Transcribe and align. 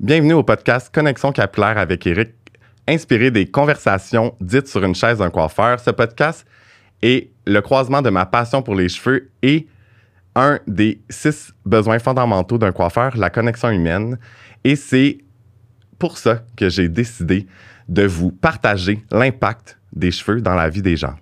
Bienvenue 0.00 0.34
au 0.34 0.44
podcast 0.44 0.94
Connexion 0.94 1.32
capillaire 1.32 1.76
avec 1.76 2.06
Eric, 2.06 2.30
inspiré 2.86 3.32
des 3.32 3.50
conversations 3.50 4.36
dites 4.40 4.68
sur 4.68 4.84
une 4.84 4.94
chaise 4.94 5.18
d'un 5.18 5.28
coiffeur. 5.28 5.80
Ce 5.80 5.90
podcast 5.90 6.46
est 7.02 7.32
le 7.48 7.60
croisement 7.62 8.00
de 8.00 8.08
ma 8.08 8.24
passion 8.24 8.62
pour 8.62 8.76
les 8.76 8.88
cheveux 8.88 9.32
et 9.42 9.66
un 10.36 10.60
des 10.68 11.00
six 11.10 11.52
besoins 11.66 11.98
fondamentaux 11.98 12.58
d'un 12.58 12.70
coiffeur, 12.70 13.16
la 13.16 13.28
connexion 13.28 13.70
humaine. 13.70 14.20
Et 14.62 14.76
c'est 14.76 15.18
pour 15.98 16.16
ça 16.16 16.44
que 16.56 16.68
j'ai 16.68 16.88
décidé 16.88 17.48
de 17.88 18.06
vous 18.06 18.30
partager 18.30 19.02
l'impact 19.10 19.80
des 19.92 20.12
cheveux 20.12 20.40
dans 20.40 20.54
la 20.54 20.68
vie 20.68 20.82
des 20.82 20.96
gens. 20.96 21.16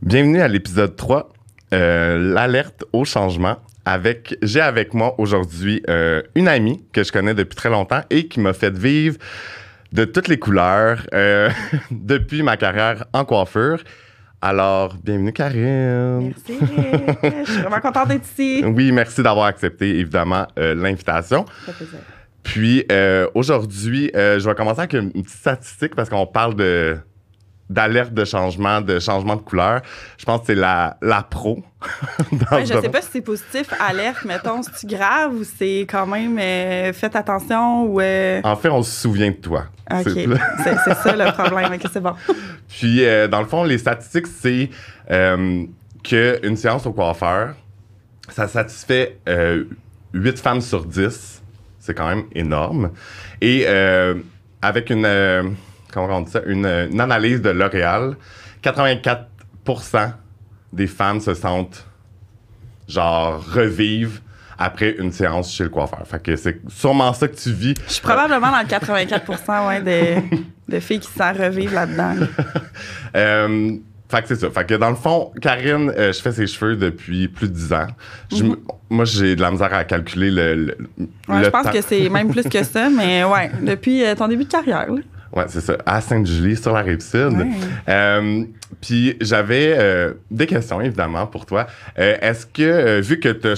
Bienvenue 0.00 0.40
à 0.40 0.48
l'épisode 0.48 0.96
3, 0.96 1.30
euh, 1.74 2.32
l'alerte 2.32 2.86
au 2.94 3.04
changement 3.04 3.58
avec, 3.88 4.36
j'ai 4.42 4.60
avec 4.60 4.92
moi 4.92 5.14
aujourd'hui 5.18 5.82
euh, 5.88 6.20
une 6.34 6.46
amie 6.46 6.84
que 6.92 7.02
je 7.02 7.10
connais 7.10 7.32
depuis 7.32 7.56
très 7.56 7.70
longtemps 7.70 8.02
et 8.10 8.28
qui 8.28 8.38
m'a 8.38 8.52
fait 8.52 8.76
vivre 8.76 9.16
de 9.92 10.04
toutes 10.04 10.28
les 10.28 10.38
couleurs 10.38 11.06
euh, 11.14 11.48
depuis 11.90 12.42
ma 12.42 12.58
carrière 12.58 13.06
en 13.14 13.24
coiffure. 13.24 13.82
Alors, 14.42 14.94
bienvenue 15.02 15.32
Karine. 15.32 16.20
Merci. 16.20 16.58
je 16.60 17.50
suis 17.50 17.60
vraiment 17.62 17.80
contente 17.80 18.08
d'être 18.08 18.26
ici. 18.26 18.62
Oui, 18.66 18.92
merci 18.92 19.22
d'avoir 19.22 19.46
accepté 19.46 19.98
évidemment 19.98 20.46
euh, 20.58 20.74
l'invitation. 20.74 21.46
Ça 21.64 21.72
fait 21.72 21.84
plaisir. 21.86 22.00
Puis 22.42 22.84
aujourd'hui, 23.34 24.10
je 24.14 24.46
vais 24.46 24.54
commencer 24.54 24.80
avec 24.80 24.92
une 24.94 25.10
petite 25.12 25.28
statistique 25.28 25.94
parce 25.94 26.08
qu'on 26.08 26.26
parle 26.26 26.54
de 26.54 26.96
d'alerte 27.70 28.14
de 28.14 28.24
changement, 28.24 28.80
de 28.80 28.98
changement 28.98 29.36
de 29.36 29.42
couleur. 29.42 29.82
Je 30.16 30.24
pense 30.24 30.40
que 30.40 30.46
c'est 30.46 30.54
la, 30.54 30.96
la 31.02 31.22
pro. 31.22 31.62
Ouais, 32.50 32.62
je 32.62 32.66
sais 32.66 32.74
domaine. 32.74 32.90
pas 32.90 33.02
si 33.02 33.08
c'est 33.12 33.20
positif, 33.20 33.68
alerte, 33.78 34.24
mettons, 34.24 34.62
si 34.62 34.70
tu 34.80 34.86
grave 34.96 35.32
ou 35.34 35.44
c'est 35.44 35.80
quand 35.88 36.06
même 36.06 36.36
euh, 36.38 36.92
faites 36.92 37.14
attention 37.14 37.84
ou. 37.84 38.00
euh, 38.00 38.40
En 38.42 38.56
fait, 38.56 38.68
on 38.70 38.82
se 38.82 39.00
souvient 39.02 39.30
de 39.30 39.36
toi. 39.36 39.66
OK. 39.90 40.00
C'est- 40.04 40.26
C'est 40.64 40.76
c'est 40.84 40.94
ça 40.94 41.14
le 41.16 41.30
problème. 41.32 41.72
OK, 41.74 41.88
c'est 41.92 42.00
bon. 42.00 42.14
Puis, 42.68 43.04
euh, 43.04 43.28
dans 43.28 43.40
le 43.40 43.46
fond, 43.46 43.62
les 43.64 43.78
statistiques, 43.78 44.26
c'est 44.26 44.70
euh, 45.10 45.64
qu'une 46.02 46.56
séance 46.56 46.84
au 46.86 46.92
coiffeur, 46.92 47.54
ça 48.28 48.48
satisfait 48.48 49.18
euh, 49.28 49.64
8 50.14 50.38
femmes 50.40 50.60
sur 50.60 50.84
10. 50.84 51.42
C'est 51.78 51.94
quand 51.94 52.08
même 52.08 52.24
énorme. 52.34 52.90
Et 53.40 53.66
avec 54.60 54.90
une, 54.90 55.06
comment 55.92 56.16
on 56.16 56.20
dit 56.22 56.30
ça, 56.30 56.40
une, 56.46 56.66
une 56.66 57.00
analyse 57.00 57.40
de 57.42 57.50
L'Oréal, 57.50 58.16
84% 58.62 60.10
des 60.72 60.86
femmes 60.86 61.20
se 61.20 61.34
sentent, 61.34 61.86
genre, 62.88 63.42
revivent 63.52 64.20
après 64.58 64.96
une 64.98 65.12
séance 65.12 65.52
chez 65.52 65.64
le 65.64 65.70
coiffeur. 65.70 66.02
Fait 66.06 66.22
que 66.22 66.34
c'est 66.36 66.60
sûrement 66.68 67.12
ça 67.12 67.28
que 67.28 67.36
tu 67.36 67.52
vis. 67.52 67.74
Je 67.86 67.92
suis 67.94 68.02
probablement 68.02 68.50
dans 68.50 68.60
le 68.60 68.66
84 68.66 69.66
ouais, 69.68 69.80
de, 69.80 70.36
de 70.68 70.80
filles 70.80 70.98
qui 71.00 71.08
se 71.08 71.16
sentent 71.16 71.38
revivre 71.38 71.74
là-dedans. 71.74 72.14
Euh, 73.16 73.70
fait 74.10 74.20
que 74.22 74.28
c'est 74.28 74.36
ça. 74.36 74.50
Fait 74.50 74.66
que 74.66 74.74
dans 74.74 74.90
le 74.90 74.96
fond, 74.96 75.32
Karine, 75.40 75.90
euh, 75.96 76.12
je 76.12 76.20
fais 76.20 76.32
ses 76.32 76.46
cheveux 76.46 76.76
depuis 76.76 77.26
plus 77.28 77.48
de 77.48 77.54
10 77.54 77.72
ans. 77.72 77.86
Je 78.30 78.44
m- 78.44 78.56
Moi, 78.90 79.06
j'ai 79.06 79.34
de 79.34 79.40
la 79.40 79.50
misère 79.50 79.72
à 79.72 79.84
calculer 79.84 80.30
le. 80.30 80.54
le, 80.54 80.76
Ouais, 81.28 81.38
le 81.38 81.44
je 81.44 81.48
pense 81.50 81.64
temps. 81.64 81.72
que 81.72 81.80
c'est 81.80 82.08
même 82.10 82.30
plus 82.30 82.42
que 82.44 82.62
ça, 82.64 82.90
mais 82.90 83.24
ouais, 83.24 83.50
depuis 83.62 84.04
euh, 84.04 84.14
ton 84.14 84.28
début 84.28 84.44
de 84.44 84.50
carrière. 84.50 84.92
là. 84.92 85.00
Ouais, 85.34 85.44
c'est 85.48 85.60
ça. 85.60 85.76
À 85.84 86.00
Sainte-Julie, 86.00 86.56
sur 86.56 86.72
la 86.72 86.80
rive 86.80 87.00
sud. 87.00 87.32
Ouais. 87.36 87.46
Euh, 87.88 88.44
Puis 88.80 89.16
j'avais 89.20 89.74
euh, 89.78 90.14
des 90.30 90.46
questions, 90.46 90.80
évidemment, 90.80 91.26
pour 91.26 91.44
toi. 91.46 91.66
Euh, 91.98 92.16
Est-ce 92.20 92.46
que, 92.46 92.62
euh, 92.62 93.00
vu 93.00 93.20
que 93.20 93.28
tu 93.28 93.48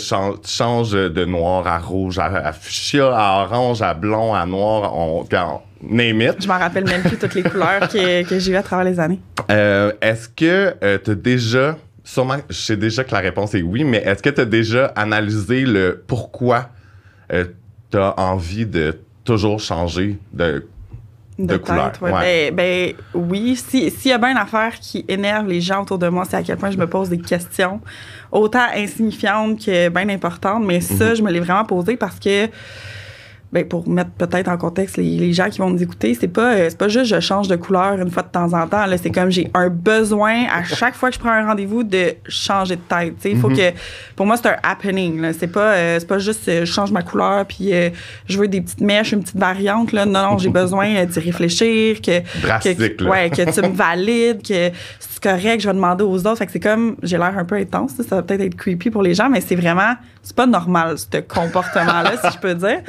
changes 0.47 0.93
de 0.93 1.25
noir 1.25 1.67
à 1.67 1.79
rouge, 1.79 2.19
à, 2.19 2.25
à 2.27 2.53
fuchsia, 2.53 3.07
à 3.17 3.43
orange, 3.45 3.83
à 3.83 3.95
blond, 3.95 4.35
à 4.35 4.45
noir, 4.47 4.97
on, 4.97 5.25
quand- 5.31 5.63
name 5.83 6.21
it, 6.23 6.43
Je 6.43 6.49
m'en 6.49 6.59
rappelle 6.59 6.85
même 6.85 7.03
plus 7.03 7.17
toutes 7.17 7.35
les 7.35 7.43
couleurs 7.43 7.89
que, 7.89 8.23
que 8.29 8.39
j'ai 8.39 8.53
eues 8.53 8.57
à 8.57 8.63
travers 8.63 8.85
les 8.85 8.99
années. 9.01 9.21
Euh, 9.51 9.93
est-ce 10.03 10.29
que 10.29 10.75
tu 10.99 11.11
as 11.11 11.15
déjà, 11.15 11.77
sûrement, 12.05 12.37
je 12.51 12.55
sais 12.57 12.77
déjà 12.77 13.03
que 13.05 13.13
la 13.13 13.21
réponse 13.21 13.55
est 13.55 13.63
oui, 13.63 13.85
mais 13.85 13.99
est-ce 13.99 14.23
que 14.23 14.29
tu 14.31 14.41
as 14.43 14.45
déjà 14.45 14.87
analysé 14.97 15.63
le 15.65 16.03
pourquoi 16.07 16.69
tu 17.31 17.97
as 17.97 18.15
envie 18.21 18.67
de 18.67 18.99
toujours 19.25 19.61
changer 19.61 20.19
de. 20.33 20.67
De 21.47 21.57
couleur, 21.57 21.93
ouais. 22.03 22.13
ouais. 22.13 22.51
Ben, 22.51 22.55
ben, 22.55 22.95
oui, 23.15 23.57
si- 23.57 23.91
s'il 23.91 24.11
y 24.11 24.15
a 24.15 24.19
bien 24.19 24.31
une 24.33 24.37
affaire 24.37 24.79
qui 24.81 25.05
énerve 25.09 25.47
les 25.49 25.61
gens 25.61 25.83
autour 25.83 25.99
de 25.99 26.09
moi, 26.09 26.25
c'est 26.29 26.37
à 26.37 26.43
quel 26.43 26.57
point 26.57 26.71
je 26.71 26.77
me 26.79 26.87
pose 26.87 27.09
des 27.09 27.19
questions, 27.19 27.81
autant 28.33 28.67
insignifiantes 28.75 29.65
que 29.65 29.89
bien 29.89 30.09
importantes, 30.09 30.65
mais 30.65 30.81
ça, 30.81 31.11
Mhm. 31.11 31.15
je 31.17 31.23
me 31.23 31.31
l'ai 31.31 31.41
vraiment 31.41 31.65
posé 31.65 31.97
parce 31.97 32.19
que, 32.19 32.49
ben, 33.53 33.67
pour 33.67 33.89
mettre 33.89 34.11
peut-être 34.13 34.49
en 34.49 34.57
contexte 34.57 34.97
les, 34.97 35.17
les 35.19 35.33
gens 35.33 35.49
qui 35.49 35.59
vont 35.59 35.71
nous 35.71 35.83
écouter, 35.83 36.15
c'est 36.19 36.29
pas, 36.29 36.55
euh, 36.55 36.67
c'est 36.69 36.79
pas 36.79 36.87
juste 36.89 37.07
je 37.07 37.19
change 37.21 37.49
de 37.49 37.57
couleur 37.57 37.95
une 38.01 38.11
fois 38.11 38.23
de 38.23 38.29
temps 38.29 38.53
en 38.53 38.69
temps, 38.69 38.87
là, 38.87 38.97
c'est 38.97 39.11
comme 39.11 39.31
j'ai 39.31 39.51
un 39.55 39.69
besoin 39.69 40.45
à 40.53 40.63
chaque 40.63 40.95
fois 40.95 41.09
que 41.11 41.17
je 41.17 41.21
prends 41.21 41.31
un 41.33 41.47
rendez-vous 41.47 41.83
de 41.83 42.15
changer 42.29 42.77
de 42.77 42.81
tête, 42.83 43.15
tu 43.17 43.23
sais, 43.23 43.31
il 43.33 43.39
faut 43.39 43.49
Mhm. 43.51 43.57
que, 43.57 43.71
pour 44.15 44.27
moi, 44.27 44.37
c'est 44.37 44.49
un 44.49 44.57
happening, 44.63 45.21
là, 45.21 45.33
c'est 45.33 45.49
pas, 45.49 45.73
euh, 45.75 45.97
c'est 45.99 46.07
pas 46.07 46.19
juste 46.21 46.49
euh, 46.49 46.61
je 46.65 46.73
change 46.73 46.93
ma 46.93 47.03
couleur 47.03 47.45
puis 47.47 47.73
je 48.29 48.39
veux 48.39 48.47
des 48.49 48.61
petites 48.61 48.81
mèches, 48.81 49.13
une 49.13 49.23
petite 49.23 49.37
variante, 49.39 49.93
là, 49.93 50.07
non, 50.07 50.33
non, 50.33 50.39
j'ai 50.39 50.49
besoin 50.51 51.05
d'y 51.05 51.19
réfléchir, 51.21 52.01
que, 52.01 52.21
là. 52.47 53.11
ouais, 53.11 53.31
que 53.31 53.51
tu 53.53 53.61
me 53.63 53.75
valides, 53.75 54.43
que 54.47 54.71
c'est 55.01 55.23
correct, 55.23 55.61
je 55.61 55.67
vais 55.69 55.75
demander 55.75 56.05
aux 56.05 56.19
autres. 56.27 56.37
Fait 56.39 56.47
que 56.47 56.53
c'est 56.53 56.61
comme, 56.61 56.97
j'ai 57.03 57.19
l'air 57.19 57.37
un 57.37 57.45
peu 57.45 57.57
intense, 57.57 57.93
ça, 57.97 58.03
ça 58.05 58.17
va 58.17 58.23
peut-être 58.23 58.41
être 58.43 58.55
creepy 58.57 58.91
pour 58.91 59.03
les 59.03 59.15
gens, 59.15 59.29
mais 59.29 59.41
c'est 59.41 59.57
vraiment, 59.57 59.95
c'est 60.23 60.37
pas 60.37 60.47
normal, 60.47 60.97
ce 60.99 61.19
comportement-là, 61.21 62.13
si 62.25 62.31
je 62.33 62.39
peux 62.39 62.55
dire. 62.55 62.81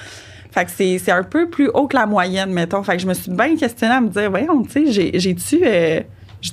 Fait 0.51 0.65
que 0.65 0.71
c'est, 0.71 0.97
c'est 0.97 1.11
un 1.11 1.23
peu 1.23 1.49
plus 1.49 1.69
haut 1.73 1.87
que 1.87 1.95
la 1.95 2.05
moyenne, 2.05 2.51
mettons. 2.51 2.83
Fait 2.83 2.97
que 2.97 3.01
je 3.01 3.07
me 3.07 3.13
suis 3.13 3.31
bien 3.31 3.55
questionnée 3.55 3.93
à 3.95 4.01
me 4.01 4.09
dire, 4.09 4.29
voyons, 4.29 4.61
tu 4.63 4.71
sais, 4.87 4.91
j'ai, 4.91 5.11
j'ai-tu, 5.19 5.61
euh, 5.65 6.01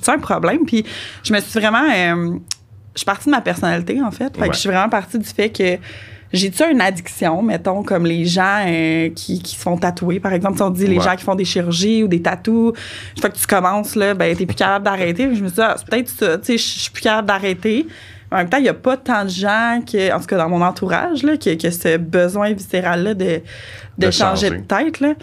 un 0.07 0.17
problème? 0.19 0.65
Puis 0.65 0.85
je 1.23 1.33
me 1.33 1.39
suis 1.39 1.59
vraiment, 1.59 1.83
euh, 1.83 2.37
je 2.93 2.99
suis 2.99 3.05
partie 3.05 3.25
de 3.25 3.31
ma 3.31 3.41
personnalité, 3.41 4.01
en 4.01 4.11
fait. 4.11 4.33
Fait 4.35 4.41
Ouais. 4.41 4.47
que 4.49 4.53
je 4.55 4.59
suis 4.59 4.69
vraiment 4.69 4.89
partie 4.89 5.19
du 5.19 5.27
fait 5.27 5.49
que 5.49 5.77
j'ai-tu 6.31 6.63
une 6.71 6.79
addiction, 6.79 7.41
mettons, 7.41 7.81
comme 7.83 8.05
les 8.05 8.23
gens 8.23 8.63
euh, 8.67 9.09
qui, 9.15 9.41
qui 9.41 9.55
se 9.55 9.61
font 9.61 9.75
tatouer, 9.77 10.19
par 10.19 10.31
exemple, 10.31 10.57
si 10.57 10.61
on 10.63 10.69
dit 10.69 10.85
les 10.87 10.97
Ouais. 10.97 11.03
gens 11.03 11.15
qui 11.15 11.23
font 11.25 11.35
des 11.35 11.43
chirurgies 11.43 12.03
ou 12.03 12.07
des 12.07 12.21
tatous, 12.21 12.73
une 13.15 13.21
fois 13.21 13.29
que 13.31 13.37
tu 13.37 13.47
commences, 13.47 13.95
là, 13.95 14.13
ben, 14.13 14.33
t'es 14.35 14.45
plus 14.45 14.55
capable 14.55 14.85
d'arrêter. 14.85 15.23
Je 15.23 15.41
me 15.41 15.47
suis 15.47 15.55
dit, 15.55 15.61
ah, 15.61 15.75
c'est 15.77 15.87
peut-être 15.87 16.09
ça, 16.09 16.37
tu 16.37 16.45
sais, 16.45 16.57
je 16.57 16.79
suis 16.79 16.91
plus 16.91 17.01
capable 17.01 17.27
d'arrêter. 17.27 17.87
En 18.31 18.37
même 18.37 18.49
temps, 18.49 18.57
il 18.57 18.63
n'y 18.63 18.69
a 18.69 18.73
pas 18.75 18.95
tant 18.97 19.23
de 19.23 19.29
gens, 19.29 19.81
que, 19.85 20.13
en 20.13 20.19
tout 20.19 20.27
cas 20.27 20.37
dans 20.37 20.49
mon 20.49 20.61
entourage, 20.61 21.23
là, 21.23 21.35
qui, 21.37 21.57
qui 21.57 21.67
a 21.67 21.71
ce 21.71 21.97
besoin 21.97 22.53
viscéral-là 22.53 23.13
de, 23.15 23.25
de, 23.25 23.41
De 23.97 24.11
changer. 24.11 24.47
changer. 24.49 24.59
de 24.61 24.63
tête. 24.65 24.99
Là. 24.99 25.13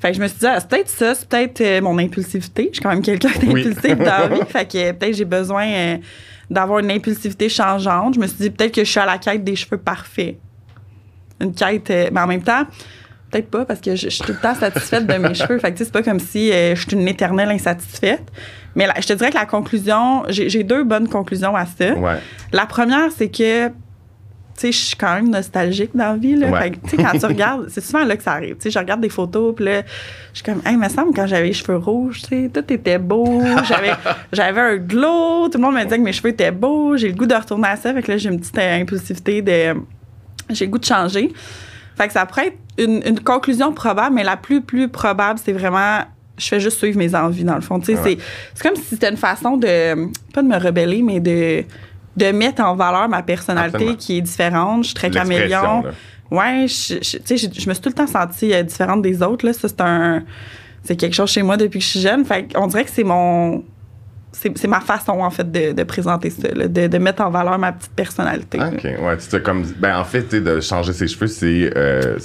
Fait 0.00 0.10
que 0.10 0.16
je 0.16 0.22
me 0.22 0.28
suis 0.28 0.38
dit, 0.38 0.46
ah, 0.46 0.58
c'est 0.60 0.68
peut-être 0.68 0.88
ça, 0.88 1.14
c'est 1.14 1.28
peut-être 1.28 1.60
euh, 1.60 1.80
mon 1.82 1.98
impulsivité. 1.98 2.68
Je 2.70 2.74
suis 2.76 2.82
quand 2.82 2.90
même 2.90 3.02
quelqu'un 3.02 3.28
Oui. 3.42 3.64
d'impulsif 3.64 3.96
dans 3.98 4.04
la 4.04 4.28
vie. 4.28 4.40
Fait 4.48 4.70
que 4.70 4.78
euh, 4.78 4.92
peut-être 4.92 5.14
j'ai 5.16 5.24
besoin 5.24 5.66
euh, 5.66 5.96
d'avoir 6.50 6.78
une 6.78 6.90
impulsivité 6.90 7.48
changeante. 7.48 8.14
Je 8.14 8.20
me 8.20 8.26
suis 8.26 8.36
dit, 8.38 8.50
peut-être 8.50 8.72
que 8.74 8.84
je 8.84 8.90
suis 8.90 9.00
à 9.00 9.06
la 9.06 9.18
quête 9.18 9.44
des 9.44 9.56
cheveux 9.56 9.78
parfaits. 9.78 10.36
Une 11.40 11.54
quête, 11.54 11.90
euh, 11.90 12.08
mais 12.12 12.20
en 12.20 12.26
même 12.26 12.42
temps, 12.42 12.62
peut-être 13.34 13.50
pas 13.50 13.64
parce 13.64 13.80
que 13.80 13.96
je, 13.96 14.04
je 14.04 14.10
suis 14.10 14.24
tout 14.24 14.32
le 14.32 14.38
temps 14.38 14.54
satisfaite 14.54 15.06
de 15.06 15.14
mes 15.14 15.34
cheveux. 15.34 15.58
Fait 15.58 15.72
que 15.72 15.78
tu 15.78 15.78
sais, 15.78 15.84
c'est 15.84 15.92
pas 15.92 16.02
comme 16.02 16.20
si 16.20 16.52
euh, 16.52 16.74
je 16.74 16.82
suis 16.82 16.96
une 16.96 17.08
éternelle 17.08 17.50
insatisfaite. 17.50 18.22
Mais 18.74 18.86
là, 18.86 18.94
je 19.00 19.06
te 19.06 19.12
dirais 19.12 19.30
que 19.30 19.36
la 19.36 19.46
conclusion, 19.46 20.24
j'ai 20.28 20.64
deux 20.64 20.84
bonnes 20.84 21.08
conclusions 21.08 21.54
à 21.54 21.66
ça. 21.66 21.94
Ouais. 21.94 22.16
La 22.52 22.66
première, 22.66 23.10
c'est 23.12 23.28
que, 23.28 23.68
tu 23.68 23.72
sais, 24.56 24.72
je 24.72 24.78
suis 24.78 24.96
quand 24.96 25.14
même 25.14 25.30
nostalgique 25.30 25.90
dans 25.94 26.12
la 26.12 26.16
vie. 26.16 26.34
Là. 26.34 26.48
Ouais. 26.48 26.60
Fait 26.60 26.70
que, 26.72 26.76
tu 26.76 26.90
sais, 26.90 26.96
quand 26.96 27.18
tu 27.18 27.26
regardes, 27.26 27.68
c'est 27.68 27.80
souvent 27.80 28.04
là 28.04 28.16
que 28.16 28.22
ça 28.22 28.32
arrive. 28.32 28.56
Tu 28.56 28.62
sais, 28.62 28.70
je 28.70 28.78
regarde 28.78 29.00
des 29.00 29.08
photos, 29.08 29.54
puis 29.54 29.64
là, 29.64 29.82
je 30.32 30.38
suis 30.38 30.44
comme, 30.44 30.60
hey, 30.66 30.72
il 30.72 30.78
me 30.78 30.88
semble, 30.88 31.14
quand 31.14 31.26
j'avais 31.26 31.46
les 31.46 31.52
cheveux 31.52 31.76
rouges, 31.76 32.22
tu 32.22 32.28
sais, 32.28 32.50
tout 32.52 32.72
était 32.72 32.98
beau. 32.98 33.42
J'avais, 33.68 33.92
j'avais 34.32 34.60
un 34.60 34.76
glow. 34.76 35.48
Tout 35.48 35.58
le 35.58 35.62
monde 35.62 35.74
me 35.74 35.84
disait 35.84 35.98
que 35.98 36.02
mes 36.02 36.12
cheveux 36.12 36.30
étaient 36.30 36.50
beaux. 36.50 36.96
J'ai 36.96 37.08
le 37.08 37.14
goût 37.14 37.26
de 37.26 37.34
retourner 37.34 37.68
à 37.68 37.76
ça. 37.76 37.94
Fait 37.94 38.02
que 38.02 38.10
là, 38.10 38.18
j'ai 38.18 38.28
une 38.28 38.40
petite 38.40 38.58
euh, 38.58 38.80
impulsivité 38.80 39.40
de. 39.40 39.74
J'ai 40.50 40.66
le 40.66 40.70
goût 40.70 40.78
de 40.78 40.84
changer. 40.84 41.32
Fait 41.96 42.06
que 42.08 42.12
ça 42.12 42.26
pourrait 42.26 42.48
être 42.48 42.58
une, 42.78 43.02
une 43.06 43.20
conclusion 43.20 43.72
probable, 43.72 44.14
mais 44.16 44.24
la 44.24 44.36
plus, 44.36 44.60
plus 44.60 44.88
probable, 44.88 45.38
c'est 45.42 45.52
vraiment. 45.52 46.00
Je 46.36 46.48
fais 46.48 46.58
juste 46.58 46.78
suivre 46.78 46.98
mes 46.98 47.14
envies, 47.14 47.44
dans 47.44 47.54
le 47.54 47.60
fond. 47.60 47.78
Tu 47.78 47.86
sais, 47.86 47.94
Ouais. 47.94 48.00
c'est, 48.04 48.18
c'est 48.54 48.62
comme 48.68 48.76
si 48.76 48.82
c'était 48.90 49.08
une 49.10 49.16
façon 49.16 49.56
de. 49.56 50.08
Pas 50.32 50.42
de 50.42 50.48
me 50.48 50.56
rebeller, 50.58 51.02
mais 51.02 51.20
de 51.20 51.64
de 52.16 52.30
mettre 52.30 52.62
en 52.62 52.76
valeur 52.76 53.08
ma 53.08 53.22
personnalité 53.22 53.74
Absolument. 53.76 53.96
qui 53.96 54.18
est 54.18 54.20
différente. 54.20 54.82
Je 54.84 54.88
suis 54.88 54.94
très 54.94 55.10
caméléon. 55.10 55.82
là. 55.82 55.90
Ouais, 56.30 56.66
je, 56.68 56.94
je- 57.02 57.18
tu 57.18 57.22
sais, 57.24 57.36
je, 57.36 57.48
je 57.60 57.68
me 57.68 57.74
suis 57.74 57.82
tout 57.82 57.88
le 57.88 57.94
temps 57.94 58.06
sentie 58.06 58.52
euh, 58.54 58.62
différente 58.62 59.02
des 59.02 59.20
autres. 59.22 59.44
Là. 59.46 59.52
Ça, 59.52 59.68
c'est 59.68 59.80
un. 59.80 60.22
C'est 60.84 60.96
quelque 60.96 61.14
chose 61.14 61.30
chez 61.30 61.42
moi 61.42 61.56
depuis 61.56 61.78
que 61.78 61.84
je 61.84 61.90
suis 61.90 62.00
jeune. 62.00 62.24
Fait 62.24 62.48
on 62.56 62.66
dirait 62.66 62.84
que 62.84 62.90
c'est 62.90 63.04
mon. 63.04 63.64
C'est 64.36 64.66
ma 64.66 64.80
façon, 64.80 65.12
en 65.12 65.30
fait, 65.30 65.50
de, 65.50 65.72
de 65.72 65.82
présenter 65.84 66.28
ça, 66.30 66.48
là, 66.54 66.66
de, 66.68 66.86
de 66.88 66.98
mettre 66.98 67.22
en 67.22 67.30
valeur 67.30 67.58
ma 67.58 67.72
petite 67.72 67.92
personnalité. 67.92 68.58
Ok, 68.60 68.84
ouais, 68.84 69.16
tu 69.16 69.40
comme. 69.40 69.62
Ben, 69.78 69.96
en 69.98 70.04
fait, 70.04 70.34
de 70.34 70.60
changer 70.60 70.92
ses 70.92 71.06
cheveux, 71.06 71.28
c'est 71.28 71.72
euh, 71.76 72.18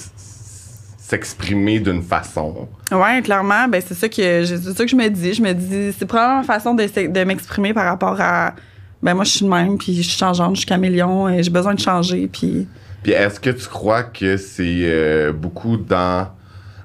s'exprimer 0.98 1.80
d'une 1.80 2.02
façon. 2.04 2.68
Ouais, 2.92 3.22
clairement, 3.22 3.68
ben 3.68 3.82
c'est 3.86 3.94
ça 3.96 4.08
que 4.10 4.46
ça 4.46 4.84
que 4.84 4.90
je 4.90 4.96
me 4.96 5.08
dis. 5.10 5.34
Je 5.34 5.42
me 5.42 5.54
dis, 5.54 5.96
c'est 5.98 6.06
probablement 6.06 6.40
une 6.40 6.46
façon 6.46 6.74
de, 6.74 7.08
de 7.08 7.24
m'exprimer 7.24 7.74
par 7.74 7.86
rapport 7.86 8.20
à. 8.20 8.54
Ben 9.02 9.14
moi, 9.14 9.24
je 9.24 9.30
suis 9.32 9.46
de 9.46 9.50
même, 9.50 9.78
puis 9.78 9.96
je 9.96 10.02
suis 10.02 10.18
changeante, 10.18 10.56
je 10.56 10.60
suis 10.62 10.68
caméléon, 10.68 11.30
et 11.30 11.42
j'ai 11.42 11.50
besoin 11.50 11.74
de 11.74 11.80
changer, 11.80 12.28
puis 12.28 12.68
Puis 13.02 13.14
est-ce 13.14 13.40
que 13.40 13.50
tu 13.50 13.68
crois 13.68 14.04
que 14.04 14.36
c'est 14.38 14.82
euh, 14.84 15.32
beaucoup 15.32 15.78
dans. 15.78 16.28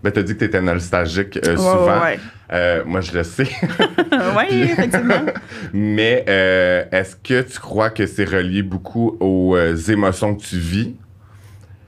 Ben, 0.03 0.11
t'as 0.13 0.23
dit 0.23 0.35
que 0.35 0.39
t'étais 0.41 0.61
nostalgique 0.61 1.39
euh, 1.45 1.51
Ouais, 1.51 1.57
souvent. 1.57 2.03
ouais, 2.03 2.21
Euh, 2.53 2.83
moi, 2.85 3.01
je 3.01 3.13
le 3.13 3.25
sais. 3.25 3.49
oui, 4.37 4.63
effectivement. 4.63 5.25
Mais 5.73 6.25
euh, 6.29 6.85
est-ce 6.93 7.17
que 7.17 7.43
tu 7.43 7.59
crois 7.59 7.91
que 7.91 8.07
c'est 8.07 8.25
relié 8.25 8.63
beaucoup 8.63 9.17
aux 9.21 9.57
euh, 9.57 9.77
émotions 9.89 10.35
que 10.35 10.43
tu 10.43 10.59
vis? 10.59 10.95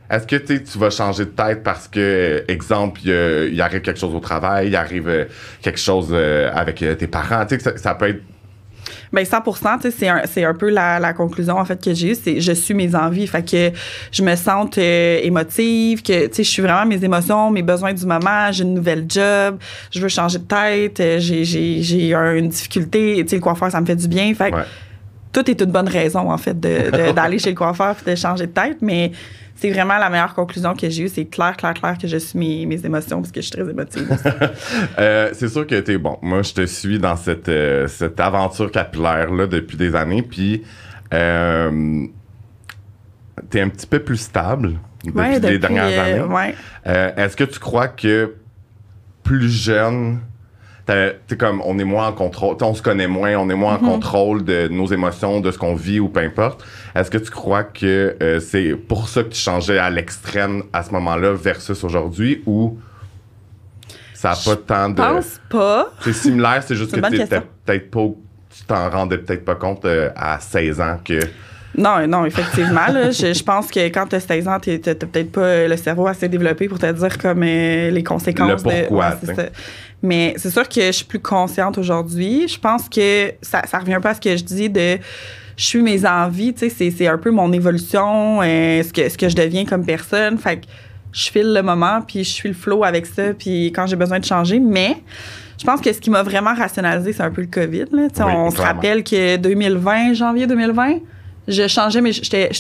Est-ce 0.09 0.27
que 0.27 0.37
tu 0.37 0.79
vas 0.79 0.91
changer 0.91 1.25
de 1.25 1.31
tête 1.31 1.65
parce 1.65 1.89
que, 1.89 2.45
exemple, 2.47 3.01
il 3.05 3.61
arrive 3.61 3.81
quelque 3.81 3.99
chose 3.99 4.15
au 4.15 4.21
travail, 4.21 4.69
il 4.69 4.77
arrive 4.77 5.27
quelque 5.61 5.81
chose 5.81 6.15
avec 6.15 6.77
tes 6.77 7.07
parents? 7.09 7.45
Tu 7.45 7.49
sais, 7.49 7.57
que 7.57 7.63
ça, 7.63 7.77
ça 7.77 7.95
peut 7.97 8.11
être. 8.11 8.23
Ben 9.13 9.25
100 9.25 9.41
tu 9.43 9.91
sais, 9.91 9.95
c'est 9.97 10.09
un, 10.45 10.51
un 10.51 10.55
peu 10.55 10.69
la, 10.71 10.99
la 10.99 11.13
conclusion 11.13 11.57
en 11.59 11.65
fait 11.65 11.83
que 11.83 11.95
j'ai 11.95 12.11
eue, 12.13 12.15
c'est 12.15 12.41
je 12.41 12.53
suis 12.53 12.75
mes 12.75 12.95
envies, 12.95 13.27
fait 13.27 13.49
que 13.49 13.71
je 14.13 14.23
me 14.23 14.35
sente 14.37 14.79
euh, 14.79 15.19
émotive, 15.23 16.03
que 16.03 16.29
je 16.37 16.43
suis 16.43 16.63
vraiment 16.63 16.87
mes 16.87 17.03
émotions, 17.05 17.51
mes 17.51 17.63
besoins 17.63 17.93
du 17.93 18.05
moment, 18.07 18.51
j'ai 18.53 18.65
une 18.65 18.75
nouvelle 18.75 19.05
job, 19.09 19.59
je 19.93 20.01
veux 20.01 20.09
changer 20.09 20.39
de 20.39 20.45
tête, 20.45 21.01
euh, 21.01 21.19
j'ai, 21.19 21.45
j'ai, 21.45 21.83
j'ai 21.83 22.15
un- 22.15 22.35
une 22.35 22.49
difficulté, 22.49 23.17
tu 23.23 23.29
sais, 23.29 23.37
le 23.37 23.43
coiffeur 23.43 23.71
ça 23.71 23.81
me 23.81 23.87
fait 23.87 23.97
du 23.97 24.09
bien, 24.09 24.35
fait 24.35 24.53
Ouais. 24.53 24.63
Tout 25.37 25.51
est 25.51 25.61
une 25.61 25.71
bonne 25.71 25.89
raison 25.89 26.31
en 26.31 26.39
fait 26.39 26.59
d'aller 27.15 27.39
chez 27.39 27.51
le 27.51 27.57
coiffeur 27.57 27.95
puis 27.95 28.11
de 28.11 28.17
changer 28.17 28.47
de 28.47 28.53
tête, 28.53 28.79
mais 28.81 29.13
c'est 29.55 29.71
vraiment 29.71 29.99
la 29.99 30.09
meilleure 30.09 30.35
conclusion 30.35 30.75
que 30.75 30.89
j'ai 30.89 31.05
eue, 31.05 31.09
c'est 31.09 31.27
clair, 31.27 31.57
clair, 31.59 31.75
clair 31.75 31.99
que 31.99 32.07
je 32.07 32.17
suis 32.17 32.39
mes, 32.39 32.65
mes 32.65 32.85
émotions 32.87 33.21
parce 33.21 33.33
que 33.33 33.41
je 33.43 33.47
suis 33.47 33.57
très 33.57 33.71
émotive. 33.71 34.09
Euh, 34.99 35.31
c'est 35.35 35.49
sûr 35.49 35.67
que 35.67 35.79
t'es 35.81 35.99
bon. 35.99 36.19
Moi, 36.23 36.43
je 36.43 36.53
te 36.55 36.67
suis 36.67 36.99
dans 36.99 37.17
cette, 37.17 37.49
euh, 37.49 37.87
cette 37.87 38.19
aventure 38.19 38.71
capillaire-là 38.71 39.47
depuis 39.47 39.77
des 39.77 39.95
années. 39.95 40.23
Puis, 40.23 40.63
euh, 41.13 42.07
t'es 43.51 43.61
un 43.61 43.69
petit 43.69 43.87
peu 43.87 43.99
plus 43.99 44.17
stable 44.17 44.79
depuis, 45.05 45.19
Ouais, 45.19 45.39
les 45.39 45.59
dernières 45.59 45.85
euh, 45.85 46.25
années. 46.25 46.35
ouais. 46.35 46.55
Est-ce 47.17 47.37
que 47.37 47.45
tu 47.45 47.59
crois 47.59 47.89
que 47.89 48.35
plus 49.23 49.51
jeune, 49.51 50.21
t'es 50.87 51.37
comme 51.37 51.61
on 51.65 51.79
est 51.79 51.85
moins 51.85 52.09
en 52.09 52.13
contrôle, 52.13 52.57
on 52.61 52.75
se 52.75 52.83
connaît 52.83 53.09
moins, 53.09 53.35
on 53.37 53.51
est 53.51 53.55
moins 53.55 53.75
en 53.75 53.79
contrôle 53.79 54.45
de 54.45 54.69
nos 54.69 54.87
émotions, 54.87 55.41
de 55.41 55.51
ce 55.51 55.59
qu'on 55.59 55.75
vit 55.75 55.99
ou 55.99 56.09
peu 56.09 56.21
importe. 56.21 56.65
Est-ce 56.95 57.11
que 57.11 57.19
tu 57.19 57.31
crois 57.31 57.65
que 57.65 58.17
euh, 58.23 58.41
c'est 58.41 58.75
pour 58.75 59.09
ça 59.09 59.25
que 59.25 59.31
tu 59.31 59.41
changeais 59.41 59.79
à 59.79 59.91
l'extrême 59.91 60.63
à 60.73 60.83
ce 60.85 60.93
moment-là 60.93 61.33
versus 61.33 61.83
aujourd'hui 61.83 62.43
ou 62.47 62.79
ça 64.15 64.31
n'a 64.31 64.37
pas 64.37 64.57
tant 64.57 64.89
Je 64.89 64.93
de. 64.95 64.97
pense 64.97 65.41
pas. 65.51 65.93
C'est 66.01 66.13
similaire, 66.13 66.63
c'est 66.65 66.77
juste 66.77 66.95
que 66.95 67.01
peut-être 67.01 67.91
pas. 67.91 68.01
Tu 68.57 68.65
t'en 68.65 68.89
rendais 68.89 69.19
peut-être 69.19 69.45
pas 69.45 69.57
compte 69.57 69.85
euh, 69.85 70.09
à 70.17 70.41
16 70.41 70.81
ans 70.81 70.99
que. 71.05 71.21
Non, 71.77 72.07
non, 72.09 72.25
effectivement. 72.25 72.87
là, 72.91 73.11
je, 73.11 73.35
je 73.35 73.43
pense 73.43 73.71
que 73.71 73.81
quand 73.89 74.07
tu 74.07 74.17
as 74.17 74.21
16 74.21 74.49
ans, 74.49 74.59
tu 74.59 74.71
n'as 74.71 74.95
peut-être 74.95 75.31
pas 75.33 75.67
le 75.67 75.77
cerveau 75.77 76.07
assez 76.07 76.27
développé 76.29 76.69
pour 76.69 76.79
te 76.79 76.91
dire 76.91 77.19
comme 77.19 77.43
euh, 77.43 77.91
les 77.91 78.03
conséquences. 78.03 78.65
Le 78.65 78.87
pourquoi, 78.87 79.11
de. 79.11 79.51
Mais 80.07 80.35
c'est 80.37 80.51
sûr 80.51 80.69
que 80.69 80.81
je 80.81 80.93
suis 80.93 81.05
plus 81.05 81.21
consciente 81.21 81.79
aujourd'hui. 81.79 82.49
Je 82.49 82.59
pense 82.59 82.89
que 82.89 83.33
ça, 83.43 83.63
ça 83.67 83.79
revient 83.79 83.99
peu 84.01 84.09
à 84.09 84.15
ce 84.15 84.21
que 84.21 84.37
je 84.37 84.45
dis 84.45 84.71
de 84.71 84.99
je 85.57 85.65
suis 85.65 85.83
mes 85.83 86.07
envies, 86.07 86.53
tu 86.53 86.69
sais, 86.69 86.91
c'est, 86.91 87.07
un 87.07 87.17
peu 87.17 87.31
mon 87.31 87.51
évolution, 87.53 88.43
euh, 88.43 88.83
ce, 88.83 88.93
que, 88.93 89.09
ce 89.09 89.17
que 89.17 89.29
je 89.29 89.37
deviens 89.37 89.65
comme 89.65 89.87
personne. 89.87 90.37
Fait 90.39 90.59
que 90.59 90.67
je 91.13 91.31
file 91.31 91.55
le 91.55 91.63
moment, 91.63 92.03
puis 92.07 92.25
je 92.25 92.31
suis 92.31 92.49
le 92.49 92.55
flow 92.55 92.85
avec 92.85 93.07
ça, 93.07 93.33
puis 93.33 93.67
quand 93.69 93.87
j'ai 93.87 93.97
besoin 93.97 94.19
de 94.19 94.25
changer. 94.25 94.61
Mais 94.61 94.97
je 95.59 95.65
pense 95.65 95.81
que 95.81 95.93
ce 95.93 96.01
qui 96.01 96.11
m'a 96.11 96.23
vraiment 96.23 96.55
rationalisé, 96.55 97.15
c'est 97.15 97.23
un 97.23 97.31
peu 97.31 97.41
le 97.41 97.47
COVID. 97.47 97.87
Là. 97.93 98.09
Oui, 98.19 98.25
on 98.27 98.51
se 98.51 98.61
rappelle 98.61 99.03
que 99.03 99.37
2020, 99.37 100.13
janvier 100.13 100.47
2020, 100.47 100.99
je 101.49 101.67
changeais, 101.69 102.03
mais 102.03 102.13
j'étais. 102.13 102.51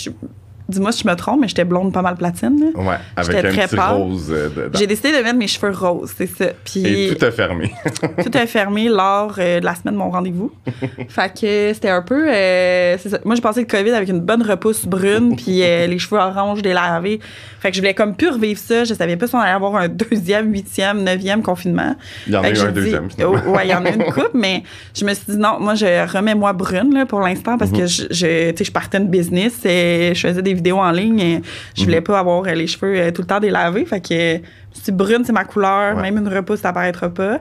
Dis-moi 0.68 0.90
si 0.90 1.04
je 1.04 1.08
me 1.08 1.14
trompe, 1.14 1.40
mais 1.42 1.48
j'étais 1.48 1.64
blonde 1.64 1.92
pas 1.92 2.02
mal 2.02 2.16
platine. 2.16 2.58
là. 2.74 2.80
Ouais, 2.82 2.96
avec 3.16 3.44
un 3.44 3.50
très 3.52 3.66
petit 3.66 3.76
pâle. 3.76 3.94
rose. 3.96 4.26
euh, 4.30 4.48
dedans. 4.48 4.76
J'ai 4.78 4.86
décidé 4.88 5.12
de 5.12 5.22
mettre 5.22 5.36
mes 5.36 5.46
cheveux 5.46 5.70
roses, 5.72 6.12
c'est 6.16 6.26
ça. 6.26 6.46
Puis 6.64 6.84
Et 6.84 7.14
tout 7.14 7.24
a 7.24 7.30
fermé. 7.30 7.72
tout 8.24 8.36
est 8.36 8.46
fermé 8.46 8.88
lors 8.88 9.34
euh, 9.38 9.60
de 9.60 9.64
la 9.64 9.74
semaine 9.76 9.94
de 9.94 9.98
mon 9.98 10.10
rendez-vous. 10.10 10.50
fait 11.08 11.32
que 11.40 11.72
c'était 11.72 11.90
un 11.90 12.02
peu. 12.02 12.28
euh, 12.28 12.96
c'est 13.00 13.10
ça. 13.10 13.18
Moi, 13.24 13.36
j'ai 13.36 13.42
passé 13.42 13.60
le 13.60 13.66
COVID 13.66 13.90
avec 13.92 14.08
une 14.08 14.20
bonne 14.20 14.42
repousse 14.42 14.86
brune, 14.86 15.36
puis 15.36 15.62
euh, 15.62 15.86
les 15.88 15.98
cheveux 16.00 16.20
orange 16.20 16.62
délavés. 16.62 17.20
Fait 17.60 17.70
que 17.70 17.76
je 17.76 17.80
voulais 17.80 17.94
comme 17.94 18.14
plus 18.16 18.28
revivre 18.30 18.58
ça. 18.58 18.82
Je 18.84 18.92
savais 18.94 19.16
pas 19.16 19.26
si 19.28 19.34
on 19.36 19.40
allait 19.40 19.52
avoir 19.52 19.76
un 19.76 19.88
deuxième, 19.88 20.52
huitième, 20.52 21.04
neuvième 21.04 21.42
confinement. 21.42 21.94
Il 22.26 22.32
y 22.32 22.36
en 22.36 22.42
a 22.42 22.50
eu 22.50 22.58
un 22.58 22.66
dit- 22.66 22.72
deuxième. 22.72 23.08
Oh, 23.24 23.36
ouais, 23.50 23.66
il 23.66 23.70
y 23.70 23.74
en 23.74 23.84
a 23.84 23.90
une 23.90 24.04
coupe, 24.04 24.30
mais 24.34 24.64
je 24.96 25.04
me 25.04 25.14
suis 25.14 25.24
dit 25.28 25.36
non, 25.38 25.58
moi, 25.60 25.74
je 25.76 26.12
remets-moi 26.12 26.52
brune 26.54 26.92
là, 26.92 27.06
pour 27.06 27.20
l'instant 27.20 27.56
parce 27.56 27.70
Mhm. 27.70 27.78
que 27.78 27.86
je, 27.86 28.02
je, 28.10 28.64
je 28.64 28.70
partais 28.72 28.98
une 28.98 29.08
business 29.08 29.64
et 29.64 30.12
je 30.14 30.26
faisais 30.26 30.42
des 30.42 30.55
vidéos 30.56 30.78
en 30.78 30.90
ligne 30.90 31.20
et 31.20 31.42
je 31.76 31.84
voulais 31.84 31.98
Mhm. 31.98 32.04
pas 32.04 32.18
avoir 32.18 32.42
euh, 32.46 32.52
les 32.54 32.66
cheveux 32.66 32.98
euh, 32.98 33.10
tout 33.12 33.22
le 33.22 33.26
temps 33.28 33.40
délavés. 33.40 33.84
Fait 33.86 34.00
que 34.00 34.36
euh, 34.36 34.38
si 34.72 34.90
brune, 34.92 35.22
c'est 35.24 35.32
ma 35.32 35.44
couleur, 35.44 35.96
Ouais. 35.96 36.02
même 36.02 36.18
une 36.18 36.28
repousse, 36.28 36.60
ça 36.60 36.72
paraîtra 36.72 37.08
pas. 37.08 37.40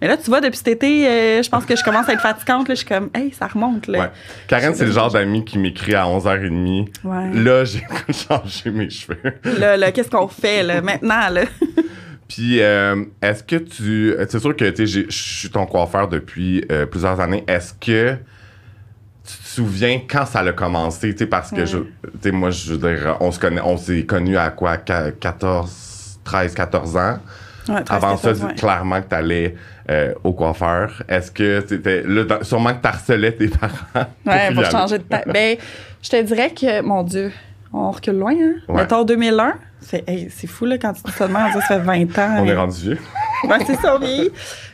Mais 0.00 0.08
là, 0.08 0.16
tu 0.16 0.30
vois, 0.30 0.40
depuis 0.40 0.56
cet 0.56 0.66
été, 0.66 1.06
euh, 1.06 1.42
je 1.44 1.48
pense 1.48 1.64
que 1.64 1.76
je 1.76 1.84
commence 1.84 2.08
à 2.08 2.12
être 2.14 2.20
fatigante. 2.22 2.66
Là, 2.68 2.74
je 2.74 2.78
suis 2.80 2.88
comme, 2.88 3.08
hey, 3.14 3.32
ça 3.32 3.46
remonte. 3.46 3.86
Là. 3.86 3.98
Ouais. 4.00 4.10
Karen, 4.48 4.74
c'est 4.74 4.84
le 4.86 4.90
genre 4.90 5.12
d'ami 5.12 5.44
qui 5.44 5.58
m'écrit 5.60 5.94
à 5.94 6.06
11h30. 6.08 6.88
Ouais. 7.04 7.30
Là, 7.34 7.64
j'ai 7.64 7.84
changé 8.12 8.70
mes 8.72 8.90
cheveux. 8.90 9.16
Là, 9.60 9.76
là, 9.76 9.92
qu'est-ce 9.92 10.10
qu'on 10.10 10.26
fait 10.26 10.64
là, 10.64 10.80
maintenant? 10.82 11.28
Là? 11.30 11.42
Puis, 12.28 12.60
euh, 12.62 13.04
est-ce 13.20 13.44
que 13.44 13.56
tu. 13.56 14.14
C'est 14.28 14.40
sûr 14.40 14.56
que 14.56 14.74
je 14.74 15.04
suis 15.10 15.50
ton 15.50 15.66
coiffeur 15.66 16.08
depuis 16.08 16.64
euh, 16.72 16.86
plusieurs 16.86 17.20
années. 17.20 17.44
Est-ce 17.46 17.74
que 17.74 18.16
souviens 19.54 20.00
quand 20.08 20.26
ça 20.26 20.40
a 20.40 20.52
commencé? 20.52 21.12
Tu 21.12 21.18
sais, 21.18 21.26
parce 21.26 21.50
que 21.50 21.64
je. 21.64 21.78
Sais, 22.22 22.30
moi, 22.32 22.50
je 22.50 22.72
veux 22.74 22.78
dire, 22.94 23.16
on 23.20 23.30
se 23.30 23.38
connaît, 23.38 23.60
on 23.64 23.76
s'est 23.76 24.04
connus 24.04 24.36
à 24.36 24.50
quoi? 24.50 24.76
Qu- 24.78 25.12
14, 25.20 26.18
13, 26.24 26.54
14 26.54 26.96
ans? 26.96 27.18
Ouais, 27.68 27.82
13, 27.84 27.86
Avant 27.90 28.16
ça, 28.16 28.28
14, 28.30 28.44
ouais. 28.44 28.54
clairement 28.54 29.00
que 29.02 29.08
tu 29.08 29.14
allais 29.14 29.54
au 30.24 30.32
coiffeur. 30.32 31.02
Est-ce 31.08 31.30
que 31.30 31.64
c'était. 31.68 32.04
Sûrement 32.42 32.74
que 32.74 32.80
tu 32.82 32.88
harcelais 32.88 33.32
tes 33.32 33.48
parents. 33.60 33.72
pour 34.24 34.32
Ouais, 34.32 34.48
pour 34.52 34.62
aller. 34.62 34.70
changer 34.70 34.98
de 34.98 35.04
tête. 35.04 35.28
Ben, 35.32 35.56
je 36.02 36.08
te 36.10 36.22
dirais 36.22 36.50
que, 36.50 36.80
mon 36.82 37.02
Dieu, 37.02 37.30
on 37.72 37.90
recule 37.90 38.18
loin, 38.18 38.32
hein? 38.32 38.54
Ouais. 38.68 38.82
Mettons 38.82 39.04
2001. 39.04 39.54
C'est 39.80 40.08
hey, 40.08 40.28
fou, 40.46 40.64
là, 40.64 40.78
quand 40.78 40.92
tu 40.92 41.02
dis 41.04 41.10
ça 41.12 41.26
de 41.26 41.32
ça 41.52 41.60
fait 41.60 41.78
20 41.80 42.18
ans. 42.18 42.36
On 42.38 42.46
est 42.46 42.54
rendu 42.54 42.80
vieux. 42.80 42.98
Ouais, 43.44 43.58
c'est 43.66 43.74
ça, 43.76 43.98
oui. 44.00 44.30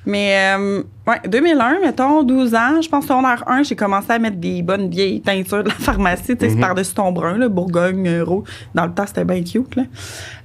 Mais, 0.08 0.56
euh, 0.58 0.82
ouais, 1.06 1.20
2001, 1.28 1.80
mettons, 1.80 2.22
12 2.22 2.54
ans, 2.54 2.80
je 2.80 2.88
pense 2.88 3.04
secondaire 3.06 3.44
1, 3.46 3.62
j'ai 3.62 3.76
commencé 3.76 4.10
à 4.10 4.18
mettre 4.18 4.38
des 4.38 4.62
bonnes 4.62 4.88
vieilles 4.88 5.20
teintures 5.20 5.62
de 5.62 5.68
la 5.68 5.74
pharmacie, 5.78 6.34
tu 6.34 6.46
sais, 6.46 6.48
c'est 6.48 6.54
Mhm. 6.54 6.60
par-dessus 6.62 6.94
ton 6.94 7.12
brun, 7.12 7.36
là, 7.36 7.48
Bourgogne, 7.50 8.08
euh, 8.08 8.24
Rouge. 8.24 8.48
Dans 8.74 8.86
le 8.86 8.92
temps, 8.92 9.04
c'était 9.06 9.26
bien 9.26 9.42
cute, 9.42 9.76
là. 9.76 9.82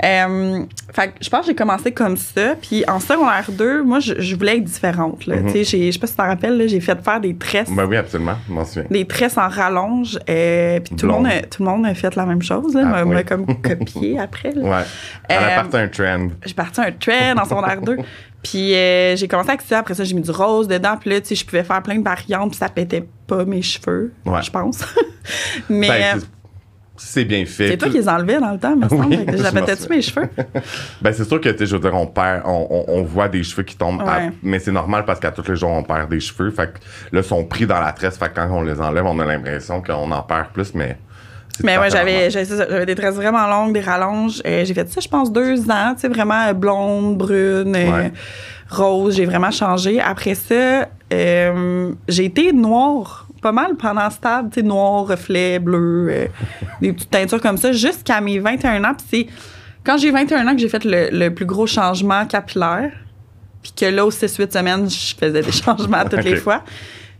Euh, 0.04 0.64
fait 0.94 1.08
que 1.08 1.14
je 1.22 1.30
pense 1.30 1.42
que 1.42 1.48
j'ai 1.48 1.56
commencé 1.56 1.94
comme 1.94 2.18
ça. 2.18 2.56
Puis 2.62 2.84
en 2.90 3.00
secondaire 3.00 3.46
2, 3.50 3.84
moi, 3.84 4.00
je, 4.02 4.16
je 4.20 4.36
voulais 4.36 4.58
être 4.58 4.66
différente, 4.66 5.26
là. 5.28 5.38
Mhm. 5.38 5.46
Tu 5.54 5.64
sais, 5.64 5.88
je 5.88 5.92
sais 5.94 6.00
pas 6.00 6.08
si 6.08 6.14
tu 6.14 6.18
te 6.18 6.28
rappelles, 6.28 6.68
j'ai 6.68 6.82
fait 6.82 7.02
faire 7.02 7.22
des 7.22 7.36
tresses. 7.38 7.72
Ben 7.72 7.86
oui, 7.86 7.96
absolument. 7.96 8.36
Je 8.50 8.54
m'en 8.54 8.66
souviens. 8.66 8.84
Des 8.92 9.06
tresses 9.06 9.38
en 9.38 9.48
rallonge. 9.48 10.20
euh, 10.30 10.80
puis 10.82 10.94
tout 10.96 11.06
le, 11.06 11.14
monde 11.14 11.28
a, 11.28 11.42
tout 11.44 11.64
le 11.64 11.70
monde 11.70 11.86
a 11.86 11.94
fait 11.94 12.14
la 12.18 12.26
même 12.26 12.42
chose. 12.42 12.76
Là, 12.76 12.82
Ah, 12.94 13.06
m'a, 13.06 13.16
oui. 13.16 13.24
comme 13.24 13.46
copié 13.62 14.20
après. 14.20 14.52
là. 14.52 14.62
Ouais. 14.74 14.84
Elle 15.30 15.38
a 15.38 15.48
Euh, 15.48 15.56
parti 15.62 15.78
un 15.78 15.88
trend. 15.88 16.28
J'ai 16.46 16.54
parti 16.54 16.82
un 16.82 16.92
trend 16.92 17.42
en 17.42 17.46
secondaire 17.46 17.80
2. 17.82 17.98
Puis 18.44 18.76
euh, 18.76 19.16
j'ai 19.16 19.28
commencé 19.28 19.50
avec 19.50 19.62
ça. 19.62 19.80
Après 19.80 19.94
ça, 19.94 20.04
j'ai 20.04 20.14
mis 20.14 20.22
du 20.22 20.32
rose 20.32 20.68
dedans. 20.68 20.98
Puis 21.00 21.10
là, 21.10 21.22
tu 21.22 21.28
sais, 21.28 21.36
je 21.36 21.46
pouvais 21.46 21.64
faire 21.64 21.82
plein 21.82 21.98
de 21.98 22.04
variantes. 22.04 22.50
Puis 22.52 22.58
ça 22.60 22.70
pétait 22.70 23.08
pas 23.26 23.46
mes 23.46 23.62
cheveux, 23.62 24.12
Ouais. 24.26 24.42
je 24.44 24.52
pense. 24.52 24.84
Mais 25.70 25.88
Ben, 25.88 26.18
euh, 26.18 26.22
c'est- 26.98 27.24
bien 27.26 27.46
fait. 27.46 27.70
c'est 27.70 27.78
toi 27.78 27.88
qui 27.90 27.98
les 27.98 28.10
enlevais 28.10 28.40
dans 28.42 28.52
le 28.52 28.60
temps, 28.60 28.76
me 28.76 28.88
semble. 28.90 29.06
Oui, 29.08 29.18
souviens. 29.38 29.88
mes 29.90 30.02
cheveux? 30.02 30.30
Ben, 31.02 31.14
c'est 31.14 31.24
sûr 31.24 31.40
que, 31.40 31.50
tu 31.50 31.60
sais, 31.60 31.66
je 31.68 31.76
veux 31.78 31.82
dire, 31.82 31.94
on 31.96 32.06
perd, 32.08 32.44
on, 32.46 32.68
on, 32.70 32.86
on 33.00 33.04
voit 33.04 33.30
des 33.30 33.44
cheveux 33.44 33.64
qui 33.64 33.78
tombent, 33.78 34.02
à- 34.02 34.30
mais 34.44 34.60
c'est 34.60 34.72
normal 34.74 35.06
parce 35.06 35.20
qu'à 35.22 35.32
tous 35.32 35.48
les 35.50 35.56
jours, 35.56 35.72
on 35.72 35.84
perd 35.84 36.10
des 36.10 36.20
cheveux. 36.20 36.52
Fait 36.52 36.68
que 36.74 36.80
là, 37.16 37.22
ils 37.22 37.24
sont 37.24 37.46
pris 37.46 37.66
dans 37.66 37.80
la 37.80 37.94
tresse. 37.94 38.18
Fait 38.18 38.28
que 38.30 38.36
quand 38.36 38.50
on 38.52 38.62
les 38.62 38.80
enlève, 38.82 39.06
on 39.06 39.18
a 39.20 39.26
l'impression 39.26 39.82
qu'on 39.82 40.12
en 40.12 40.22
perd 40.22 40.50
plus, 40.50 40.74
mais. 40.74 40.98
Mais 41.62 41.78
ouais, 41.78 41.90
j'avais, 41.92 42.32
j'avais, 42.32 42.86
des 42.86 42.96
tresses 42.96 43.16
vraiment 43.16 43.48
longues, 43.48 43.74
des 43.74 43.82
rallonges. 43.82 44.42
Euh, 44.46 44.66
j'ai 44.66 44.74
fait 44.74 44.90
ça, 44.90 45.00
je 45.00 45.08
pense, 45.08 45.32
deux 45.32 45.70
ans. 45.70 45.94
Tu 45.94 46.02
sais, 46.02 46.08
vraiment 46.08 46.48
euh, 46.48 46.54
blonde, 46.54 47.18
brune, 47.18 47.76
euh, 47.76 48.10
rose. 48.70 49.16
J'ai 49.16 49.26
vraiment 49.26 49.52
changé. 49.52 50.02
Après 50.02 50.34
ça, 50.34 50.88
euh, 51.14 51.92
j'ai 52.08 52.26
été 52.26 52.52
noire 52.54 53.28
pas 53.42 53.52
mal 53.52 53.76
pendant 53.76 54.10
stable, 54.10 54.50
tu 54.50 54.62
sais, 54.62 54.66
noir, 54.66 55.06
reflet, 55.06 55.60
bleu, 55.60 56.30
des 56.82 56.94
petites 56.94 57.12
teintures 57.12 57.42
comme 57.42 57.58
ça, 57.58 57.74
jusqu'à 57.74 58.22
mes 58.22 58.40
21 58.40 58.84
ans. 58.86 58.94
Puis 58.96 59.06
c'est 59.10 59.28
quand 59.84 59.98
j'ai 59.98 60.12
21 60.12 60.48
ans 60.48 60.54
que 60.54 60.62
j'ai 60.62 60.70
fait 60.70 60.86
le, 60.86 61.10
le 61.12 61.30
plus 61.30 61.46
gros 61.46 61.68
changement 61.68 62.26
capillaire. 62.26 62.92
Puis 63.62 63.74
que 63.76 63.86
là, 63.86 64.06
aux 64.06 64.12
6-8 64.12 64.52
semaines, 64.52 64.90
je 64.90 65.16
faisais 65.16 65.42
des 65.42 65.52
changements 65.52 66.04
toutes 66.10 66.24
les 66.24 66.36
fois. 66.38 66.64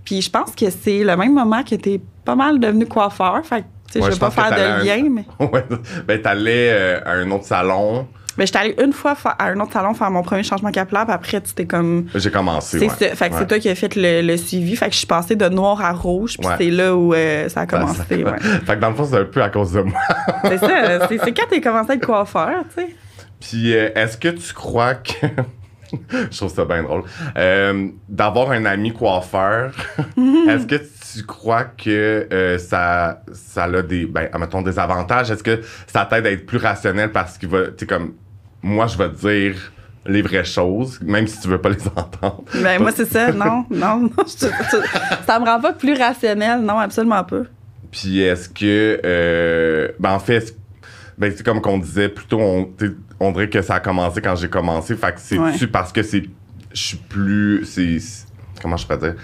Puis 0.04 0.22
je 0.22 0.30
pense 0.30 0.56
que 0.56 0.70
c'est 0.70 1.04
le 1.04 1.16
même 1.16 1.34
moment 1.34 1.64
que 1.64 1.76
t'es 1.76 2.02
pas 2.26 2.36
mal 2.36 2.60
devenu 2.60 2.86
coiffeur. 2.86 3.42
Fait 3.46 3.66
je 4.02 4.06
je 4.06 4.12
vais 4.12 4.20
pas 4.20 4.32
faire 4.32 4.52
de 4.52 4.62
un- 4.62 4.84
lien, 4.84 5.04
mais. 5.10 5.26
Ouais. 5.46 5.64
Ben, 6.08 6.22
t'allais 6.22 6.70
euh, 6.72 7.00
à 7.06 7.12
un 7.14 7.30
autre 7.32 7.46
salon. 7.46 8.08
Mais 8.36 8.48
j'étais 8.48 8.58
allée 8.58 8.76
une 8.84 8.94
fois 8.94 9.16
à 9.38 9.46
un 9.50 9.60
autre 9.60 9.74
salon 9.74 9.94
faire 9.94 10.10
mon 10.10 10.24
premier 10.24 10.42
changement 10.42 10.72
capillaire, 10.72 11.06
puis 11.06 11.14
après, 11.14 11.42
tu 11.42 11.54
t'es 11.54 11.66
comme. 11.66 12.08
J'ai 12.16 12.32
commencé, 12.32 12.80
C'est 12.80 12.86
ouais. 12.88 13.10
ça. 13.10 13.16
Fait 13.16 13.30
que 13.30 13.34
Ouais. 13.36 13.40
c'est 13.42 13.48
toi 13.48 13.60
qui 13.60 13.70
as 13.70 13.76
fait 13.76 13.96
le, 13.96 14.22
le 14.24 14.38
suivi. 14.38 14.76
Fait 14.76 14.88
que 14.88 14.94
je 14.94 14.98
suis 14.98 15.06
passée 15.08 15.36
de 15.36 15.48
noir 15.50 15.80
à 15.86 15.92
rouge, 15.92 16.38
puis 16.40 16.48
Ouais. 16.48 16.56
c'est 16.58 16.72
là 16.72 16.96
où 16.96 17.14
euh, 17.14 17.48
ça 17.50 17.62
a 17.62 17.66
commencé. 17.68 17.98
ça- 17.98 18.04
fait 18.06 18.18
que 18.76 18.80
dans 18.80 18.90
le 18.90 18.96
fond, 18.96 19.06
c'est 19.06 19.18
un 19.20 19.26
peu 19.26 19.44
à 19.44 19.50
cause 19.50 19.72
de 19.74 19.82
moi. 19.82 20.00
C'est 20.46 20.58
ça. 20.58 21.08
C'est 21.08 21.18
c'est 21.20 21.32
quand 21.34 21.44
t'as 21.50 21.60
commencé 21.62 21.92
à 21.92 21.94
être 21.96 22.06
coiffeur, 22.06 22.50
tu 22.76 22.82
sais. 22.84 22.96
Puis 23.40 23.76
euh, 23.76 23.90
est-ce 23.96 24.18
que 24.18 24.30
tu 24.30 24.52
crois 24.54 24.96
que. 24.96 25.28
Je 26.32 26.36
trouve 26.38 26.52
ça 26.52 26.66
bien 26.66 26.82
drôle. 26.82 27.04
Euh, 27.38 27.88
D'avoir 28.10 28.50
un 28.50 28.66
ami 28.66 28.92
coiffeur, 28.94 29.72
est-ce 30.48 30.66
que 30.66 30.76
tu 30.78 30.90
crois 31.22 31.66
que 31.66 32.28
euh, 32.34 32.58
ça, 32.58 33.22
ça 33.34 33.66
a 33.66 33.82
des, 33.84 34.06
ben, 34.06 34.28
admettons, 34.34 34.62
des 34.64 34.80
avantages? 34.80 35.30
Est-ce 35.30 35.44
que 35.44 35.62
ça 35.88 36.06
t'aide 36.10 36.26
à 36.26 36.32
être 36.32 36.46
plus 36.46 36.58
rationnel 36.58 37.12
parce 37.12 37.38
qu'il 37.38 37.50
va, 37.50 37.68
tu 37.68 37.74
sais, 37.80 37.86
comme, 37.86 38.14
moi, 38.64 38.88
je 38.88 38.98
vais 38.98 39.10
te 39.10 39.16
dire 39.28 39.72
les 40.06 40.22
vraies 40.22 40.44
choses, 40.44 41.00
même 41.02 41.28
si 41.28 41.40
tu 41.40 41.48
veux 41.48 41.60
pas 41.62 41.70
les 41.70 41.88
entendre? 41.96 42.44
Ben, 42.62 42.82
moi, 42.82 42.92
c'est 42.96 43.06
ça. 43.06 43.32
Non, 43.32 43.66
non. 43.70 44.00
non, 44.02 44.10
je- 44.26 44.48
je- 44.48 45.26
ça 45.28 45.40
me 45.40 45.46
rend 45.46 45.60
pas 45.62 45.74
plus 45.74 45.94
rationnel. 45.98 46.62
Non, 46.62 46.80
absolument 46.80 47.24
pas. 47.24 47.44
Puis 47.92 48.22
est-ce 48.22 48.50
que, 48.50 49.00
euh, 49.06 49.90
ben 50.00 50.12
en 50.14 50.20
fait, 50.20 50.56
ben 51.18 51.32
c'est 51.36 51.46
comme 51.46 51.62
qu'on 51.62 51.78
disait, 51.78 52.10
plutôt 52.10 52.40
on, 53.20 53.32
dirait 53.32 53.50
que 53.50 53.62
ça 53.62 53.76
a 53.76 53.80
commencé 53.80 54.20
quand 54.20 54.36
j'ai 54.36 54.50
commencé. 54.50 54.96
Fait 54.96 55.14
que 55.14 55.20
c'est-tu 55.20 55.40
Ouais. 55.66 55.68
parce 55.68 55.92
que 55.94 56.02
c'est, 56.02 56.24
je 56.74 56.82
suis 56.82 56.98
plus, 56.98 57.64
c'est, 57.66 58.00
c'est- 58.00 58.26
comment 58.62 58.78
je 58.78 58.86
pourrais 58.88 58.98
dire, 58.98 59.16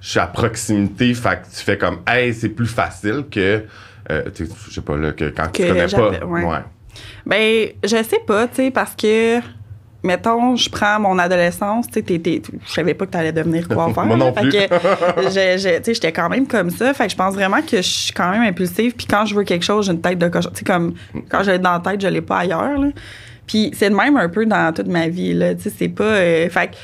je 0.00 0.08
suis 0.10 0.18
à 0.20 0.26
proximité, 0.26 1.12
fait 1.14 1.42
que 1.42 1.56
tu 1.56 1.62
fais 1.64 1.76
comme, 1.78 1.98
hey, 2.06 2.32
c'est 2.34 2.48
plus 2.48 2.66
facile 2.66 3.24
que, 3.30 3.64
euh, 4.10 4.22
tu 4.34 4.46
je 4.68 4.74
sais 4.74 4.80
pas 4.80 4.96
là, 4.96 5.12
que 5.12 5.26
quand 5.30 5.48
tu 5.52 5.62
Que 5.62 5.68
connais 5.68 5.86
pas, 5.86 6.26
ouais. 6.26 6.58
Ben, 7.26 7.68
je 7.84 8.02
sais 8.02 8.20
pas, 8.26 8.48
tu 8.48 8.56
sais, 8.56 8.70
parce 8.70 8.94
que, 8.96 9.38
mettons, 10.02 10.56
je 10.56 10.68
prends 10.70 10.98
mon 10.98 11.18
adolescence, 11.18 11.86
tu 11.88 12.00
sais, 12.00 12.42
je 12.66 12.72
savais 12.72 12.94
pas 12.94 13.06
que 13.06 13.10
t'allais 13.10 13.32
devenir 13.32 13.68
coiffeur. 13.68 14.06
Moi 14.06 14.16
non 14.16 14.32
plus. 14.32 14.50
tu 14.50 14.58
j'étais 15.94 16.12
quand 16.12 16.28
même 16.28 16.46
comme 16.46 16.70
ça. 16.70 16.92
Fait 16.94 17.04
que 17.04 17.10
je 17.12 17.16
pense 17.16 17.34
vraiment 17.34 17.60
que 17.62 17.76
je 17.76 17.82
suis 17.82 18.12
quand 18.12 18.30
même 18.30 18.42
impulsive. 18.42 18.94
Puis 18.96 19.06
quand 19.06 19.26
je 19.26 19.34
veux 19.34 19.44
quelque 19.44 19.64
chose, 19.64 19.86
j'ai 19.86 19.92
une 19.92 20.00
tête 20.00 20.18
de 20.18 20.28
cochon. 20.28 20.50
Tu 20.50 20.60
sais, 20.60 20.64
comme, 20.64 20.94
quand 21.28 21.42
je 21.42 21.52
l'ai 21.52 21.58
dans 21.58 21.72
la 21.72 21.80
tête, 21.80 22.00
je 22.00 22.08
l'ai 22.08 22.22
pas 22.22 22.38
ailleurs, 22.38 22.78
là. 22.78 22.88
Puis 23.46 23.72
c'est 23.74 23.90
de 23.90 23.94
même 23.94 24.16
un 24.16 24.28
peu 24.28 24.46
dans 24.46 24.72
toute 24.72 24.88
ma 24.88 25.08
vie, 25.08 25.34
là. 25.34 25.54
Tu 25.54 25.62
sais, 25.64 25.72
c'est 25.78 25.88
pas. 25.88 26.04
euh, 26.04 26.48
fait 26.48 26.68
que, 26.68 26.76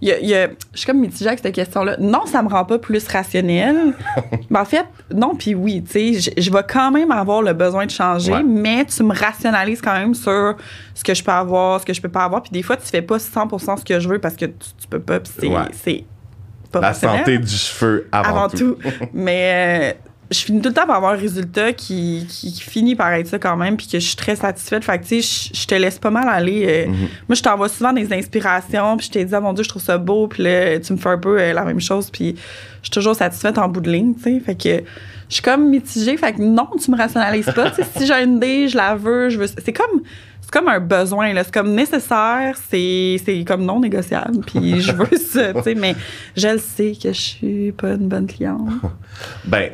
y 0.00 0.10
a- 0.12 0.20
y 0.20 0.34
a- 0.34 0.48
je 0.72 0.78
suis 0.78 0.86
comme 0.86 1.00
mitigée 1.00 1.26
avec 1.28 1.40
cette 1.40 1.54
question-là. 1.54 1.96
Non, 1.98 2.24
ça 2.26 2.42
me 2.42 2.48
rend 2.48 2.64
pas 2.64 2.78
plus 2.78 3.06
rationnel. 3.08 3.94
Ben, 4.50 4.60
en 4.60 4.64
fait, 4.64 4.86
non, 5.14 5.34
puis 5.34 5.54
oui, 5.54 5.82
tu 5.82 6.14
sais, 6.20 6.32
je, 6.38 6.50
vais 6.50 6.62
quand 6.66 6.90
même 6.90 7.10
avoir 7.10 7.42
le 7.42 7.52
besoin 7.52 7.84
de 7.84 7.90
changer, 7.90 8.32
Ouais. 8.32 8.42
mais 8.42 8.84
tu 8.86 9.02
me 9.02 9.14
rationalises 9.14 9.80
quand 9.82 9.92
même 9.92 10.14
sur 10.14 10.56
ce 10.94 11.04
que 11.04 11.12
je 11.14 11.22
peux 11.22 11.32
avoir, 11.32 11.80
ce 11.80 11.84
que 11.86 11.92
je 11.92 12.00
peux 12.00 12.08
pas 12.08 12.24
avoir. 12.24 12.42
Puis 12.42 12.50
des 12.52 12.62
fois, 12.62 12.76
tu 12.76 12.86
fais 12.86 13.02
pas 13.02 13.18
100% 13.18 13.76
ce 13.76 13.84
que 13.84 14.00
je 14.00 14.08
veux 14.08 14.18
parce 14.18 14.36
que 14.36 14.46
tu, 14.46 14.52
tu 14.80 14.86
peux 14.88 15.00
pas, 15.00 15.20
puis 15.20 15.32
c'est 15.36 15.48
Ouais. 15.48 16.04
pas 16.72 16.80
La 16.80 16.94
santé 16.94 17.38
du 17.38 17.46
cheveu 17.54 18.08
avant, 18.12 18.28
avant 18.44 18.48
tout. 18.48 18.76
Mais 19.12 19.94
euh, 19.96 20.07
je 20.30 20.38
finis 20.40 20.60
tout 20.60 20.68
le 20.68 20.74
temps 20.74 20.86
par 20.86 20.96
avoir 20.96 21.12
un 21.12 21.16
résultat 21.16 21.72
qui, 21.72 22.26
qui, 22.28 22.52
qui 22.52 22.60
finit 22.60 22.94
par 22.94 23.12
être 23.14 23.26
ça 23.28 23.38
quand 23.38 23.56
même, 23.56 23.76
puis 23.76 23.86
que 23.86 23.98
je 23.98 24.06
suis 24.06 24.16
très 24.16 24.36
satisfaite. 24.36 24.84
Fait 24.84 24.98
que, 24.98 25.04
tu 25.06 25.22
sais, 25.22 25.48
je- 25.54 25.58
je 25.60 25.66
te 25.66 25.74
laisse 25.74 25.98
pas 25.98 26.10
mal 26.10 26.28
aller. 26.28 26.66
euh, 26.68 26.86
Mhm. 26.90 26.96
Moi, 27.28 27.34
je 27.34 27.42
t'envoie 27.42 27.68
souvent 27.68 27.92
des 27.92 28.12
inspirations, 28.12 28.96
puis 28.96 29.06
je 29.06 29.12
t'ai 29.12 29.24
dit, 29.24 29.34
ah 29.34 29.40
mon 29.40 29.52
Dieu, 29.54 29.64
je 29.64 29.68
trouve 29.70 29.82
ça 29.82 29.96
beau, 29.98 30.28
puis 30.28 30.42
là, 30.42 30.78
tu 30.80 30.92
me 30.92 30.98
fais 30.98 31.08
un 31.08 31.18
peu 31.18 31.40
euh, 31.40 31.52
la 31.52 31.64
même 31.64 31.80
chose, 31.80 32.10
puis 32.10 32.34
je 32.36 32.86
suis 32.86 32.90
toujours 32.90 33.14
satisfaite 33.14 33.56
en 33.58 33.68
bout 33.68 33.80
de 33.80 33.90
ligne, 33.90 34.14
tu 34.14 34.22
sais. 34.22 34.40
Fait 34.40 34.54
que 34.54 34.82
je 35.28 35.34
suis 35.34 35.42
comme 35.42 35.68
mitigée. 35.68 36.16
Fait 36.16 36.32
que 36.34 36.40
non, 36.42 36.68
tu 36.82 36.90
me 36.90 36.96
rationalises 36.96 37.50
pas. 37.54 37.72
Si 37.96 38.06
j'ai 38.06 38.14
une 38.22 38.36
idée, 38.36 38.68
je 38.68 38.76
la 38.76 38.94
veux, 38.96 39.28
je 39.30 39.38
veux. 39.38 39.46
C'est 39.46 39.72
comme. 39.72 40.02
C'est 40.40 40.58
comme 40.60 40.68
un 40.68 40.80
besoin, 40.80 41.34
là. 41.34 41.44
C'est 41.44 41.52
comme 41.52 41.74
nécessaire, 41.74 42.56
c'est, 42.70 43.20
c'est 43.22 43.44
comme 43.44 43.66
non 43.66 43.80
négociable. 43.80 44.38
Puis 44.46 44.80
je 44.80 44.92
veux 44.92 45.06
ça, 45.18 45.52
tu 45.52 45.62
sais. 45.62 45.74
Mais 45.74 45.94
je 46.34 46.48
le 46.48 46.56
sais 46.58 46.92
que 47.02 47.12
je 47.12 47.20
suis 47.20 47.72
pas 47.72 47.90
une 47.90 48.08
bonne 48.08 48.26
cliente. 48.26 48.66
Ben, 49.44 49.72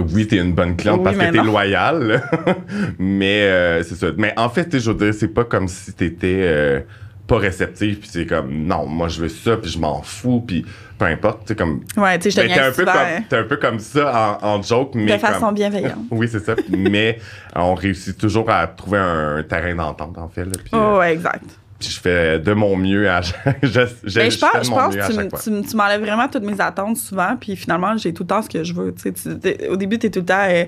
oui, 0.00 0.26
t'es 0.26 0.36
une 0.38 0.52
bonne 0.52 0.76
cliente 0.76 0.98
Oui, 0.98 1.04
parce 1.04 1.16
que 1.16 1.32
t'es 1.32 1.42
loyale. 1.42 2.22
mais 2.98 3.42
euh, 3.42 3.82
c'est 3.82 3.94
ça. 3.94 4.08
Mais 4.16 4.32
en 4.36 4.48
fait, 4.48 4.78
je 4.78 4.90
veux 4.90 4.96
dire, 4.96 5.14
c'est 5.14 5.28
pas 5.28 5.44
comme 5.44 5.68
si 5.68 5.92
t'étais 5.92 6.40
euh, 6.42 6.80
pas 7.26 7.38
réceptif, 7.38 8.00
puis 8.00 8.08
c'est 8.12 8.26
comme, 8.26 8.50
non, 8.66 8.86
moi 8.86 9.08
je 9.08 9.20
veux 9.22 9.28
ça, 9.28 9.56
puis 9.56 9.70
je 9.70 9.78
m'en 9.78 10.02
fous, 10.02 10.42
puis 10.46 10.64
peu 10.98 11.06
importe. 11.06 11.48
Sais, 11.48 11.54
comme. 11.56 11.80
Ouais, 11.96 12.18
tu 12.18 12.30
sais, 12.30 12.42
je 12.42 12.46
Ben, 12.48 12.54
t'es 12.54 12.60
un, 12.60 12.72
peu 12.72 12.84
comme, 12.84 12.94
hein, 12.96 13.22
t'es 13.28 13.36
un 13.36 13.44
peu 13.44 13.56
comme 13.56 13.78
ça 13.78 14.38
en, 14.42 14.46
en 14.58 14.62
joke, 14.62 14.92
mais. 14.94 15.12
de 15.12 15.18
façon 15.18 15.46
comme- 15.46 15.54
bienveillante. 15.54 15.98
Oui, 16.10 16.28
c'est 16.30 16.44
ça. 16.44 16.54
mais 16.68 17.18
on 17.56 17.74
réussit 17.74 18.16
toujours 18.18 18.50
à 18.50 18.66
trouver 18.66 18.98
un 18.98 19.42
terrain 19.42 19.74
d'entente, 19.74 20.16
en 20.18 20.28
fait. 20.28 20.44
Là, 20.44 20.52
euh, 20.74 20.78
Oh, 20.94 20.98
ouais, 20.98 21.12
exact. 21.14 21.44
Je 21.90 22.00
fais 22.00 22.38
de 22.38 22.52
mon 22.52 22.76
mieux 22.76 23.08
à 23.08 23.22
chaque. 23.22 23.58
je, 23.62 23.68
je, 24.04 24.18
Ben, 24.18 24.30
je 24.30 24.36
je 24.36 24.40
pense, 24.40 24.66
je 24.94 25.50
que 25.60 25.68
tu, 25.70 25.76
m'enlèves 25.76 26.00
vraiment 26.00 26.28
toutes 26.28 26.42
mes 26.44 26.60
attentes 26.60 26.96
souvent, 26.96 27.36
puis 27.40 27.56
finalement, 27.56 27.96
j'ai 27.96 28.12
tout 28.12 28.22
le 28.22 28.28
temps 28.28 28.42
ce 28.42 28.48
que 28.48 28.62
je 28.64 28.72
veux. 28.74 28.94
tu 28.94 29.12
sais. 29.14 29.68
Au 29.68 29.76
début, 29.76 29.98
tu 29.98 30.06
es 30.06 30.10
tout 30.10 30.20
le 30.20 30.26
temps, 30.26 30.46
euh, 30.48 30.64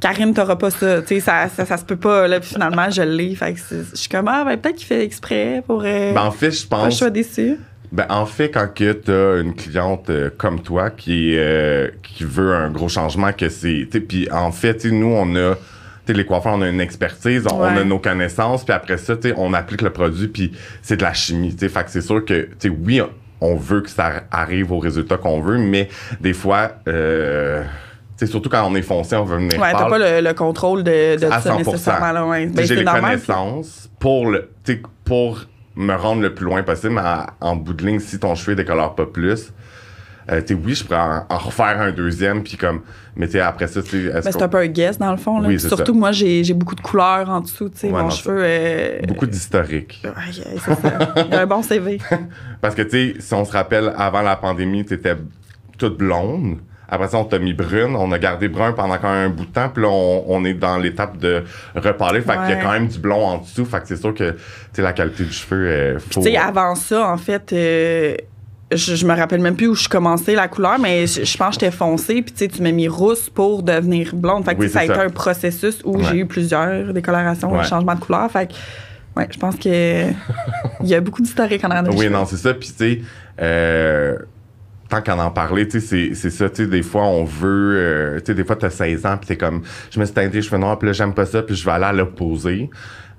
Karine, 0.00 0.34
t'auras 0.34 0.56
pas 0.56 0.70
ça. 0.70 1.00
Tu 1.02 1.08
sais, 1.08 1.20
ça, 1.20 1.48
ça, 1.48 1.64
ça 1.64 1.76
se 1.76 1.84
peut 1.84 1.96
pas. 1.96 2.28
Là, 2.28 2.40
puis 2.40 2.50
finalement, 2.50 2.90
je 2.90 3.02
l'ai. 3.02 3.34
Fait 3.34 3.54
que 3.54 3.60
c'est- 3.60 3.90
je 3.92 3.96
suis 3.96 4.08
comme, 4.08 4.28
ah, 4.28 4.44
ben, 4.44 4.56
peut-être 4.58 4.76
qu'il 4.76 4.86
fait 4.86 5.02
exprès 5.04 5.62
pour 5.66 5.82
euh, 5.84 6.12
Ben, 6.12 6.22
en 6.22 6.30
fait, 6.30 6.50
je 6.50 6.56
que 6.56 6.62
je 6.62 6.66
pense 6.66 6.98
sois 6.98 7.10
déçue. 7.10 7.58
Ben, 7.92 8.06
en 8.08 8.26
fait, 8.26 8.50
quand 8.50 8.68
tu 8.74 8.84
as 9.10 9.40
une 9.40 9.54
cliente 9.54 10.10
euh, 10.10 10.28
comme 10.36 10.60
toi 10.60 10.90
qui, 10.90 11.34
euh, 11.36 11.88
qui 12.02 12.24
veut 12.24 12.52
un 12.54 12.70
gros 12.70 12.88
changement, 12.88 13.32
que 13.32 13.48
c'est. 13.48 13.86
Puis 14.08 14.28
en 14.30 14.50
fait, 14.52 14.84
nous, 14.84 15.06
on 15.14 15.36
a. 15.36 15.54
les 16.12 16.26
coiffeurs, 16.26 16.54
on 16.54 16.62
a 16.62 16.68
une 16.68 16.80
expertise, 16.80 17.46
on, 17.50 17.56
on 17.60 17.62
a 17.64 17.84
nos 17.84 17.98
connaissances, 17.98 18.64
puis 18.64 18.74
après 18.74 18.98
ça, 18.98 19.14
on 19.36 19.54
applique 19.54 19.82
le 19.82 19.90
produit, 19.90 20.28
puis 20.28 20.52
c'est 20.82 20.96
de 20.96 21.02
la 21.02 21.14
chimie. 21.14 21.52
tu 21.54 21.60
sais. 21.60 21.68
Fait 21.68 21.84
que 21.84 21.90
c'est 21.90 22.00
sûr 22.02 22.24
que, 22.24 22.48
tu 22.58 22.68
oui, 22.68 23.00
on 23.40 23.56
veut 23.56 23.80
que 23.82 23.90
ça 23.90 24.24
arrive 24.30 24.72
au 24.72 24.78
résultat 24.78 25.16
qu'on 25.16 25.40
veut, 25.40 25.58
mais 25.58 25.88
des 26.20 26.32
fois, 26.32 26.72
euh, 26.88 27.62
sais, 28.16 28.26
surtout 28.26 28.48
quand 28.48 28.64
on 28.66 28.74
est 28.74 28.82
foncé, 28.82 29.16
on 29.16 29.24
veut 29.24 29.36
venir 29.38 29.60
Ouais, 29.60 29.72
t'as 29.72 29.88
pas 29.88 29.98
le, 29.98 30.20
le 30.26 30.34
contrôle 30.34 30.82
de, 30.84 31.16
de 31.18 31.26
À 31.26 31.40
ça 31.40 31.50
100%. 31.54 31.58
nécessairement. 31.58 32.28
Ouais. 32.30 32.46
Ben, 32.46 32.62
j'ai 32.62 32.66
c'est 32.68 32.74
les 32.76 32.84
normal. 32.84 33.18
puis- 33.18 33.26
connaissances 33.26 33.90
pour 33.98 34.30
le 34.30 34.50
pour 35.04 35.40
me 35.76 35.94
rendre 35.94 36.22
le 36.22 36.32
plus 36.32 36.44
loin 36.44 36.62
possible 36.62 36.94
mais 36.94 37.00
à- 37.00 37.34
en 37.40 37.56
bout 37.56 37.72
de 37.74 37.84
ligne 37.84 37.98
si 37.98 38.18
ton 38.20 38.34
cheveu 38.36 38.54
décolore 38.54 38.94
pas 38.94 39.06
plus 39.06 39.52
euh, 40.30 40.40
oui 40.64 40.74
je 40.74 40.84
pourrais 40.84 40.98
en, 41.00 41.26
en 41.28 41.38
refaire 41.38 41.80
un 41.80 41.92
deuxième 41.92 42.42
puis 42.42 42.56
comme 42.56 42.80
mais 43.16 43.28
tu 43.28 43.38
après 43.40 43.66
ça 43.66 43.82
tu 43.82 44.06
sais, 44.06 44.10
Ben, 44.12 44.22
c'est 44.22 44.42
un 44.42 44.48
peu 44.48 44.58
un 44.58 44.66
guess, 44.66 44.98
dans 44.98 45.10
le 45.12 45.16
fond. 45.16 45.38
Là. 45.40 45.48
Oui, 45.48 45.60
Surtout 45.60 45.76
ça. 45.76 45.84
que 45.84 45.92
moi, 45.92 46.10
j'ai 46.12 46.42
j'ai 46.42 46.54
beaucoup 46.54 46.74
de 46.74 46.80
couleurs 46.80 47.30
en 47.30 47.40
dessous. 47.40 47.68
tu 47.68 47.78
sais, 47.78 47.86
Ouais, 47.86 47.92
mon 47.92 48.04
non, 48.04 48.10
cheveu. 48.10 48.38
euh, 48.42 48.98
beaucoup 49.06 49.26
d'historique 49.26 50.02
ouais, 50.04 50.10
c'est 50.32 50.58
ça. 50.58 50.76
Il 51.28 51.32
y 51.32 51.36
a 51.36 51.42
un 51.42 51.46
bon 51.46 51.62
CV. 51.62 51.98
parce 52.60 52.74
que 52.74 52.82
tu 52.82 52.90
sais 52.90 53.14
si 53.20 53.34
on 53.34 53.44
se 53.44 53.52
rappelle 53.52 53.92
avant 53.96 54.22
la 54.22 54.36
pandémie 54.36 54.84
tu 54.84 54.94
étais 54.94 55.14
toute 55.78 55.96
blonde 55.98 56.56
après 56.86 57.08
ça, 57.08 57.16
on 57.16 57.24
t'a 57.24 57.38
mis 57.38 57.54
brune. 57.54 57.96
On 57.96 58.12
a 58.12 58.18
gardé 58.18 58.46
brun 58.46 58.72
pendant 58.72 58.98
quand 58.98 59.10
même 59.10 59.30
un 59.30 59.34
bout 59.34 59.46
de 59.46 59.50
temps. 59.50 59.70
Puis 59.70 59.82
là, 59.82 59.88
on, 59.90 60.24
on 60.28 60.44
est 60.44 60.52
dans 60.54 60.76
l'étape 60.76 61.16
de 61.16 61.42
reparler. 61.74 62.20
Fait 62.20 62.32
qu'il 62.32 62.50
y 62.50 62.52
a 62.52 62.56
Ouais. 62.56 62.60
quand 62.62 62.72
même 62.72 62.86
du 62.88 62.98
blond 62.98 63.24
en 63.26 63.38
dessous. 63.38 63.64
Fait 63.64 63.80
que 63.80 63.88
c'est 63.88 63.96
sûr 63.96 64.12
que, 64.14 64.32
tu 64.32 64.36
sais, 64.74 64.82
la 64.82 64.92
qualité 64.92 65.24
du 65.24 65.32
cheveu, 65.32 65.66
euh, 65.66 65.98
faut... 65.98 66.20
Tu 66.20 66.28
sais, 66.30 66.36
avant 66.36 66.74
ça, 66.74 67.08
en 67.08 67.16
fait, 67.16 67.52
euh, 67.54 68.14
je, 68.76 68.94
je 68.94 69.06
me 69.06 69.14
rappelle 69.14 69.40
même 69.40 69.56
plus 69.56 69.68
où 69.68 69.74
je 69.74 69.88
commençais 69.88 70.34
la 70.34 70.48
couleur, 70.48 70.78
mais 70.78 71.06
je, 71.06 71.24
je 71.24 71.36
pense 71.36 71.56
que 71.56 71.60
j'étais 71.64 71.76
foncée, 71.76 72.22
puis 72.22 72.32
tu 72.32 72.38
sais, 72.38 72.48
tu 72.48 72.62
m'as 72.62 72.72
mis 72.72 72.88
rousse 72.88 73.28
pour 73.30 73.62
devenir 73.62 74.14
blonde. 74.14 74.44
Fait 74.44 74.54
que 74.54 74.60
Oui, 74.60 74.68
ça 74.68 74.80
a 74.80 74.84
été 74.84 74.94
un 74.94 75.08
processus 75.10 75.80
où 75.84 75.96
Ouais. 75.96 76.04
j'ai 76.10 76.16
eu 76.18 76.26
plusieurs 76.26 76.92
décolorations, 76.92 77.52
Ouais. 77.52 77.64
changements 77.64 77.94
de 77.94 78.00
couleur. 78.00 78.30
Fait 78.30 78.48
que, 78.48 78.54
ouais, 79.16 79.28
je 79.30 79.38
pense 79.38 79.56
que 79.56 79.68
il 80.82 80.88
y 80.88 80.94
a 80.94 81.00
beaucoup 81.00 81.22
d'historique 81.22 81.64
en 81.64 81.70
arrière 81.70 81.94
Oui, 81.96 82.08
non, 82.10 82.24
c'est 82.26 82.36
ça. 82.36 82.54
Puis, 82.54 82.68
tu 82.70 82.74
sais, 82.76 83.00
euh, 83.40 84.16
tant 84.88 85.00
qu'en 85.02 85.18
en 85.18 85.30
parler, 85.30 85.66
tu 85.66 85.80
sais, 85.80 85.86
c'est- 85.86 86.14
c'est 86.14 86.30
ça, 86.30 86.48
tu 86.50 86.62
sais, 86.64 86.68
des 86.68 86.82
fois, 86.82 87.02
on 87.04 87.24
veut, 87.24 87.74
euh, 87.76 88.18
tu 88.20 88.26
sais, 88.26 88.34
des 88.34 88.44
fois, 88.44 88.56
t'as 88.56 88.70
16 88.70 89.04
ans, 89.06 89.16
puis 89.16 89.28
t'es 89.28 89.36
comme, 89.36 89.62
je 89.90 89.98
me 89.98 90.04
suis 90.04 90.14
teinté 90.14 90.36
les 90.36 90.42
cheveux 90.42 90.58
noirs, 90.58 90.78
puis 90.78 90.86
là, 90.88 90.92
j'aime 90.92 91.14
pas 91.14 91.26
ça, 91.26 91.42
puis 91.42 91.54
je 91.56 91.64
vais 91.64 91.72
aller 91.72 91.84
à 91.86 91.92
l'opposé. 91.92 92.70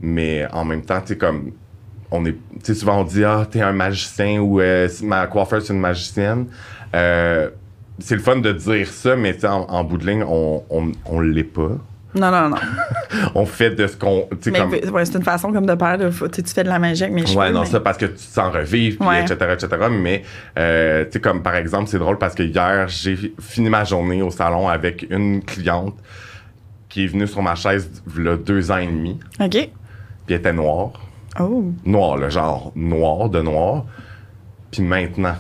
Mais 0.02 0.46
en 0.52 0.64
même 0.66 0.84
temps, 0.84 1.00
tu 1.02 1.08
sais, 1.10 1.18
comme, 1.18 1.52
on 2.16 2.26
est, 2.26 2.34
tu 2.34 2.38
sais, 2.64 2.74
souvent, 2.76 3.02
on 3.02 3.04
dit, 3.04 3.24
ah, 3.24 3.46
t'es 3.50 3.62
un 3.62 3.74
magicien, 3.74 4.40
ou 4.40 4.60
euh, 4.62 4.88
ma 5.04 5.28
coiffeuse, 5.28 5.66
c'est 5.66 5.74
une 5.74 5.80
magicienne. 5.80 6.48
Euh, 6.96 7.50
c'est 8.00 8.16
le 8.16 8.22
fun 8.22 8.38
de 8.38 8.52
dire 8.52 8.88
ça, 8.88 9.16
mais 9.16 9.44
en, 9.46 9.66
en 9.70 9.84
bout 9.84 9.98
de 9.98 10.06
ligne, 10.08 10.24
on, 10.28 10.64
on, 10.70 10.92
on 11.06 11.20
l'est 11.22 11.44
pas. 11.44 11.72
Non, 12.18 12.32
non, 12.32 12.48
non. 12.48 12.56
On 13.36 13.46
fait 13.46 13.72
de 13.72 13.88
ce 13.88 13.98
qu'on, 13.98 14.30
tu 14.42 14.50
sais, 14.50 14.52
Mais 14.52 14.80
comme... 14.80 14.94
ouais, 14.94 15.04
c'est 15.04 15.16
une 15.18 15.24
façon 15.26 15.52
comme 15.52 15.66
de 15.66 15.74
parler. 15.74 16.08
tu 16.10 16.44
fais 16.46 16.64
de 16.64 16.70
la 16.70 16.80
magie 16.80 17.04
avec 17.04 17.14
mes 17.14 17.26
cheveux. 17.26 17.38
Ouais, 17.40 17.52
non, 17.52 17.62
mais- 17.62 17.66
ça 17.66 17.82
parce 17.82 17.98
que 17.98 18.06
tu 18.06 18.14
te 18.14 18.20
sens 18.22 18.54
revivre, 18.54 19.00
puis 19.00 19.08
Ouais. 19.10 19.22
etc., 19.22 19.36
etc. 19.52 19.68
Mais, 19.92 20.24
euh, 20.58 21.04
tu 21.04 21.12
sais, 21.12 21.20
comme 21.20 21.44
par 21.44 21.58
exemple, 21.58 21.90
c'est 21.90 22.00
drôle 22.00 22.18
parce 22.18 22.34
que 22.34 22.44
hier, 22.44 22.88
j'ai 22.88 23.34
fini 23.42 23.70
ma 23.70 23.84
journée 23.84 24.22
au 24.22 24.32
salon 24.32 24.70
avec 24.70 25.06
une 25.10 25.44
cliente 25.44 25.96
qui 26.88 27.04
est 27.04 27.08
venue 27.08 27.28
sur 27.28 27.42
ma 27.42 27.56
chaise 27.56 27.92
il 28.18 28.24
y 28.24 28.28
a 28.30 28.38
deux 28.38 28.72
ans 28.72 28.78
et 28.78 28.86
demi, 28.88 29.20
OK. 29.42 29.50
puis 29.52 29.70
elle 30.30 30.36
était 30.36 30.54
noire. 30.54 30.94
Oh. 31.40 31.66
Noire, 31.86 32.18
le 32.18 32.30
genre 32.30 32.72
noir 32.76 33.30
de 33.30 33.42
noir. 33.42 33.86
Puis 34.72 34.82
maintenant, 34.82 35.36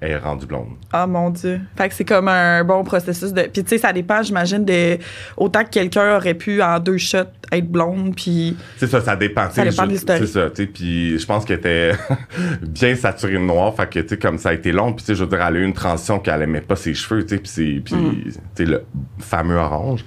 elle 0.00 0.10
est 0.12 0.16
rendue 0.18 0.46
blonde. 0.46 0.70
Ah 0.92 1.06
mon 1.06 1.30
Dieu. 1.30 1.60
Fait 1.76 1.88
que 1.88 1.94
c'est 1.94 2.04
comme 2.04 2.26
un 2.28 2.64
bon 2.64 2.82
processus 2.82 3.32
de. 3.32 3.42
Puis 3.42 3.62
tu 3.62 3.68
sais, 3.70 3.78
ça 3.78 3.92
dépend, 3.92 4.22
j'imagine, 4.22 4.64
de. 4.64 4.98
Autant 5.36 5.62
que 5.64 5.70
quelqu'un 5.70 6.16
aurait 6.16 6.34
pu 6.34 6.60
en 6.60 6.78
deux 6.80 6.98
shots 6.98 7.18
être 7.52 7.70
blonde, 7.70 8.14
puis. 8.16 8.56
C'est 8.78 8.86
ça, 8.88 9.00
ça 9.00 9.14
dépend. 9.16 9.48
Ça 9.50 9.64
dépend 9.64 9.84
de 9.86 9.90
l'historique. 9.92 10.26
C'est 10.26 10.32
ça, 10.32 10.50
tu 10.50 10.62
sais. 10.62 10.66
Puis 10.66 11.18
je 11.18 11.24
pense 11.26 11.44
qu'elle 11.44 11.58
était 11.58 11.92
bien 12.62 12.94
saturée 12.96 13.34
de 13.34 13.38
noir. 13.38 13.74
Fait 13.76 13.88
que, 13.88 14.00
tu 14.00 14.08
sais, 14.08 14.18
comme 14.18 14.38
ça 14.38 14.48
a 14.50 14.52
été 14.54 14.72
long. 14.72 14.92
Puis, 14.92 15.04
tu 15.04 15.12
sais, 15.12 15.14
je 15.14 15.22
veux 15.24 15.30
dire, 15.30 15.40
elle 15.46 15.56
a 15.56 15.58
eu 15.60 15.64
une 15.64 15.72
transition 15.74 16.18
qu'elle 16.18 16.42
aimait 16.42 16.60
pas 16.62 16.76
ses 16.76 16.94
cheveux, 16.94 17.24
tu 17.24 17.36
sais. 17.36 17.38
Puis, 17.40 17.48
c'est- 17.50 17.80
puis 17.84 17.94
Mm. 17.94 18.22
tu 18.24 18.32
sais, 18.56 18.64
le 18.64 18.84
fameux 19.20 19.56
orange. 19.56 20.04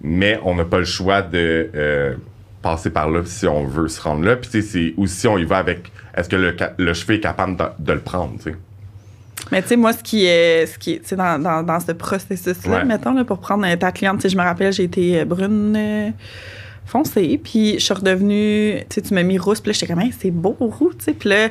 Mais 0.00 0.38
on 0.44 0.54
n'a 0.54 0.64
pas 0.64 0.78
le 0.78 0.84
choix 0.84 1.20
de 1.22 1.70
euh, 1.74 2.14
passer 2.68 2.90
par 2.90 3.08
là 3.10 3.22
si 3.24 3.46
on 3.46 3.64
veut 3.64 3.88
se 3.88 4.00
rendre 4.00 4.24
là. 4.24 4.36
Puis, 4.36 4.50
tu 4.50 4.62
sais, 4.62 4.68
c'est 4.68 4.94
aussi 4.96 5.26
on 5.26 5.38
y 5.38 5.44
va 5.44 5.58
avec 5.58 5.90
est-ce 6.16 6.28
que 6.28 6.36
le, 6.36 6.54
le 6.78 6.94
cheveu 6.94 7.14
est 7.14 7.20
capable 7.20 7.56
de, 7.56 7.64
de 7.78 7.92
le 7.94 8.00
prendre, 8.00 8.34
tu 8.38 8.50
sais? 8.50 8.56
Mais 9.52 9.62
tu 9.62 9.68
sais, 9.68 9.76
moi, 9.76 9.92
ce 9.92 10.02
qui 10.02 10.26
est. 10.26 10.66
Ce 10.66 10.78
qui 10.78 10.92
est 10.94 11.14
dans, 11.14 11.40
dans, 11.42 11.62
dans 11.62 11.80
ce 11.80 11.92
processus-là, 11.92 12.78
Ouais. 12.78 12.84
mettons, 12.84 13.14
là, 13.14 13.24
pour 13.24 13.38
prendre 13.38 13.72
ta 13.76 13.92
cliente, 13.92 14.28
je 14.28 14.36
me 14.36 14.42
rappelle, 14.42 14.72
j'ai 14.72 14.84
été 14.84 15.20
euh, 15.20 15.24
brune 15.24 15.74
euh, 15.76 16.10
foncée, 16.84 17.40
puis 17.42 17.74
je 17.74 17.84
suis 17.84 17.94
redevenue. 17.94 18.80
Tu 18.90 18.94
sais, 18.96 19.02
tu 19.02 19.14
m'as 19.14 19.22
mis 19.22 19.38
rousse, 19.38 19.60
puis 19.60 19.70
là, 19.70 19.72
j'étais 19.78 19.86
comme, 19.92 20.02
Hey, 20.02 20.12
c'est 20.18 20.30
beau 20.30 20.56
roux, 20.60 20.90
tu 20.98 21.04
sais, 21.04 21.12
puis 21.14 21.30
là. 21.30 21.48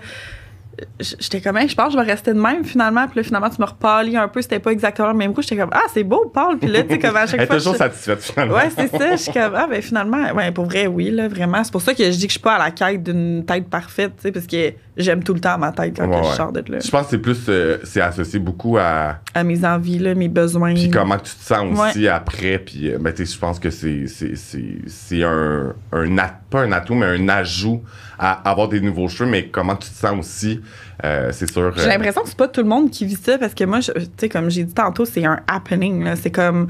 J'étais 1.00 1.42
comme, 1.42 1.58
Hey, 1.58 1.68
je 1.68 1.76
pense 1.76 1.88
que 1.88 1.94
je 1.94 1.98
vais 2.06 2.12
rester 2.12 2.34
de 2.34 2.40
même 2.40 2.64
finalement. 2.64 3.08
Puis 3.08 3.18
là, 3.20 3.24
finalement, 3.24 3.50
tu 3.50 3.60
me 3.62 3.66
repâlis 3.66 4.16
un 4.18 4.28
peu. 4.28 4.42
C'était 4.42 4.60
pas 4.60 4.72
exactement 4.72 5.10
le 5.10 5.18
même 5.18 5.32
rouge. 5.32 5.46
J'étais 5.46 5.62
comme, 5.62 5.72
ah, 5.74 5.84
c'est 5.94 6.04
beau, 6.04 6.32
Paul. 6.34 6.58
Puis 6.60 6.70
là, 6.70 6.84
tu 6.84 6.90
sais, 6.90 7.00
comme 7.00 7.16
à 7.16 7.26
chaque 7.26 7.40
Elle 7.42 7.48
fois. 7.48 7.56
toujours 7.58 7.74
je- 7.74 7.78
satisfaite, 7.80 8.22
finalement. 8.22 8.56
Ouais, 8.56 8.70
c'est 8.76 8.88
ça. 8.96 9.12
Je 9.12 9.18
suis 9.18 9.32
comme, 9.34 9.54
ah, 9.56 9.68
ben 9.70 9.82
finalement, 9.82 10.32
ouais, 10.34 10.52
pour 10.52 10.66
vrai, 10.66 10.86
oui, 10.88 11.10
là, 11.10 11.28
vraiment. 11.28 11.64
C'est 11.64 11.72
pour 11.72 11.82
ça 11.82 11.94
que 11.94 12.04
je 12.04 12.10
dis 12.18 12.28
que 12.28 12.34
je 12.34 12.38
suis 12.38 12.40
pas 12.40 12.56
à 12.56 12.60
la 12.60 12.72
quête 12.72 13.02
d'une 13.04 13.44
tête 13.46 13.68
parfaite, 13.70 14.14
tu 14.18 14.24
sais, 14.24 14.32
parce 14.32 14.46
que 14.48 14.74
j'aime 14.98 15.24
tout 15.24 15.34
le 15.34 15.39
temps 15.39 15.58
ma 15.58 15.72
tête 15.72 15.96
quand 15.98 16.08
Ouais, 16.08 16.22
que 16.22 16.27
je 16.27 16.32
sors 16.36 16.51
de 16.51 16.63
là. 16.68 16.80
Je 16.84 16.89
pense 16.89 17.04
que 17.06 17.10
c'est 17.12 17.18
plus, 17.20 17.38
euh, 17.50 17.77
c'est 17.84 18.01
associé 18.01 18.39
beaucoup 18.39 18.77
à, 18.77 19.20
À 19.34 19.44
mes 19.44 19.63
envies, 19.66 20.00
là, 20.00 20.16
mes 20.16 20.27
besoins. 20.27 20.74
Puis 20.74 20.89
comment 20.89 21.18
tu 21.18 21.34
te 21.36 21.44
sens 21.44 21.77
aussi 21.77 22.08
après. 22.08 22.60
Puis 22.60 22.92
euh, 22.92 22.98
ben, 23.00 23.13
tu 23.13 23.25
sais, 23.25 23.34
je 23.34 23.39
pense 23.39 23.60
que 23.60 23.70
c'est, 23.70 24.08
c'est, 24.08 24.36
c'est, 24.36 24.77
c'est 24.88 25.24
un, 25.24 25.74
un 25.92 26.18
at- 26.18 26.39
pas 26.50 26.62
un 26.62 26.72
atout, 26.72 26.96
mais 26.96 27.06
un 27.06 27.30
ajout 27.30 27.82
à 28.20 28.50
avoir 28.50 28.68
des 28.68 28.82
nouveaux 28.82 29.08
cheveux. 29.08 29.30
Mais 29.30 29.48
comment 29.48 29.75
tu 29.75 29.89
te 29.89 29.96
sens 29.96 30.18
aussi, 30.20 30.62
euh, 31.06 31.30
c'est 31.32 31.51
sûr. 31.51 31.72
J'ai 31.77 31.88
l'impression 31.88 32.22
que 32.24 32.30
c'est 32.30 32.38
pas 32.38 32.48
tout 32.48 32.62
le 32.62 32.68
monde 32.68 32.89
qui 32.89 33.06
vit 33.06 33.16
ça 33.22 33.38
parce 33.38 33.54
que 33.54 33.63
moi, 33.63 33.80
tu 33.82 33.92
sais, 34.18 34.30
comme 34.30 34.50
j'ai 34.50 34.63
dit 34.63 34.74
tantôt, 34.74 35.06
c'est 35.06 35.25
un 35.25 35.39
happening. 35.48 36.08
C'est 36.16 36.32
comme, 36.32 36.68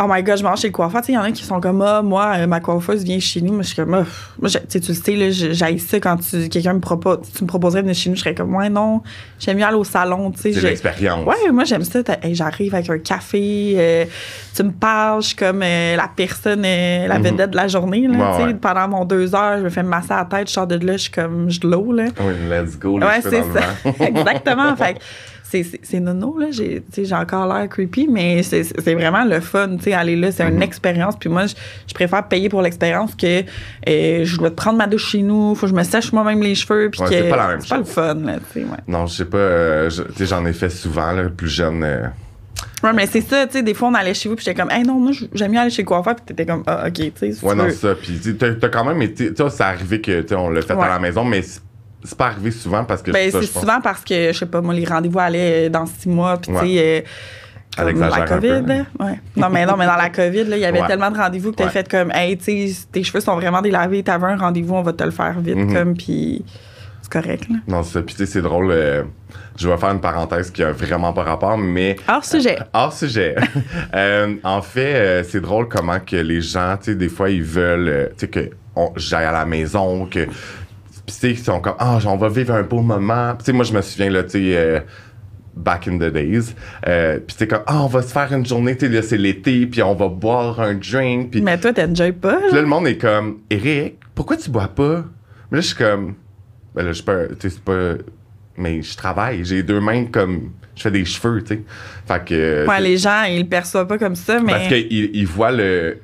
oh 0.00 0.04
my 0.08 0.22
god, 0.22 0.38
je 0.38 0.42
mange 0.44 0.60
chez 0.60 0.68
le 0.68 0.72
coiffeur. 0.72 1.00
Tu 1.02 1.06
sais, 1.06 1.12
il 1.12 1.14
y 1.16 1.18
en 1.18 1.22
a 1.22 1.30
qui 1.30 1.44
sont 1.44 1.60
comme, 1.60 1.80
ah, 1.82 2.02
moi, 2.02 2.32
euh, 2.36 2.46
ma 2.46 2.60
coiffeuse 2.60 3.04
vient 3.04 3.18
chez 3.20 3.40
nous. 3.40 3.52
Moi, 3.52 3.62
je 3.62 3.68
suis 3.68 3.76
comme, 3.76 3.94
Ah, 3.94 4.04
moi, 4.40 4.50
tu 4.50 4.58
sais, 4.68 4.80
tu 4.80 4.88
le 4.88 4.94
sais, 4.94 5.16
là, 5.16 5.30
j'haïs 5.30 5.78
ça 5.78 6.00
quand 6.00 6.16
tu, 6.16 6.48
quelqu'un 6.48 6.74
me 6.74 6.80
propose, 6.80 7.18
tu 7.36 7.42
me 7.44 7.48
proposerais 7.48 7.82
de 7.82 7.86
venir 7.86 7.96
chez 7.96 8.10
nous. 8.10 8.16
Je 8.16 8.20
serais 8.20 8.34
comme, 8.34 8.54
ouais, 8.54 8.68
non, 8.70 9.02
j'aime 9.38 9.56
mieux 9.58 9.64
aller 9.64 9.76
au 9.76 9.84
salon. 9.84 10.30
Tu 10.32 10.40
sais, 10.40 10.52
c'est 10.52 10.60
j'ai- 10.60 10.68
l'expérience. 10.68 11.26
Ouais, 11.26 11.50
moi 11.52 11.64
j'aime 11.64 11.84
ça. 11.84 12.00
Hey, 12.22 12.34
J'arrive 12.34 12.74
avec 12.74 12.90
un 12.90 12.98
café, 12.98 13.74
euh, 13.76 14.04
tu 14.54 14.62
me 14.64 14.70
parles, 14.72 15.22
je 15.22 15.28
suis 15.28 15.36
comme 15.36 15.62
euh, 15.62 15.96
la 15.96 16.08
personne, 16.14 16.62
euh, 16.64 17.06
la 17.06 17.18
Mhm. 17.18 17.24
vedette 17.24 17.50
de 17.50 17.56
la 17.56 17.68
journée. 17.68 18.06
Là, 18.08 18.18
Ouais, 18.18 18.30
tu 18.36 18.42
sais. 18.42 18.46
ouais. 18.48 18.54
Pendant 18.54 18.88
mon 18.88 19.04
deux 19.04 19.34
heures, 19.34 19.58
je 19.58 19.64
me 19.64 19.68
fais 19.70 19.82
me 19.82 19.88
masser 19.88 20.08
la 20.10 20.24
tête, 20.24 20.48
je 20.48 20.52
sors 20.52 20.66
de 20.66 20.74
là, 20.84 20.92
je 20.94 21.02
suis 21.02 21.10
comme 21.12 21.50
je 21.50 21.60
l'eau. 21.66 21.92
Là. 21.92 22.04
Oui, 22.20 22.32
let's 22.50 22.78
go. 22.78 22.98
Ouais, 22.98 23.20
c'est 23.22 23.42
ça. 23.42 23.60
Exactement. 24.04 24.74
fait 24.76 24.98
c'est- 25.62 26.00
nono, 26.00 26.36
là. 26.38 26.46
J'ai 26.50 26.82
encore 27.14 27.46
l'air 27.52 27.68
creepy, 27.68 28.08
mais 28.10 28.42
c'est 28.42 28.62
vraiment 28.94 29.24
le 29.24 29.40
fun, 29.40 29.76
tu 29.76 29.84
sais, 29.84 29.92
aller 29.92 30.16
là. 30.16 30.32
C'est 30.32 30.48
une 30.48 30.56
Mhm. 30.56 30.62
expérience. 30.62 31.14
Puis 31.18 31.28
moi, 31.28 31.46
je, 31.46 31.54
je 31.86 31.94
préfère 31.94 32.26
payer 32.26 32.48
pour 32.48 32.62
l'expérience 32.62 33.14
que 33.14 33.42
euh, 33.88 34.24
je 34.24 34.36
dois 34.38 34.50
te 34.50 34.56
prendre 34.56 34.78
ma 34.78 34.86
douche 34.86 35.10
chez 35.12 35.22
nous, 35.22 35.54
faut 35.54 35.66
que 35.66 35.70
je 35.72 35.76
me 35.76 35.82
sèche 35.84 36.12
moi-même 36.12 36.42
les 36.42 36.54
cheveux. 36.54 36.90
Puis 36.90 37.00
Ouais, 37.02 37.08
que 37.08 37.14
c'est 37.14 37.28
pas 37.28 37.36
la 37.36 37.48
même 37.48 37.60
c'est 37.60 37.68
pas 37.68 37.78
le 37.78 37.84
fun, 37.84 38.14
là, 38.14 38.36
tu 38.52 38.60
sais, 38.60 38.64
ouais. 38.66 38.76
non, 38.88 39.06
je 39.06 39.14
sais 39.14 39.24
pas. 39.26 39.36
euh, 39.38 39.90
tu 39.90 40.02
sais, 40.16 40.26
j'en 40.26 40.44
ai 40.46 40.52
fait 40.52 40.70
souvent, 40.70 41.12
là, 41.12 41.24
plus 41.28 41.48
jeune. 41.48 41.82
euh, 41.84 42.06
Ouais, 42.82 42.92
mais 42.92 43.06
c'est 43.06 43.22
ça, 43.22 43.46
tu 43.46 43.54
sais, 43.54 43.62
des 43.62 43.72
fois, 43.72 43.88
on 43.88 43.94
allait 43.94 44.12
chez 44.14 44.28
vous, 44.28 44.36
puis 44.36 44.44
j'étais 44.44 44.60
comme, 44.60 44.70
hey, 44.70 44.82
non, 44.82 45.00
moi, 45.00 45.12
j'aime 45.32 45.52
mieux 45.52 45.58
aller 45.58 45.70
chez 45.70 45.82
le 45.82 45.86
coiffeur, 45.86 46.14
puis 46.16 46.24
t'étais 46.26 46.44
comme, 46.44 46.62
ah, 46.66 46.84
ok, 46.86 46.92
tu 46.92 47.12
sais, 47.32 47.44
ouais, 47.44 47.54
non, 47.54 47.70
ça. 47.70 47.94
Puis 47.94 48.20
t'as, 48.38 48.68
quand 48.68 48.84
même 48.84 49.00
été. 49.00 49.32
Tu 49.32 49.42
sais, 49.42 49.50
c'est 49.50 49.62
arrivé 49.62 50.00
que 50.00 50.20
tu 50.20 50.28
sais, 50.28 50.34
on 50.34 50.50
l'a 50.50 50.60
fait 50.62 50.74
Ouais. 50.74 50.84
à 50.84 50.88
la 50.88 50.98
maison, 50.98 51.24
mais 51.24 51.42
c'est, 52.04 52.16
pas 52.16 52.26
arrivé 52.26 52.50
souvent 52.50 52.84
parce 52.84 53.02
que 53.02 53.10
Ben, 53.10 53.30
c'est 53.30 53.42
souvent 53.46 53.80
parce 53.80 54.04
que, 54.04 54.32
je 54.32 54.38
sais 54.38 54.46
pas, 54.46 54.60
moi, 54.60 54.74
les 54.74 54.84
rendez-vous 54.84 55.18
allaient 55.18 55.70
dans 55.70 55.86
six 55.86 56.08
mois, 56.08 56.36
puis 56.36 56.52
tu 56.52 56.58
sais, 56.58 56.78
euh, 56.78 57.00
Elle 57.86 57.92
comme 57.94 58.00
la 58.08 58.20
COVID. 58.26 58.48
Ouais. 59.00 59.20
Non, 59.36 59.48
mais 59.50 59.66
non, 59.66 59.76
mais 59.76 59.86
dans 59.86 59.96
la 59.96 60.10
COVID, 60.10 60.44
là, 60.44 60.56
il 60.56 60.60
y 60.62 60.64
avait 60.64 60.80
Ouais. 60.80 60.86
tellement 60.86 61.10
de 61.10 61.16
rendez-vous 61.16 61.50
que 61.50 61.56
t'as 61.56 61.64
Ouais. 61.64 61.70
fait 61.70 61.88
comme, 61.88 62.12
hey, 62.12 62.36
tu 62.38 62.70
tes 62.92 63.02
cheveux 63.02 63.20
sont 63.20 63.34
vraiment 63.34 63.62
délavés, 63.62 64.02
t'avais 64.02 64.26
un 64.26 64.36
rendez-vous, 64.36 64.74
on 64.74 64.82
va 64.82 64.92
te 64.92 65.02
le 65.02 65.10
faire 65.10 65.40
vite, 65.40 65.56
Mhm. 65.56 65.74
comme, 65.74 65.94
puis 65.96 66.44
c'est 67.02 67.12
correct, 67.12 67.48
là. 67.50 67.56
Non, 67.66 67.82
c'est 67.82 67.94
ça. 67.94 68.02
Puis 68.02 68.14
tu 68.14 68.24
sais, 68.24 68.32
c'est 68.32 68.42
drôle. 68.42 68.70
euh, 68.70 69.02
je 69.58 69.68
vais 69.68 69.76
faire 69.76 69.90
une 69.90 70.00
parenthèse 70.00 70.50
qui 70.50 70.62
a 70.62 70.72
vraiment 70.72 71.12
pas 71.12 71.22
rapport, 71.24 71.56
mais 71.58 71.96
Hors 72.08 72.24
sujet. 72.24 72.58
Hors 72.72 72.92
sujet. 72.92 73.34
Euh, 73.94 74.34
en 74.42 74.62
fait, 74.62 74.94
euh, 74.94 75.24
c'est 75.28 75.40
drôle 75.40 75.68
comment 75.68 75.98
que 76.00 76.16
les 76.16 76.40
gens, 76.40 76.76
tu 76.76 76.86
sais, 76.92 76.94
des 76.96 77.08
fois, 77.08 77.30
ils 77.30 77.42
veulent, 77.42 77.88
euh, 77.88 78.06
tu 78.18 78.26
sais, 78.26 78.28
que 78.28 78.50
j'aille 78.96 79.26
à 79.26 79.32
la 79.32 79.44
maison, 79.46 80.06
que. 80.06 80.26
Puis, 81.06 81.14
tu 81.14 81.20
sais, 81.20 81.30
ils 81.32 81.38
sont 81.38 81.60
comme, 81.60 81.74
ah, 81.78 81.98
on 82.06 82.16
va 82.16 82.28
vivre 82.28 82.54
un 82.54 82.62
beau 82.62 82.80
moment. 82.80 83.34
Tu 83.38 83.44
sais, 83.46 83.52
moi, 83.52 83.64
je 83.64 83.72
me 83.72 83.82
souviens, 83.82 84.10
là, 84.10 84.22
tu 84.24 84.30
sais, 84.30 84.56
euh, 84.56 84.80
back 85.54 85.86
in 85.88 85.98
the 85.98 86.10
days. 86.12 86.54
Euh, 86.88 87.18
puis, 87.26 87.36
sais, 87.36 87.46
comme, 87.46 87.62
ah, 87.66 87.82
on 87.82 87.86
va 87.88 88.02
se 88.02 88.12
faire 88.12 88.32
une 88.32 88.46
journée, 88.46 88.76
tu 88.76 88.86
sais, 88.86 88.92
là, 88.92 89.02
c'est 89.02 89.18
l'été, 89.18 89.66
puis 89.66 89.82
on 89.82 89.94
va 89.94 90.08
boire 90.08 90.60
un 90.60 90.74
drink. 90.74 91.34
Mais 91.42 91.58
toi, 91.60 91.72
t'enjoy 91.72 92.12
pas, 92.12 92.36
puis 92.46 92.54
là, 92.54 92.60
le 92.62 92.66
monde 92.66 92.86
est 92.86 92.96
comme, 92.98 93.40
Eric, 93.50 93.96
pourquoi 94.14 94.36
tu 94.36 94.50
bois 94.50 94.68
pas? 94.68 95.04
Mais 95.50 95.58
là, 95.58 95.60
je 95.60 95.66
suis 95.68 95.76
comme, 95.76 96.14
ben 96.74 96.82
là, 96.84 96.88
je 96.88 96.94
suis 96.94 97.04
pas, 97.04 97.26
tu 97.28 97.34
sais, 97.40 97.50
c'est 97.50 97.60
pas. 97.64 97.94
Mais 98.56 98.82
je 98.82 98.96
travaille, 98.96 99.44
j'ai 99.44 99.62
deux 99.62 99.80
mains 99.80 100.04
comme. 100.06 100.52
Je 100.76 100.82
fais 100.82 100.90
des 100.90 101.04
cheveux, 101.04 101.42
tu 101.42 101.54
sais. 101.54 101.62
Fait 102.06 102.24
que. 102.24 102.66
Ouais, 102.66 102.76
c'est- 102.78 102.82
les 102.82 102.96
gens, 102.96 103.22
ils 103.24 103.40
le 103.42 103.48
perçoivent 103.48 103.86
pas 103.86 103.98
comme 103.98 104.14
ça, 104.16 104.40
mais. 104.40 104.52
parce 104.52 104.68
qu'ils 104.68 105.10
ils 105.14 105.26
voient 105.26 105.52
le. 105.52 105.98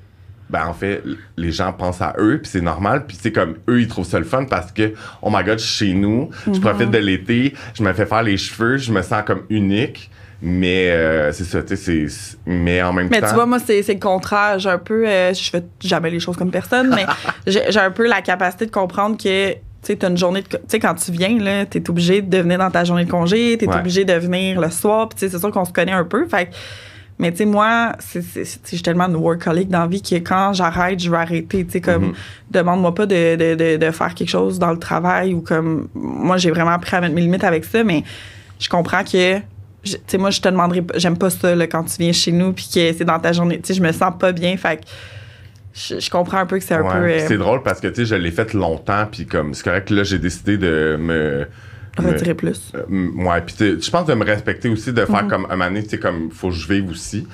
Ben, 0.50 0.66
en 0.66 0.72
fait, 0.74 1.02
les 1.36 1.52
gens 1.52 1.72
pensent 1.72 2.02
à 2.02 2.14
eux, 2.18 2.40
puis 2.42 2.50
c'est 2.50 2.60
normal. 2.60 3.04
Puis 3.06 3.16
c'est 3.20 3.32
comme 3.32 3.54
eux, 3.68 3.80
ils 3.80 3.88
trouvent 3.88 4.06
ça 4.06 4.18
le 4.18 4.24
fun 4.24 4.44
parce 4.44 4.72
que, 4.72 4.92
oh 5.22 5.30
my 5.32 5.44
god, 5.44 5.58
je 5.58 5.64
suis 5.64 5.86
chez 5.88 5.94
nous, 5.94 6.30
je 6.46 6.50
Mhm. 6.50 6.60
profite 6.60 6.90
de 6.90 6.98
l'été, 6.98 7.54
je 7.74 7.82
me 7.82 7.92
fais 7.92 8.06
faire 8.06 8.22
les 8.22 8.36
cheveux, 8.36 8.76
je 8.76 8.92
me 8.92 9.02
sens 9.02 9.22
comme 9.24 9.42
unique. 9.48 10.10
Mais 10.42 10.88
euh, 10.90 11.32
c'est 11.32 11.44
ça, 11.44 11.62
tu 11.62 11.76
sais, 11.76 12.08
c'est. 12.08 12.38
Mais 12.46 12.82
en 12.82 12.92
même 12.94 13.08
Mais 13.10 13.20
temps. 13.20 13.28
tu 13.28 13.34
vois, 13.34 13.44
moi, 13.46 13.58
c'est 13.58 13.82
c'est 13.82 13.92
le 13.94 14.00
contraire. 14.00 14.58
J'ai 14.58 14.70
un 14.70 14.78
peu. 14.78 15.06
euh, 15.06 15.34
je 15.34 15.50
fais 15.50 15.62
jamais 15.80 16.08
les 16.10 16.18
choses 16.18 16.36
comme 16.36 16.50
personne, 16.50 16.88
mais 16.94 17.04
j'ai 17.46 17.70
j'ai 17.70 17.78
un 17.80 17.90
peu 17.90 18.06
la 18.08 18.22
capacité 18.22 18.64
de 18.66 18.70
comprendre 18.70 19.16
que. 19.18 19.52
Tu 19.52 19.58
sais, 19.82 19.96
t'as 19.96 20.08
une 20.08 20.16
journée 20.16 20.40
de. 20.42 20.46
Tu 20.48 20.56
sais, 20.66 20.78
quand 20.78 20.94
tu 20.94 21.12
viens, 21.12 21.38
là, 21.38 21.66
t'es 21.66 21.88
obligé 21.90 22.22
de 22.22 22.38
venir 22.38 22.58
dans 22.58 22.70
ta 22.70 22.84
journée 22.84 23.04
de 23.04 23.10
congé, 23.10 23.56
t'es 23.58 23.68
Ouais. 23.68 23.76
obligé 23.76 24.04
de 24.06 24.12
venir 24.14 24.60
le 24.60 24.70
soir, 24.70 25.08
puis 25.10 25.18
tu 25.18 25.26
sais, 25.26 25.30
c'est 25.32 25.38
sûr 25.38 25.50
qu'on 25.50 25.64
se 25.66 25.72
connaît 25.72 25.92
un 25.92 26.04
peu. 26.04 26.26
Fait 26.26 26.46
que- 26.46 26.50
mais 27.20 27.30
tu 27.30 27.38
sais, 27.38 27.44
moi, 27.44 27.92
c'est 28.00 28.22
c'est- 28.22 28.44
c'est- 28.44 28.60
je 28.64 28.68
suis 28.76 28.82
tellement 28.82 29.06
une 29.08 29.16
workaholic 29.16 29.68
dans 29.68 29.80
la 29.80 29.86
vie 29.86 30.02
que 30.02 30.14
quand 30.16 30.52
j'arrête, 30.54 30.98
je 30.98 31.10
vais 31.10 31.16
arrêter. 31.18 31.64
Tu 31.64 31.70
sais, 31.72 31.80
comme, 31.80 32.06
Mhm. 32.06 32.12
demande-moi 32.50 32.94
pas 32.94 33.06
de, 33.06 33.36
de, 33.36 33.54
de, 33.54 33.76
de 33.76 33.90
faire 33.92 34.14
quelque 34.14 34.28
chose 34.30 34.58
dans 34.58 34.72
le 34.72 34.78
travail 34.78 35.34
ou 35.34 35.40
comme. 35.40 35.88
Moi, 35.94 36.36
j'ai 36.38 36.50
vraiment 36.50 36.70
appris 36.72 36.96
à 36.96 37.00
mettre 37.00 37.14
mes 37.14 37.20
limites 37.20 37.44
avec 37.44 37.64
ça, 37.64 37.84
mais 37.84 38.02
je 38.58 38.68
comprends 38.68 39.04
que. 39.04 39.38
Tu 39.82 39.96
sais, 40.06 40.18
moi, 40.18 40.30
je 40.30 40.40
te 40.40 40.48
demanderai 40.48 40.82
pas. 40.82 40.98
J'aime 40.98 41.16
pas 41.16 41.30
ça, 41.30 41.54
là, 41.54 41.66
quand 41.66 41.84
tu 41.84 41.96
viens 41.98 42.12
chez 42.12 42.32
nous, 42.32 42.52
puis 42.52 42.66
que 42.74 42.92
c'est 42.92 43.04
dans 43.04 43.18
ta 43.18 43.32
journée. 43.32 43.60
Tu 43.60 43.68
sais, 43.68 43.74
je 43.74 43.82
me 43.82 43.92
sens 43.92 44.12
pas 44.18 44.32
bien. 44.32 44.56
Fait 44.58 44.76
que 44.78 44.82
je, 45.72 46.00
je 46.00 46.10
comprends 46.10 46.38
un 46.38 46.46
peu 46.46 46.58
que 46.58 46.64
c'est 46.64 46.74
un 46.74 46.82
Ouais, 46.82 46.88
peu. 46.90 46.96
euh, 47.12 47.24
C'est 47.28 47.38
drôle 47.38 47.62
parce 47.62 47.80
que, 47.80 47.86
tu 47.88 47.94
sais, 47.96 48.04
je 48.04 48.14
l'ai 48.16 48.30
fait 48.30 48.52
longtemps, 48.54 49.06
puis 49.10 49.24
comme, 49.26 49.54
c'est 49.54 49.62
correct, 49.64 49.88
là, 49.90 50.02
j'ai 50.02 50.18
décidé 50.18 50.58
de 50.58 50.96
me. 51.00 51.46
Retirer 52.08 52.34
plus. 52.34 52.72
Euh, 52.74 53.10
ouais, 53.16 53.40
puis 53.42 53.54
je 53.80 53.90
pense 53.90 54.06
de 54.06 54.14
me 54.14 54.24
respecter 54.24 54.68
aussi, 54.68 54.92
de 54.92 55.00
Mhm. 55.02 55.06
faire 55.06 55.26
comme 55.28 55.44
un 55.46 55.56
moment 55.56 55.66
donné, 55.66 55.82
tu 55.82 55.90
sais, 55.90 55.98
comme 55.98 56.30
faut 56.30 56.48
que 56.48 56.54
je 56.54 56.68
vive 56.72 56.90
aussi. 56.90 57.26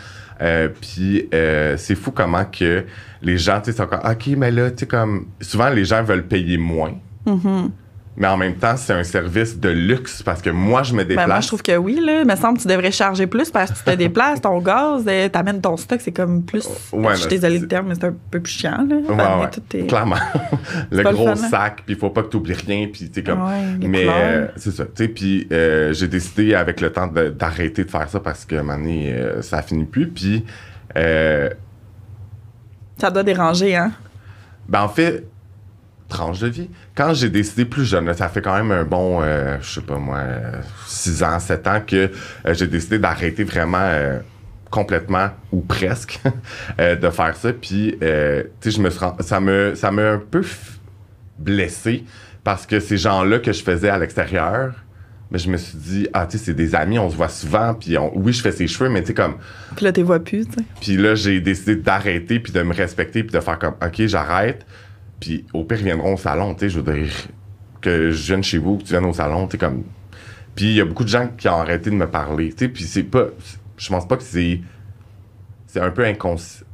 Euh, 0.43 0.69
puis 0.81 1.29
euh, 1.33 1.77
c'est 1.79 1.95
fou 1.95 2.11
comment 2.11 2.45
que 2.45 2.85
les 3.23 3.39
gens, 3.39 3.61
tu 3.61 3.71
sais, 3.73 3.77
sont 3.79 3.87
comme, 3.87 4.01
OK, 4.05 4.27
mais 4.37 4.51
là, 4.51 4.71
tu 4.71 4.79
sais, 4.81 4.87
comme, 4.87 5.27
souvent 5.41 5.71
les 5.71 5.85
gens 5.85 6.03
veulent 6.03 6.27
payer 6.27 6.59
moins. 6.59 6.93
Mhm. 7.27 7.71
Mais 8.19 8.27
en 8.29 8.39
même 8.39 8.55
temps, 8.55 8.77
c'est 8.77 8.95
un 8.95 9.05
service 9.05 9.59
de 9.61 9.69
luxe 9.69 10.23
parce 10.23 10.41
que 10.41 10.49
moi, 10.49 10.83
je 10.83 10.95
me 10.95 10.99
Ben, 11.03 11.09
déplace. 11.09 11.27
moi, 11.29 11.41
je 11.41 11.47
trouve 11.49 11.63
que 11.63 11.77
oui, 11.77 12.01
là. 12.03 12.23
Il 12.23 12.27
me 12.27 12.35
semble 12.37 12.57
que 12.57 12.63
tu 12.63 12.69
devrais 12.69 12.91
charger 12.91 13.27
plus 13.27 13.51
parce 13.51 13.71
que 13.71 13.77
tu 13.79 13.85
te 13.85 13.91
déplaces, 13.97 14.41
ton 14.41 14.59
gaz, 14.59 15.05
euh, 15.07 15.29
t'amènes 15.29 15.61
ton 15.61 15.77
stock, 15.77 16.01
c'est 16.01 16.13
comme 16.13 16.43
plus. 16.43 16.67
Ouais, 16.93 17.15
je 17.15 17.21
suis 17.21 17.29
désolée 17.29 17.59
du 17.59 17.69
terme, 17.69 17.89
mais 17.89 17.95
c'est 17.95 18.07
un 18.07 18.15
peu 18.31 18.41
plus 18.41 18.53
chiant, 18.53 18.87
là. 18.89 18.97
Ouais, 18.97 19.45
ouais, 19.45 19.51
tout 19.51 19.61
tes- 19.61 19.87
clairement. 19.87 20.17
le 20.91 21.03
gros 21.03 21.29
hein? 21.29 21.37
sac, 21.37 21.83
puis 21.85 21.95
il 21.95 21.99
faut 21.99 22.11
pas 22.11 22.23
que 22.23 22.31
tu 22.31 22.39
oublies 22.39 22.55
rien, 22.55 22.89
puis 22.91 23.11
tu 23.11 23.15
sais, 23.15 23.23
comme. 23.23 23.45
Mais 23.81 24.07
euh, 24.09 24.47
c'est 24.57 24.71
ça, 24.73 24.85
tu 24.85 24.91
sais, 24.95 25.09
puis 25.09 25.47
euh, 25.53 25.93
j'ai 25.93 26.09
décidé 26.09 26.55
avec 26.55 26.81
le 26.81 26.91
temps 26.91 27.09
d'arrêter 27.09 27.85
de, 27.85 27.91
faire 27.91 28.09
ça 28.09 28.21
parce 28.21 28.47
que, 28.47 28.57
donné, 28.57 29.13
euh, 29.13 29.43
ça 29.43 29.61
finit 29.61 29.85
plus, 29.85 30.09
puis. 30.09 30.45
Ça 32.99 33.11
doit 33.11 33.23
déranger, 33.23 33.77
hein? 33.77 33.93
Ben, 34.69 34.83
en 34.83 34.89
fait, 34.89 35.27
tranche 36.09 36.41
de 36.41 36.49
vie. 36.49 36.71
Quand 36.95 37.15
j'ai 37.15 37.29
décidé 37.29 37.65
plus 37.65 37.85
jeune, 37.85 38.13
ça 38.15 38.29
fait 38.29 38.41
quand 38.43 38.57
même 38.57 38.71
un 38.71 38.85
bon, 38.85 39.21
euh, 39.23 39.57
je 39.61 39.75
sais 39.75 39.81
pas 39.81 39.97
moi, 39.99 40.23
6 40.87 41.23
ans, 41.23 41.39
7 41.41 41.67
ans 41.67 41.81
que 41.87 42.11
euh, 42.47 42.55
j'ai 42.55 42.67
décidé 42.67 42.99
d'arrêter 42.99 43.43
vraiment 43.45 43.79
euh, 43.81 44.19
complètement 44.71 45.31
ou 45.53 45.61
presque 45.63 46.21
euh, 46.81 46.95
de 46.97 47.11
faire 47.11 47.35
ça. 47.37 47.53
Puis, 47.53 47.97
euh, 48.03 48.43
tu 48.61 48.71
sais, 48.71 48.77
je 48.77 48.83
me 48.83 48.91
suis 48.91 49.01
ça 49.21 49.41
me, 49.41 49.75
ça 49.75 49.91
m'a 49.91 50.13
un 50.13 50.19
peu 50.19 50.43
blessé 51.39 52.05
parce 52.45 52.67
que 52.67 52.81
ces 52.81 52.97
gens-là 52.97 53.39
que 53.41 53.53
je 53.53 53.63
faisais 53.63 53.89
à 53.89 53.99
l'extérieur 53.99 54.73
Mais 55.33 55.39
je 55.41 55.51
me 55.51 55.57
suis 55.57 55.77
dit, 55.77 56.09
ah, 56.13 56.25
tu 56.31 56.39
sais, 56.39 56.45
c'est 56.45 56.55
des 56.55 56.77
amis, 56.77 57.01
on 57.01 57.11
se 57.11 57.17
voit 57.17 57.29
souvent, 57.29 57.75
puis 57.75 57.99
on- 57.99 58.17
oui, 58.17 58.33
je 58.33 58.41
fais 58.41 58.53
ses 58.53 58.69
cheveux, 58.69 58.89
mais 58.89 59.01
tu 59.01 59.09
sais, 59.09 59.15
comme. 59.15 59.39
Puis 59.75 59.85
là, 59.85 59.91
t'es 59.91 60.05
vois 60.05 60.21
plus, 60.21 60.47
tu 60.47 60.53
sais. 60.53 60.65
Puis 60.81 60.97
là, 60.97 61.17
j'ai 61.17 61.41
décidé 61.41 61.75
d'arrêter, 61.75 62.39
puis 62.39 62.53
de 62.53 62.63
me 62.63 62.73
respecter, 62.73 63.25
puis 63.25 63.33
de 63.33 63.41
faire 63.41 63.59
comme, 63.59 63.75
OK, 63.85 64.07
j'arrête. 64.07 64.65
Puis 65.21 65.45
au 65.55 65.65
pire, 65.65 65.79
ils 65.81 65.85
viendront 65.85 66.15
au 66.15 66.19
salon, 66.19 66.55
tu 66.55 66.61
sais, 66.61 66.69
je 66.71 66.81
veux 66.81 66.93
dire, 66.95 67.11
que 67.81 68.11
je 68.11 68.27
vienne 68.27 68.43
chez 68.43 68.59
vous, 68.59 68.77
que 68.79 68.83
tu 68.83 68.91
viennes 68.91 69.05
au 69.07 69.13
salon, 69.13 69.47
tu 69.47 69.53
sais, 69.53 69.59
comme. 69.59 69.85
Puis 70.55 70.67
il 70.67 70.75
y 70.75 70.81
a 70.81 70.85
beaucoup 70.85 71.05
de 71.05 71.09
gens 71.09 71.29
qui 71.37 71.49
ont 71.49 71.57
arrêté 71.61 71.91
de 71.91 71.95
me 71.97 72.07
parler, 72.07 72.51
tu 72.53 72.65
sais, 72.65 72.69
puis 72.69 72.85
c'est 72.85 73.03
pas. 73.03 73.27
Je 73.77 73.89
pense 73.89 74.07
pas 74.07 74.17
que 74.17 74.23
c'est. 74.23 74.61
C'est 75.67 75.81
un 75.81 75.91
peu 75.91 76.05
inconscient. 76.05 76.65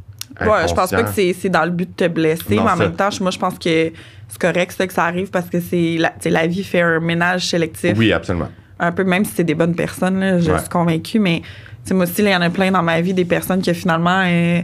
Ouais, 0.40 0.66
je 0.68 0.74
pense 0.74 0.90
pas 0.90 1.02
que 1.02 1.10
c'est 1.12 1.48
dans 1.50 1.64
le 1.64 1.70
but 1.70 1.88
de 1.90 1.94
te 2.06 2.08
blesser, 2.08 2.56
Non, 2.56 2.64
mais 2.64 2.70
en 2.70 2.76
ça- 2.76 2.82
même 2.84 2.94
temps, 2.96 3.08
moi, 3.20 3.30
je 3.30 3.38
pense 3.38 3.54
que 3.58 3.92
c'est 4.28 4.38
correct 4.40 4.72
ça, 4.72 4.86
que 4.86 4.92
ça 4.94 5.04
arrive 5.04 5.28
parce 5.30 5.50
que 5.50 5.60
c'est 5.60 5.98
la, 5.98 6.14
la 6.24 6.46
vie 6.46 6.64
fait 6.64 6.80
un 6.80 7.00
ménage 7.00 7.48
sélectif. 7.48 7.92
Oui, 7.98 8.12
absolument. 8.12 8.48
Un 8.78 8.92
peu, 8.92 9.04
même 9.04 9.24
si 9.26 9.32
c'est 9.36 9.44
des 9.44 9.54
bonnes 9.54 9.74
personnes, 9.74 10.18
là, 10.20 10.38
je 10.40 10.50
Ouais. 10.50 10.58
suis 10.58 10.68
convaincue, 10.70 11.18
mais 11.18 11.40
tu 11.40 11.48
sais, 11.84 11.94
moi 11.94 12.04
aussi, 12.04 12.22
il 12.22 12.28
y 12.28 12.34
en 12.34 12.40
a 12.40 12.48
plein 12.48 12.70
dans 12.70 12.82
ma 12.82 13.00
vie, 13.02 13.12
des 13.12 13.26
personnes 13.26 13.60
que 13.62 13.72
finalement, 13.74 14.22
euh, 14.24 14.62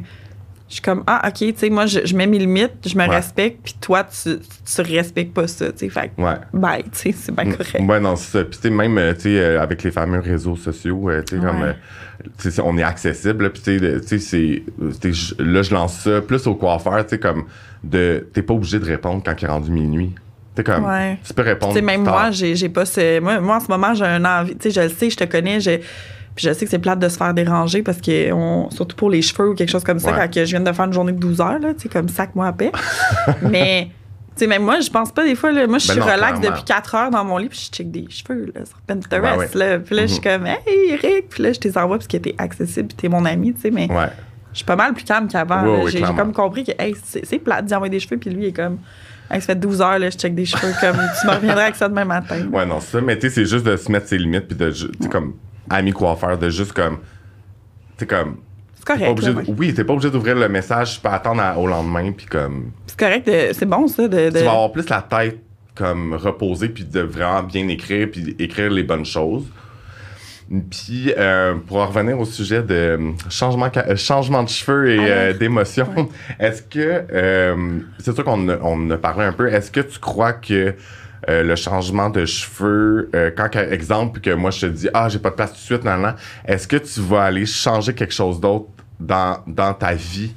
je 0.68 0.74
suis 0.74 0.82
comme, 0.82 1.02
ah, 1.06 1.22
OK, 1.26 1.34
tu 1.38 1.54
sais, 1.56 1.70
moi, 1.70 1.86
je, 1.86 2.00
je 2.04 2.14
mets 2.14 2.26
mes 2.26 2.38
limites, 2.38 2.74
je 2.86 2.94
me 2.96 3.06
Ouais. 3.08 3.16
respecte, 3.16 3.60
puis 3.64 3.74
toi, 3.80 4.04
tu, 4.04 4.38
tu 4.40 4.80
respectes 4.82 5.32
pas 5.32 5.46
ça, 5.48 5.72
tu 5.72 5.78
sais. 5.78 5.88
Fait 5.88 6.10
que, 6.14 6.20
Ouais. 6.22 6.34
bye, 6.52 6.82
tu 6.84 6.90
sais, 6.92 7.12
c'est 7.12 7.34
bien 7.34 7.46
correct. 7.50 7.80
Ouais, 7.80 8.00
non, 8.00 8.16
c'est 8.16 8.38
ça. 8.38 8.44
Puis, 8.44 8.56
tu 8.60 8.68
sais, 8.68 8.70
même, 8.70 8.98
euh, 8.98 9.14
tu 9.14 9.20
sais, 9.22 9.38
euh, 9.38 9.62
avec 9.62 9.82
les 9.82 9.90
fameux 9.90 10.20
réseaux 10.20 10.56
sociaux, 10.56 11.08
euh, 11.08 11.22
tu 11.22 11.36
sais, 11.36 11.42
comme, 11.42 11.62
Ouais. 11.62 11.68
euh, 11.68 12.28
tu 12.38 12.50
sais, 12.50 12.60
on 12.62 12.76
est 12.76 12.82
accessible, 12.82 13.50
puis, 13.50 13.62
tu 13.62 14.18
sais, 14.20 14.62
euh, 14.82 15.12
là, 15.38 15.62
je 15.62 15.72
lance 15.72 16.00
ça 16.00 16.20
plus 16.20 16.46
au 16.46 16.54
coiffeur, 16.54 17.02
tu 17.04 17.10
sais, 17.10 17.18
comme, 17.18 17.44
de, 17.82 18.26
t'es 18.34 18.42
pas 18.42 18.54
obligé 18.54 18.78
de 18.78 18.84
répondre 18.84 19.22
quand 19.24 19.34
il 19.40 19.44
est 19.44 19.48
rendu 19.48 19.70
minuit. 19.70 20.12
Tu 20.14 20.20
sais, 20.56 20.64
comme, 20.64 20.84
Ouais. 20.84 21.16
tu 21.26 21.32
peux 21.32 21.42
répondre. 21.42 21.72
Tu 21.72 21.78
sais, 21.78 21.84
même 21.84 22.02
moi, 22.02 22.30
j'ai 22.32 22.56
j'ai 22.56 22.68
pas 22.68 22.84
ce. 22.84 23.20
Moi, 23.20 23.40
moi, 23.40 23.56
en 23.56 23.60
ce 23.60 23.68
moment, 23.68 23.94
j'ai 23.94 24.04
un 24.04 24.24
envie. 24.24 24.56
Tu 24.56 24.70
sais, 24.70 24.70
je 24.70 24.80
le 24.86 24.88
sais, 24.94 25.08
je 25.08 25.16
te 25.16 25.24
connais, 25.24 25.60
je, 25.60 25.78
puis 26.38 26.46
je 26.46 26.52
sais 26.52 26.64
que 26.66 26.70
c'est 26.70 26.78
plate 26.78 27.00
de 27.00 27.08
se 27.08 27.16
faire 27.16 27.34
déranger 27.34 27.82
parce 27.82 28.00
que, 28.00 28.32
on, 28.32 28.70
surtout 28.70 28.94
pour 28.94 29.10
les 29.10 29.22
cheveux 29.22 29.50
ou 29.50 29.54
quelque 29.56 29.70
chose 29.70 29.82
comme 29.82 29.98
ça, 29.98 30.12
Ouais. 30.12 30.18
quand 30.32 30.44
je 30.44 30.44
viens 30.44 30.60
de 30.60 30.72
faire 30.72 30.84
une 30.84 30.92
journée 30.92 31.10
de 31.10 31.18
12 31.18 31.40
heures, 31.40 31.58
là, 31.58 31.74
tu 31.74 31.80
sais, 31.80 31.88
comme 31.88 32.08
sac-moi 32.08 32.46
à 32.46 32.52
paix. 32.52 32.70
Mais. 33.42 33.88
Tu 34.36 34.44
sais, 34.44 34.46
même 34.46 34.62
moi, 34.62 34.78
je 34.78 34.88
pense 34.88 35.10
pas 35.10 35.24
des 35.24 35.34
fois, 35.34 35.50
là, 35.50 35.66
moi, 35.66 35.78
je 35.78 35.88
Ben 35.88 35.94
suis 35.94 36.00
relax 36.00 36.38
depuis 36.40 36.62
4 36.62 36.94
heures 36.94 37.10
dans 37.10 37.24
mon 37.24 37.38
lit, 37.38 37.48
puis 37.48 37.58
je 37.72 37.76
check 37.76 37.90
des 37.90 38.06
cheveux, 38.08 38.52
là, 38.54 38.64
sur 38.64 38.78
Pinterest, 38.86 39.20
Ben 39.20 39.36
ouais. 39.36 39.48
là. 39.54 39.78
Puis 39.80 39.96
là, 39.96 40.02
je 40.06 40.12
suis 40.12 40.22
comme, 40.22 40.46
hey, 40.46 40.90
Eric, 40.92 41.28
puis 41.30 41.42
là, 41.42 41.52
je 41.52 41.58
t'es 41.58 41.76
envoie 41.76 41.96
parce 41.96 42.06
que 42.06 42.18
t'es 42.18 42.36
accessible, 42.38 42.86
puis 42.86 42.96
t'es 42.96 43.08
mon 43.08 43.24
ami, 43.24 43.52
tu 43.54 43.62
sais, 43.62 43.70
mais 43.72 43.90
Ouais. 43.90 44.06
je 44.52 44.58
suis 44.58 44.64
pas 44.64 44.76
mal 44.76 44.94
plus 44.94 45.02
calme 45.02 45.26
qu'avant. 45.26 45.64
Ouais, 45.64 45.82
ouais, 45.82 45.90
j'ai 45.90 46.02
comme 46.02 46.32
compris 46.32 46.62
que, 46.62 46.70
hey, 46.78 46.94
c'est 47.02 47.38
plate 47.40 47.64
d'y 47.64 47.74
envoyer 47.74 47.90
des 47.90 47.98
cheveux, 47.98 48.16
puis 48.18 48.30
lui, 48.30 48.44
il 48.44 48.48
est 48.50 48.52
comme, 48.52 48.78
hey, 49.28 49.40
ça 49.40 49.48
fait 49.48 49.56
12 49.56 49.80
heures, 49.82 49.98
là, 49.98 50.08
je 50.08 50.16
check 50.16 50.36
des 50.36 50.44
cheveux, 50.44 50.72
comme, 50.80 50.98
tu 51.20 51.26
me 51.26 51.32
reviendras 51.32 51.62
avec 51.64 51.74
ça 51.74 51.88
demain 51.88 52.04
matin. 52.04 52.46
Ouais, 52.52 52.64
non, 52.64 52.78
c'est 52.78 52.92
ça. 52.92 53.00
Mais, 53.00 53.18
tu 53.18 53.22
sais, 53.28 53.34
c'est 53.34 53.44
juste 53.44 53.66
de 53.66 53.76
se 53.76 53.90
mettre 53.90 54.06
ses 54.06 54.18
limites, 54.18 54.46
puis 54.46 54.56
de, 54.56 54.70
tu 54.70 54.86
sais, 55.00 55.08
comme, 55.08 55.34
ami 55.70 55.92
coiffeur, 55.92 56.38
de 56.38 56.48
juste, 56.50 56.72
comme, 56.72 56.98
tu 57.98 58.06
comme, 58.06 58.36
C'est 58.76 58.84
correct. 58.86 59.22
là, 59.22 59.30
ouais. 59.32 59.44
oui, 59.58 59.74
t'es 59.74 59.84
pas 59.84 59.92
obligé 59.92 60.10
d'ouvrir 60.10 60.36
le 60.36 60.48
message, 60.48 60.94
tu 60.96 61.00
peux 61.00 61.08
attendre 61.08 61.40
à- 61.42 61.56
au 61.58 61.66
lendemain, 61.66 62.12
puis 62.12 62.26
comme, 62.26 62.70
C'est 62.86 62.98
correct, 62.98 63.30
c'est 63.52 63.66
bon 63.68 63.86
ça. 63.88 64.08
De, 64.08 64.30
de- 64.30 64.38
tu 64.38 64.44
vas 64.44 64.50
avoir 64.52 64.72
plus 64.72 64.88
la 64.88 65.02
tête 65.02 65.38
comme 65.74 66.14
reposée 66.14 66.68
puis 66.68 66.84
de 66.84 67.00
vraiment 67.00 67.42
bien 67.44 67.68
écrire 67.68 68.08
puis 68.10 68.34
écrire 68.38 68.70
les 68.70 68.82
bonnes 68.82 69.04
choses. 69.04 69.44
Puis 70.70 71.12
euh, 71.18 71.54
pour 71.66 71.76
en 71.76 71.86
revenir 71.86 72.18
au 72.18 72.24
sujet 72.24 72.62
de 72.62 72.74
euh, 72.74 73.10
changement 73.28 73.68
euh, 73.76 73.96
changement 73.96 74.42
de 74.42 74.48
cheveux 74.48 74.90
et 74.90 74.94
Alors, 74.98 75.08
euh, 75.10 75.32
d'émotions, 75.34 76.08
est-ce 76.40 76.62
que 76.62 77.04
euh, 77.12 77.78
c'est 77.98 78.14
sûr 78.14 78.24
qu'on 78.24 78.48
on 78.48 78.90
a 78.90 78.96
parlé 78.96 79.26
un 79.26 79.32
peu, 79.32 79.52
est-ce 79.52 79.70
que 79.70 79.80
tu 79.80 79.98
crois 79.98 80.32
que 80.32 80.74
euh, 81.28 81.42
le 81.42 81.56
changement 81.56 82.08
de 82.08 82.24
cheveux, 82.24 83.10
euh, 83.14 83.30
quand 83.36 83.54
exemple 83.56 84.20
que 84.20 84.30
moi 84.30 84.50
je 84.50 84.60
te 84.60 84.66
dis 84.66 84.88
ah 84.94 85.08
j'ai 85.08 85.18
pas 85.18 85.30
de 85.30 85.34
place 85.34 85.50
tout 85.50 85.58
de 85.58 85.62
suite, 85.62 85.84
nan, 85.84 86.14
est-ce 86.46 86.66
que 86.66 86.76
tu 86.76 87.00
vas 87.00 87.24
aller 87.24 87.44
changer 87.44 87.94
quelque 87.94 88.14
chose 88.14 88.40
d'autre 88.40 88.68
dans, 88.98 89.74
ta 89.74 89.92
vie? 89.92 90.32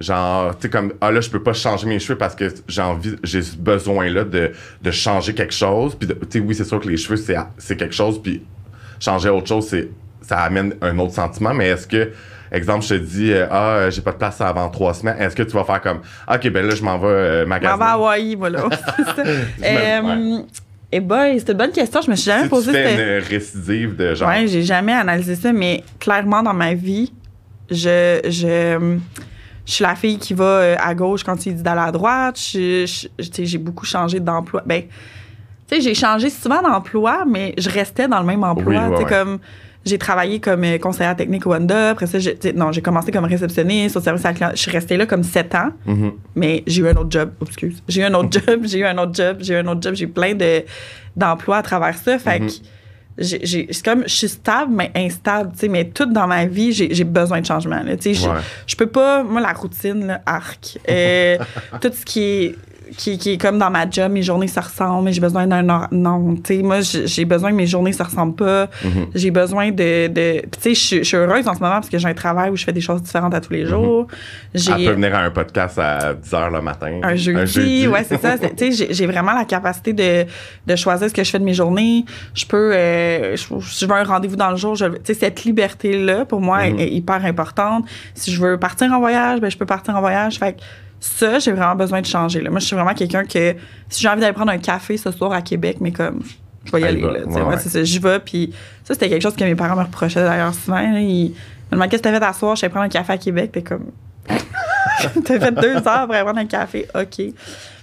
Genre, 0.00 0.56
tu 0.56 0.62
sais, 0.62 0.70
comme, 0.70 0.92
ah 1.00 1.10
là, 1.10 1.20
je 1.20 1.28
peux 1.28 1.42
pas 1.42 1.52
changer 1.52 1.86
mes 1.86 1.98
cheveux 1.98 2.18
parce 2.18 2.34
que 2.34 2.52
j'ai 2.68 2.82
envie, 2.82 3.16
j'ai 3.24 3.42
ce 3.42 3.56
besoin-là 3.56 4.24
de, 4.24 4.52
de 4.80 4.90
changer 4.90 5.34
quelque 5.34 5.54
chose. 5.54 5.96
Puis, 5.96 6.08
tu 6.08 6.14
sais, 6.30 6.38
oui, 6.40 6.54
c'est 6.54 6.64
sûr 6.64 6.78
que 6.78 6.88
les 6.88 6.96
cheveux, 6.96 7.16
c'est 7.16 7.76
quelque 7.76 7.94
chose. 7.94 8.22
Puis, 8.22 8.44
changer 9.00 9.28
autre 9.28 9.48
chose, 9.48 9.66
c'est, 9.66 9.88
ça 10.22 10.38
amène 10.40 10.74
un 10.82 10.98
autre 10.98 11.14
sentiment. 11.14 11.54
Mais 11.54 11.68
est-ce 11.68 11.86
que, 11.86 12.12
exemple, 12.52 12.84
je 12.84 12.88
te 12.90 12.94
dis, 12.94 13.32
euh, 13.32 13.46
ah, 13.50 13.68
euh, 13.70 13.90
j'ai 13.90 14.00
pas 14.02 14.12
de 14.12 14.16
place 14.18 14.40
avant 14.40 14.68
trois 14.70 14.94
semaines, 14.94 15.16
est-ce 15.18 15.34
que 15.36 15.42
tu 15.42 15.52
vas 15.52 15.64
faire 15.64 15.80
comme, 15.80 16.00
ok, 16.32 16.50
ben 16.50 16.66
là, 16.66 16.74
je 16.74 16.82
m'en 16.82 16.98
vais 16.98 17.06
euh, 17.08 17.38
Je 17.40 17.44
m'en 17.44 17.48
magasiner? 17.50 17.78
vais 17.78 17.84
à 17.84 17.92
Hawaï, 17.92 18.34
voilà. 18.34 18.64
Euh, 19.64 20.38
Eh 20.90 21.00
boy, 21.00 21.38
c'est 21.38 21.50
une 21.52 21.58
bonne 21.58 21.70
question. 21.72 22.00
Je 22.00 22.10
me 22.10 22.16
suis 22.16 22.30
jamais 22.30 22.44
Si 22.44 22.48
posé 22.48 22.70
une 22.70 23.22
récidive 23.22 23.94
de 23.96 24.14
genre. 24.14 24.28
Ouais, 24.30 24.46
j'ai 24.46 24.62
jamais 24.62 24.94
analysé 24.94 25.34
ça, 25.36 25.52
mais 25.52 25.82
clairement 26.00 26.42
dans 26.42 26.54
ma 26.54 26.72
vie, 26.72 27.12
je, 27.70 28.20
je, 28.24 28.98
je 29.66 29.72
suis 29.72 29.84
la 29.84 29.94
fille 29.94 30.16
qui 30.16 30.32
va 30.32 30.76
à 30.82 30.94
gauche 30.94 31.22
quand 31.22 31.36
tu 31.36 31.52
dis 31.52 31.62
d'aller 31.62 31.82
à 31.82 31.92
droite. 31.92 32.38
Je- 32.40 32.86
je- 33.18 33.44
j'ai 33.44 33.58
beaucoup 33.58 33.84
changé 33.84 34.18
d'emploi. 34.18 34.62
Ben, 34.64 34.84
tu 35.68 35.76
sais, 35.76 35.82
j'ai 35.82 35.94
changé 35.94 36.30
souvent 36.30 36.62
d'emploi, 36.62 37.24
mais 37.28 37.52
je 37.58 37.68
restais 37.68 38.08
dans 38.08 38.20
le 38.20 38.26
même 38.26 38.42
emploi. 38.42 38.84
Oui, 38.86 38.90
ouais, 38.90 38.96
ouais. 38.96 39.04
comme 39.04 39.38
j'ai 39.88 39.98
travaillé 39.98 40.38
comme 40.40 40.62
euh, 40.64 40.78
conseillère 40.78 41.16
technique 41.16 41.46
au 41.46 41.54
Honda. 41.54 41.90
Après 41.90 42.06
ça, 42.06 42.18
j'ai, 42.18 42.38
non, 42.54 42.70
j'ai 42.72 42.82
commencé 42.82 43.10
comme 43.10 43.24
réceptionniste 43.24 43.96
au 43.96 44.00
service 44.00 44.24
à 44.24 44.28
la 44.28 44.34
client. 44.34 44.50
Je 44.54 44.60
suis 44.60 44.70
restée 44.70 44.96
là 44.96 45.06
comme 45.06 45.22
sept 45.24 45.54
ans. 45.54 45.70
Mhm. 45.86 46.12
Mais 46.36 46.62
j'ai 46.66 46.82
eu 46.82 46.88
un 46.88 46.96
autre 46.96 47.10
job. 47.10 47.30
Excuse. 47.46 47.82
J'ai 47.88 48.02
eu 48.02 48.04
un 48.04 48.14
autre 48.14 48.30
job, 48.32 48.60
j'ai 48.64 48.78
eu 48.78 48.84
un 48.84 48.96
autre 48.98 49.14
job, 49.14 49.38
j'ai 49.40 49.54
eu 49.54 49.56
un 49.56 49.66
autre 49.66 49.82
job. 49.82 49.94
J'ai 49.94 50.04
eu 50.04 50.08
plein 50.08 50.34
de, 50.34 50.62
d'emplois 51.16 51.56
à 51.56 51.62
travers 51.62 51.96
ça. 51.96 52.18
Fait 52.18 52.40
que 52.40 52.46
j'ai, 53.20 53.40
j'ai- 53.44 53.66
c'est 53.72 53.84
comme, 53.84 54.04
je 54.06 54.14
suis 54.14 54.28
stable, 54.28 54.72
mais 54.72 54.92
instable. 54.94 55.50
tu 55.52 55.58
sais, 55.60 55.68
Mais 55.68 55.84
tout 55.86 56.06
dans 56.06 56.28
ma 56.28 56.46
vie, 56.46 56.72
j'ai, 56.72 56.94
j'ai 56.94 57.02
besoin 57.04 57.40
de 57.40 57.46
changement. 57.46 57.80
Tu 57.84 57.96
sais, 58.00 58.14
je- 58.14 58.28
Ouais. 58.28 58.36
Je 58.66 58.76
peux 58.76 58.86
pas, 58.86 59.24
moi, 59.24 59.40
la 59.40 59.52
routine, 59.52 60.20
arc. 60.24 60.78
Euh, 60.88 61.36
tout 61.80 61.90
ce 61.92 62.04
qui 62.04 62.20
est. 62.22 62.54
Qui, 62.96 63.18
qui 63.18 63.32
est 63.32 63.38
comme 63.38 63.58
dans 63.58 63.70
ma 63.70 63.88
job, 63.88 64.12
mes 64.12 64.22
journées 64.22 64.48
se 64.48 64.58
ressemblent, 64.58 65.04
mais 65.04 65.12
j'ai 65.12 65.20
besoin 65.20 65.46
d'un 65.46 65.68
hor- 65.68 65.88
non, 65.92 66.34
tu 66.36 66.56
sais, 66.56 66.62
moi 66.62 66.78
j'ai 66.80 67.24
besoin 67.24 67.50
que 67.50 67.56
mes 67.56 67.66
journées 67.66 67.92
se 67.92 68.02
ressemblent 68.02 68.34
pas. 68.36 68.68
Mhm. 68.84 69.06
J'ai 69.14 69.30
besoin 69.30 69.70
de, 69.70 70.06
de 70.08 70.40
tu 70.60 70.74
sais, 70.74 70.98
je 70.98 71.02
suis- 71.04 71.16
heureuse 71.16 71.46
en 71.46 71.54
ce 71.54 71.60
moment 71.60 71.74
parce 71.74 71.88
que 71.90 71.98
j'ai 71.98 72.08
un 72.08 72.14
travail 72.14 72.50
où 72.50 72.56
je 72.56 72.64
fais 72.64 72.72
des 72.72 72.80
choses 72.80 73.02
différentes 73.02 73.34
à 73.34 73.40
tous 73.40 73.52
les 73.52 73.66
jours. 73.66 74.06
J'ai 74.54 74.72
Elle 74.72 74.84
peut 74.86 74.92
venir 74.92 75.14
à 75.14 75.18
un 75.20 75.30
podcast 75.30 75.78
à 75.78 76.14
10h 76.14 76.50
le 76.52 76.60
matin. 76.62 77.00
un 77.02 77.14
jeudi, 77.16 77.86
ouais, 77.88 78.04
c'est 78.04 78.20
ça. 78.20 78.36
Tu 78.38 78.46
sais, 78.56 78.72
j'ai- 78.72 78.94
j'ai 78.94 79.06
vraiment 79.06 79.32
la 79.34 79.44
capacité 79.44 79.92
de, 79.92 80.24
de 80.66 80.76
choisir 80.76 81.08
ce 81.08 81.14
que 81.14 81.22
je 81.24 81.30
fais 81.30 81.38
de 81.38 81.44
mes 81.44 81.54
journées. 81.54 82.04
Je 82.34 82.46
peux, 82.46 82.72
euh, 82.74 83.36
je- 83.36 83.86
veux 83.86 83.92
un 83.94 84.04
rendez-vous 84.04 84.36
dans 84.36 84.50
le 84.50 84.56
jour, 84.56 84.74
je- 84.74 84.86
tu 84.86 84.98
sais, 85.04 85.14
cette 85.14 85.44
liberté-là, 85.44 86.24
pour 86.24 86.40
moi, 86.40 86.64
Mhm. 86.66 86.78
est, 86.78 86.82
est 86.84 86.90
hyper 86.92 87.24
importante. 87.24 87.84
Si 88.14 88.32
je 88.32 88.40
veux 88.40 88.58
partir 88.58 88.92
en 88.92 88.98
voyage, 88.98 89.40
ben, 89.40 89.50
je 89.50 89.56
peux 89.56 89.66
partir 89.66 89.96
en 89.96 90.00
voyage. 90.00 90.38
Fait 90.38 90.54
que 90.54 90.58
ça, 91.00 91.38
j'ai 91.38 91.52
vraiment 91.52 91.74
besoin 91.76 92.00
de 92.00 92.06
changer. 92.06 92.40
Là. 92.40 92.50
Moi, 92.50 92.60
je 92.60 92.66
suis 92.66 92.76
vraiment 92.76 92.94
quelqu'un 92.94 93.24
que, 93.24 93.54
si 93.88 94.02
j'ai 94.02 94.08
envie 94.08 94.20
d'aller 94.20 94.32
prendre 94.32 94.50
un 94.52 94.58
café 94.58 94.96
ce 94.96 95.10
soir 95.10 95.32
à 95.32 95.42
Québec, 95.42 95.78
mais 95.80 95.92
comme, 95.92 96.22
je 96.64 96.72
vais 96.72 96.80
y 96.80 96.84
Elle 96.84 96.88
aller. 96.88 97.00
Là, 97.00 97.26
Ouais, 97.26 97.42
ouais, 97.42 97.56
c'est 97.58 97.68
ça, 97.68 97.82
j'y 97.84 97.98
vais. 97.98 98.18
Puis 98.18 98.52
ça, 98.84 98.94
c'était 98.94 99.08
quelque 99.08 99.22
chose 99.22 99.36
que 99.36 99.44
mes 99.44 99.54
parents 99.54 99.76
me 99.76 99.82
reprochaient 99.84 100.22
d'ailleurs 100.22 100.54
souvent. 100.54 100.76
là. 100.80 101.00
Ils 101.00 101.30
me 101.30 101.34
demandaient 101.72 101.90
qu'est-ce 101.90 102.02
que 102.02 102.24
à 102.24 102.32
soir, 102.32 102.56
je 102.56 102.64
allée 102.64 102.70
prendre 102.70 102.86
un 102.86 102.88
café 102.88 103.12
à 103.12 103.18
Québec. 103.18 103.52
T'es 103.52 103.62
comme. 103.62 103.86
T'as 104.28 105.38
fait 105.38 105.52
deux 105.52 105.76
heures 105.76 106.06
pour 106.06 106.14
aller 106.14 106.24
prendre 106.24 106.38
un 106.40 106.46
café, 106.46 106.86
OK. 106.94 107.18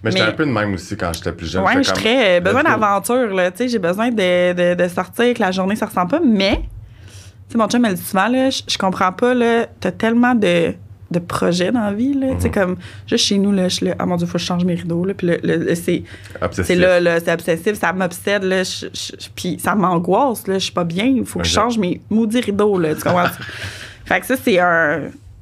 Mais 0.03 0.11
j'étais 0.11 0.21
un 0.21 0.31
peu 0.33 0.45
de 0.45 0.51
même 0.51 0.73
aussi 0.73 0.95
quand 0.97 1.11
j'étais 1.13 1.31
plus 1.31 1.49
jeune. 1.49 1.63
Ouais, 1.63 1.77
je 1.77 1.83
serais 1.83 2.37
euh, 2.37 2.39
besoin 2.41 2.61
d'aventure, 2.61 3.33
là. 3.33 3.49
Tu 3.51 3.57
sais, 3.57 3.67
j'ai 3.69 3.79
besoin 3.79 4.09
de, 4.09 4.53
de, 4.53 4.75
de 4.75 4.87
sortir, 4.89 5.33
que 5.33 5.39
la 5.39 5.51
journée, 5.51 5.75
ça 5.75 5.85
ressemble 5.87 6.11
pas. 6.11 6.19
Mais, 6.19 6.57
tu 6.57 7.53
sais, 7.53 7.57
mon 7.57 7.67
chum, 7.67 7.83
elle 7.85 7.95
dit 7.95 8.03
souvent, 8.03 8.27
là, 8.27 8.49
je 8.49 8.77
comprends 8.77 9.13
pas, 9.13 9.33
là, 9.33 9.65
t'as 9.79 9.91
tellement 9.91 10.35
de, 10.35 10.75
de 11.15 11.25
projets 11.25 11.71
dans 11.71 11.81
la 11.81 11.93
vie, 11.93 12.13
là. 12.13 12.27
Tu 12.35 12.41
sais, 12.41 12.47
Mhm. 12.47 12.53
comme, 12.53 12.75
juste 13.07 13.25
chez 13.25 13.37
nous, 13.37 13.51
là, 13.51 13.67
je 13.67 13.75
suis 13.75 13.85
là, 13.87 13.95
ah 13.99 14.05
mon 14.05 14.15
Dieu, 14.15 14.27
faut 14.27 14.33
que 14.33 14.39
je 14.39 14.45
change 14.45 14.63
mes 14.65 14.75
rideaux, 14.75 15.03
là. 15.05 15.13
Puis 15.13 15.27
le, 15.27 15.39
le- 15.43 15.75
c'est, 15.75 16.03
Obsessif. 16.41 16.65
c'est 16.67 16.75
là, 16.75 16.99
là, 16.99 17.19
c'est 17.19 17.31
obsessif, 17.33 17.73
ça 17.79 17.91
m'obsède, 17.93 18.43
là. 18.43 18.63
je- 18.63 18.85
je- 18.93 19.29
Puis 19.35 19.57
ça 19.59 19.75
m'angoisse, 19.75 20.47
là. 20.47 20.55
Je 20.55 20.63
suis 20.65 20.71
pas 20.73 20.83
bien, 20.83 21.05
il 21.05 21.25
faut 21.25 21.39
que 21.39 21.45
je 21.45 21.51
change 21.51 21.77
mes 21.77 22.01
maudits 22.09 22.41
rideaux, 22.41 22.77
là. 22.79 22.93
Tu 22.95 23.01
comprends? 23.01 23.25
fait 24.05 24.19
que 24.19 24.25
ça, 24.25 24.35
c'est 24.41 24.59
un. 24.59 25.01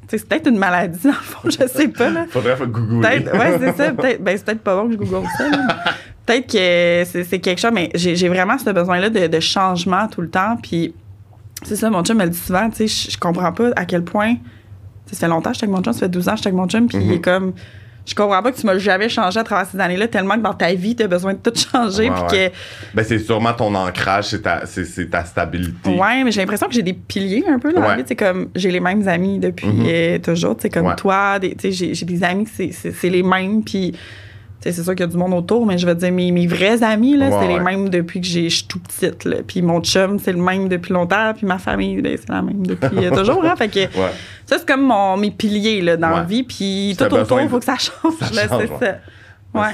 C'est 0.10 0.28
peut-être 0.28 0.48
une 0.48 0.58
maladie, 0.60 1.00
dans 1.04 1.10
le 1.10 1.16
fond, 1.16 1.40
je 1.50 1.68
sais 1.68 1.88
pas, 1.88 2.10
là. 2.10 2.26
Faudrait 2.30 2.56
faut 2.56 2.68
googler. 2.68 3.02
Peut-être, 3.02 3.34
ouais, 3.38 3.58
c'est 3.60 3.78
ça. 3.78 3.92
Peut-être, 3.94 4.22
ben, 4.24 4.38
c'est 4.38 4.46
peut-être 4.46 4.62
pas 4.62 4.76
bon 4.76 4.88
que 4.88 4.94
je 4.94 4.98
google 4.98 5.26
ça. 5.38 5.46
Peut-être 6.26 6.48
que 6.52 7.24
c'est, 7.24 7.40
quelque 7.40 7.60
chose, 7.60 7.72
mais 7.74 7.90
j'ai, 7.96 8.30
vraiment 8.30 8.58
ce 8.58 8.70
besoin-là 8.70 9.10
de, 9.10 9.28
de 9.28 9.40
changement 9.40 10.08
tout 10.08 10.22
le 10.22 10.30
temps. 10.30 10.58
Puis, 10.62 10.94
c'est 11.64 11.76
ça, 11.76 11.90
mon 11.90 12.04
chum 12.04 12.18
me 12.18 12.24
le 12.26 12.30
dit 12.30 12.38
souvent, 12.38 12.70
tu 12.70 12.88
sais, 12.88 13.10
je 13.12 13.18
comprends 13.18 13.52
pas 13.52 13.72
à 13.76 13.86
quel 13.86 14.04
point. 14.04 14.36
Ça 15.12 15.18
fait 15.18 15.28
longtemps 15.28 15.50
que 15.52 15.56
je 15.56 15.60
suis 15.60 15.66
avec 15.66 15.76
mon 15.76 15.82
chum, 15.84 15.94
ça 15.94 16.00
fait 16.00 16.10
12 16.10 16.28
ans 16.28 16.32
que 16.32 16.38
je 16.38 16.42
suis 16.42 16.48
avec 16.50 16.58
mon 16.58 16.68
chum, 16.68 16.88
puis 16.88 16.98
il 17.02 17.12
est 17.14 17.22
comme. 17.22 17.54
Je 18.06 18.14
comprends 18.16 18.44
pas 18.44 18.52
que 18.52 18.58
tu 18.60 18.66
m'as 18.66 18.78
jamais 18.78 19.08
changé 19.08 19.40
à 19.40 19.46
travers 19.46 19.66
ces 19.66 19.80
années-là, 19.80 20.10
tellement 20.10 20.36
que 20.36 20.42
dans 20.42 20.54
ta 20.54 20.74
vie, 20.74 20.94
tu 20.94 21.04
as 21.04 21.08
besoin 21.08 21.36
de 21.36 21.38
tout 21.40 21.54
changer. 21.72 22.10
Ouais, 22.10 22.16
puis 22.28 22.38
ouais. 22.38 22.52
Ben, 22.94 23.06
c'est 23.06 23.18
sûrement 23.20 23.54
ton 23.54 23.74
ancrage, 23.76 24.26
c'est 24.26 24.42
ta, 24.42 24.68
ta 25.10 25.22
que. 25.22 25.28
stabilité. 25.30 25.90
Ouais, 25.98 26.22
mais 26.26 26.32
j'ai 26.34 26.42
l'impression 26.42 26.68
que 26.68 26.74
j'ai 26.74 26.82
des 26.82 26.92
piliers 26.92 27.46
un 27.48 27.60
peu 27.60 27.72
dans 27.72 27.80
la 27.80 27.88
Ouais. 27.92 27.96
vie. 27.98 28.04
C'est 28.06 28.18
comme, 28.18 28.50
j'ai 28.56 28.72
les 28.72 28.82
mêmes 28.82 29.08
amis 29.08 29.40
depuis 29.40 29.68
Mhm. 29.68 29.86
euh, 29.88 30.18
toujours. 30.20 30.58
C'est 30.60 30.70
comme 30.70 30.94
toi, 30.98 31.40
j'ai, 31.42 31.94
des 32.04 32.24
amis 32.26 32.44
que 32.44 32.52
c'est, 32.74 33.10
les 33.10 33.24
mêmes. 33.24 33.64
Puis, 33.64 33.94
c'est 34.72 34.84
sûr 34.84 34.94
qu'il 34.96 35.02
y 35.02 35.10
a 35.10 35.12
du 35.12 35.18
monde 35.18 35.34
autour, 35.34 35.66
mais 35.66 35.78
je 35.78 35.86
veux 35.86 35.96
dire, 35.96 36.12
mes, 36.12 36.32
mes 36.32 36.48
vrais 36.48 36.82
amis, 36.84 37.18
là, 37.18 37.30
Ouais, 37.30 37.38
c'est 37.42 37.48
les 37.48 37.60
mêmes 37.60 37.90
depuis 37.90 38.22
que 38.22 38.28
j'ai- 38.28 38.50
je 38.50 38.56
suis 38.58 38.66
tout 38.68 38.80
petite. 38.80 39.26
Là. 39.26 39.38
Puis 39.46 39.62
mon 39.62 39.82
chum, 39.82 40.20
c'est 40.20 40.32
le 40.32 40.38
même 40.42 40.70
depuis 40.70 40.94
longtemps. 40.94 41.34
Puis 41.36 41.46
ma 41.46 41.58
famille, 41.58 42.02
ben, 42.02 42.16
c'est 42.18 42.30
la 42.30 42.42
même 42.42 42.66
depuis 42.66 43.06
euh, 43.06 43.12
toujours. 43.16 43.44
Hein. 43.44 43.56
Fait 43.58 43.68
que 43.68 43.80
Ouais. 43.80 44.12
ça, 44.46 44.58
c'est 44.60 44.66
comme 44.68 44.84
mon, 44.84 45.18
mes 45.18 45.32
piliers 45.32 45.82
là, 45.82 45.98
dans 45.98 46.10
la 46.10 46.24
vie. 46.24 46.44
Puis 46.44 46.96
tout 46.98 47.04
autour, 47.14 47.42
il 47.42 47.50
faut 47.50 47.60
que 47.60 47.66
ça 47.66 47.78
change. 47.78 48.14
Ça 48.20 48.48
change, 48.48 48.68
c'est 48.80 48.86
ça. 48.86 48.98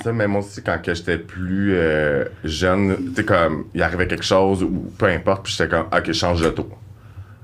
Ça, 0.03 0.11
mais 0.11 0.27
moi 0.27 0.41
aussi, 0.41 0.61
quand 0.61 0.77
j'étais 0.85 1.17
plus 1.17 1.73
euh, 1.75 2.25
jeune, 2.43 3.13
tu 3.15 3.23
comme, 3.23 3.65
il 3.73 3.81
arrivait 3.81 4.07
quelque 4.07 4.25
chose, 4.25 4.61
ou 4.61 4.91
peu 4.97 5.05
importe, 5.05 5.43
puis 5.45 5.53
j'étais 5.57 5.69
comme, 5.69 5.85
OK, 5.85 6.03
je 6.07 6.11
change 6.11 6.41
de 6.41 6.49
tour. 6.49 6.67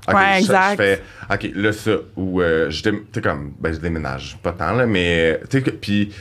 OK, 0.08 0.14
Ouais, 0.14 0.22
je- 0.36 0.40
exact. 0.42 0.72
Je 0.72 0.76
fais, 0.76 1.02
OK, 1.32 1.52
là, 1.56 1.72
ça, 1.72 1.92
ou 2.18 2.42
euh, 2.42 2.70
je, 2.70 2.84
dé- 2.84 3.22
comme, 3.24 3.54
ben, 3.60 3.74
je 3.74 3.80
déménage, 3.80 4.38
pas 4.44 4.52
tant, 4.52 4.74
là, 4.74 4.86
mais, 4.86 5.40
tu 5.50 5.62
puis 5.62 6.12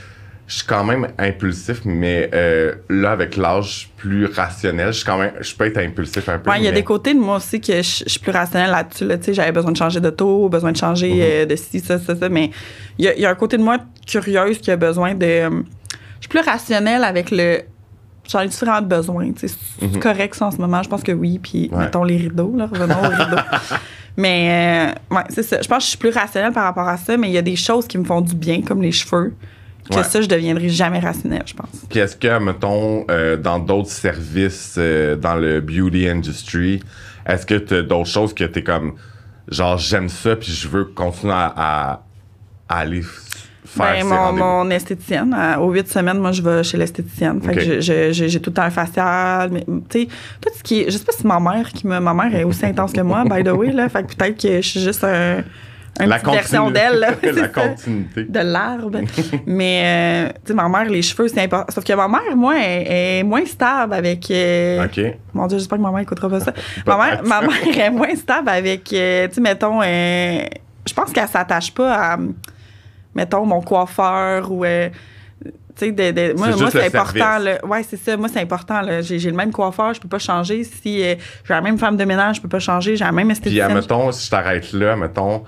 je 0.47 0.57
suis 0.57 0.65
quand 0.67 0.83
même 0.83 1.07
impulsif, 1.17 1.81
mais 1.85 2.29
euh, 2.33 2.75
là, 2.89 3.11
avec 3.11 3.35
l'âge 3.35 3.89
plus 3.97 4.25
rationnel, 4.27 4.87
je 4.87 4.97
suis 4.97 5.05
quand 5.05 5.17
même, 5.17 5.31
je 5.41 5.55
peux 5.55 5.65
être 5.65 5.77
impulsif 5.79 6.29
un 6.29 6.37
peu. 6.37 6.51
Ouais, 6.51 6.57
il 6.59 6.63
y 6.63 6.67
a 6.67 6.71
mais- 6.71 6.77
des 6.77 6.83
côtés 6.83 7.13
de 7.15 7.19
moi 7.19 7.37
aussi 7.37 7.59
que 7.59 7.73
je, 7.77 8.03
je 8.05 8.09
suis 8.09 8.19
plus 8.19 8.31
rationnelle 8.31 8.69
là-dessus. 8.69 9.05
Là. 9.05 9.15
J'avais 9.27 9.51
besoin 9.51 9.71
de 9.71 9.77
changer 9.77 9.99
de 9.99 10.09
taux, 10.11 10.47
besoin 10.49 10.71
de 10.71 10.77
changer 10.77 11.13
Mhm. 11.13 11.19
euh, 11.21 11.45
de 11.45 11.55
ci, 11.55 11.79
ça, 11.79 11.97
ça, 11.97 12.15
ça. 12.15 12.29
Mais 12.29 12.51
il 12.99 13.05
y, 13.05 13.07
a- 13.07 13.15
il 13.15 13.21
y 13.21 13.25
a 13.25 13.29
un 13.31 13.35
côté 13.35 13.57
de 13.57 13.63
moi 13.63 13.77
curieuse 14.05 14.59
qui 14.59 14.69
a 14.71 14.75
besoin 14.77 15.15
de. 15.15 15.25
euh, 15.25 15.49
je 15.49 16.21
suis 16.21 16.29
plus 16.29 16.39
rationnelle 16.41 17.03
avec 17.03 17.31
le. 17.31 17.61
J'en 18.27 18.41
ai 18.41 18.47
différents 18.47 18.81
besoins. 18.81 19.31
sais. 19.37 19.47
C'est 19.47 19.85
Mhm. 19.87 19.99
correct 19.99 20.35
ça 20.35 20.45
en 20.47 20.51
ce 20.51 20.57
moment, 20.57 20.81
je 20.83 20.89
pense 20.89 21.03
que 21.03 21.11
oui. 21.11 21.39
Puis 21.39 21.69
Ouais. 21.71 21.79
mettons 21.85 22.03
les 22.03 22.17
rideaux, 22.17 22.53
là, 22.55 22.67
revenons 22.67 22.97
aux 22.99 23.09
rideaux. 23.09 23.41
Mais 24.17 24.93
euh, 25.11 25.15
ouais, 25.15 25.23
c'est 25.29 25.43
ça. 25.43 25.61
Je 25.61 25.67
pense 25.67 25.79
que 25.79 25.83
je 25.83 25.89
suis 25.89 25.97
plus 25.97 26.09
rationnelle 26.09 26.53
par 26.53 26.63
rapport 26.63 26.87
à 26.87 26.95
ça, 26.97 27.17
mais 27.17 27.27
il 27.27 27.33
y 27.33 27.37
a 27.37 27.41
des 27.41 27.57
choses 27.57 27.85
qui 27.85 27.97
me 27.97 28.05
font 28.05 28.21
du 28.21 28.33
bien, 28.33 28.61
comme 28.61 28.81
les 28.81 28.93
cheveux. 28.93 29.33
Que 29.89 29.97
Ouais. 29.97 30.03
ça, 30.03 30.19
je 30.21 30.27
deviendrai 30.27 30.67
jamais 30.69 30.99
rationnelle, 30.99 31.43
je 31.45 31.53
pense. 31.53 31.69
Puis 31.89 31.99
est-ce 31.99 32.15
que, 32.15 32.39
mettons, 32.39 33.05
euh, 33.11 33.37
dans 33.37 33.59
d'autres 33.59 33.89
services, 33.91 34.75
euh, 34.79 35.15
dans 35.15 35.35
le 35.35 35.61
beauty 35.61 36.07
industry, 36.09 36.79
est-ce 37.27 37.45
que 37.45 37.55
tu 37.55 37.75
as 37.75 37.81
d'autres 37.83 38.09
choses 38.09 38.33
que 38.33 38.43
tu 38.45 38.59
es 38.59 38.63
comme, 38.63 38.93
genre, 39.47 39.77
j'aime 39.77 40.09
ça, 40.09 40.35
puis 40.35 40.51
je 40.51 40.67
veux 40.67 40.85
continuer 40.85 41.33
à, 41.33 41.53
à- 41.55 42.01
à 42.67 42.77
aller 42.79 43.03
faire 43.63 43.93
Ben, 44.03 44.05
mon, 44.07 44.33
mon 44.33 44.69
esthéticienne, 44.71 45.33
à- 45.35 45.59
aux 45.61 45.71
huit 45.71 45.87
semaines, 45.87 46.17
moi, 46.17 46.31
je 46.31 46.41
vais 46.41 46.63
chez 46.63 46.77
l'esthéticienne. 46.77 47.39
Fait 47.41 47.53
que 47.53 47.59
je- 47.81 48.11
je- 48.11 48.27
j'ai 48.27 48.39
tout 48.41 48.49
le 48.49 48.55
temps 48.55 48.63
un 48.63 48.69
facial. 48.71 49.49
Mais, 49.51 49.65
tu 49.89 50.01
sais, 50.01 50.07
tout 50.41 50.49
ce 50.57 50.63
qui 50.63 50.81
est. 50.81 50.85
Je 50.89 50.97
sais 50.97 51.03
pas 51.05 51.11
si 51.11 51.27
ma 51.27 51.39
mère 51.39 51.71
qui 51.73 51.85
me. 51.85 51.99
Ma 51.99 52.13
mère 52.13 52.33
est 52.35 52.43
aussi 52.43 52.65
intense 52.65 52.91
que 52.91 53.01
moi, 53.01 53.23
by 53.23 53.43
the 53.43 53.49
way, 53.53 53.71
là. 53.71 53.87
Fait 53.89 54.03
que 54.03 54.15
peut-être 54.15 54.41
que 54.41 54.61
je 54.61 54.67
suis 54.67 54.79
juste 54.79 55.03
un, 55.03 55.43
une 56.01 56.07
La 56.09 56.17
version 56.17 56.69
d'elle. 56.71 56.99
La 57.23 57.33
ça. 57.33 57.47
continuité. 57.47 58.23
De 58.25 58.39
l'arbre. 58.39 58.99
Mais, 59.45 60.27
euh, 60.29 60.33
tu 60.43 60.47
sais, 60.49 60.53
ma 60.53 60.67
mère, 60.67 60.85
les 60.85 61.01
cheveux, 61.01 61.27
c'est 61.27 61.41
important. 61.43 61.71
Sauf 61.73 61.83
que 61.83 61.93
ma 61.93 62.07
mère, 62.07 62.35
moi, 62.35 62.55
est, 62.59 63.19
est 63.19 63.23
moins 63.23 63.45
stable 63.45 63.93
avec. 63.93 64.29
euh, 64.31 64.85
OK. 64.85 64.99
Mon 65.33 65.47
Dieu, 65.47 65.57
j'espère 65.57 65.77
que 65.77 65.83
ma 65.83 65.91
mère 65.91 66.01
écoutera 66.01 66.29
pas 66.29 66.39
ça. 66.41 66.53
ma, 66.85 66.97
mère, 66.97 67.23
ma 67.23 67.41
mère 67.41 67.77
est 67.77 67.89
moins 67.89 68.15
stable 68.15 68.49
avec, 68.49 68.91
euh, 68.93 69.27
tu 69.27 69.35
sais, 69.35 69.41
mettons, 69.41 69.81
euh, 69.81 70.39
je 70.87 70.93
pense 70.93 71.11
qu'elle 71.11 71.27
s'attache 71.27 71.73
pas 71.73 72.13
à, 72.13 72.17
mettons, 73.13 73.45
mon 73.45 73.61
coiffeur 73.61 74.51
ou, 74.51 74.65
euh, 74.65 74.89
tu 75.43 75.51
sais, 75.87 75.91
de, 75.91 76.11
de- 76.11 76.37
moi, 76.37 76.47
C'est 76.53 76.59
moi 76.61 76.71
c'est 76.71 76.85
important. 76.85 77.37
Là. 77.39 77.65
Ouais, 77.65 77.83
c'est 77.83 77.97
ça. 77.97 78.15
Moi, 78.15 78.29
c'est 78.31 78.39
important. 78.39 78.81
J'ai, 79.01 79.19
le 79.19 79.35
même 79.35 79.51
coiffeur, 79.51 79.93
je 79.93 79.99
peux 79.99 80.07
pas 80.07 80.19
changer. 80.19 80.63
Si 80.63 81.03
euh, 81.03 81.15
j'ai 81.43 81.53
la 81.53 81.59
même 81.61 81.77
femme 81.77 81.97
de 81.97 82.05
ménage, 82.05 82.37
je 82.37 82.41
peux 82.41 82.47
pas 82.47 82.59
changer. 82.59 82.95
J'ai 82.95 83.03
la 83.03 83.11
même 83.11 83.27
Puis, 83.27 83.33
esthéticienne. 83.33 83.73
mettons, 83.73 84.11
si 84.13 84.25
je 84.25 84.31
t'arrête 84.31 84.71
là, 84.71 84.95
mettons, 84.95 85.43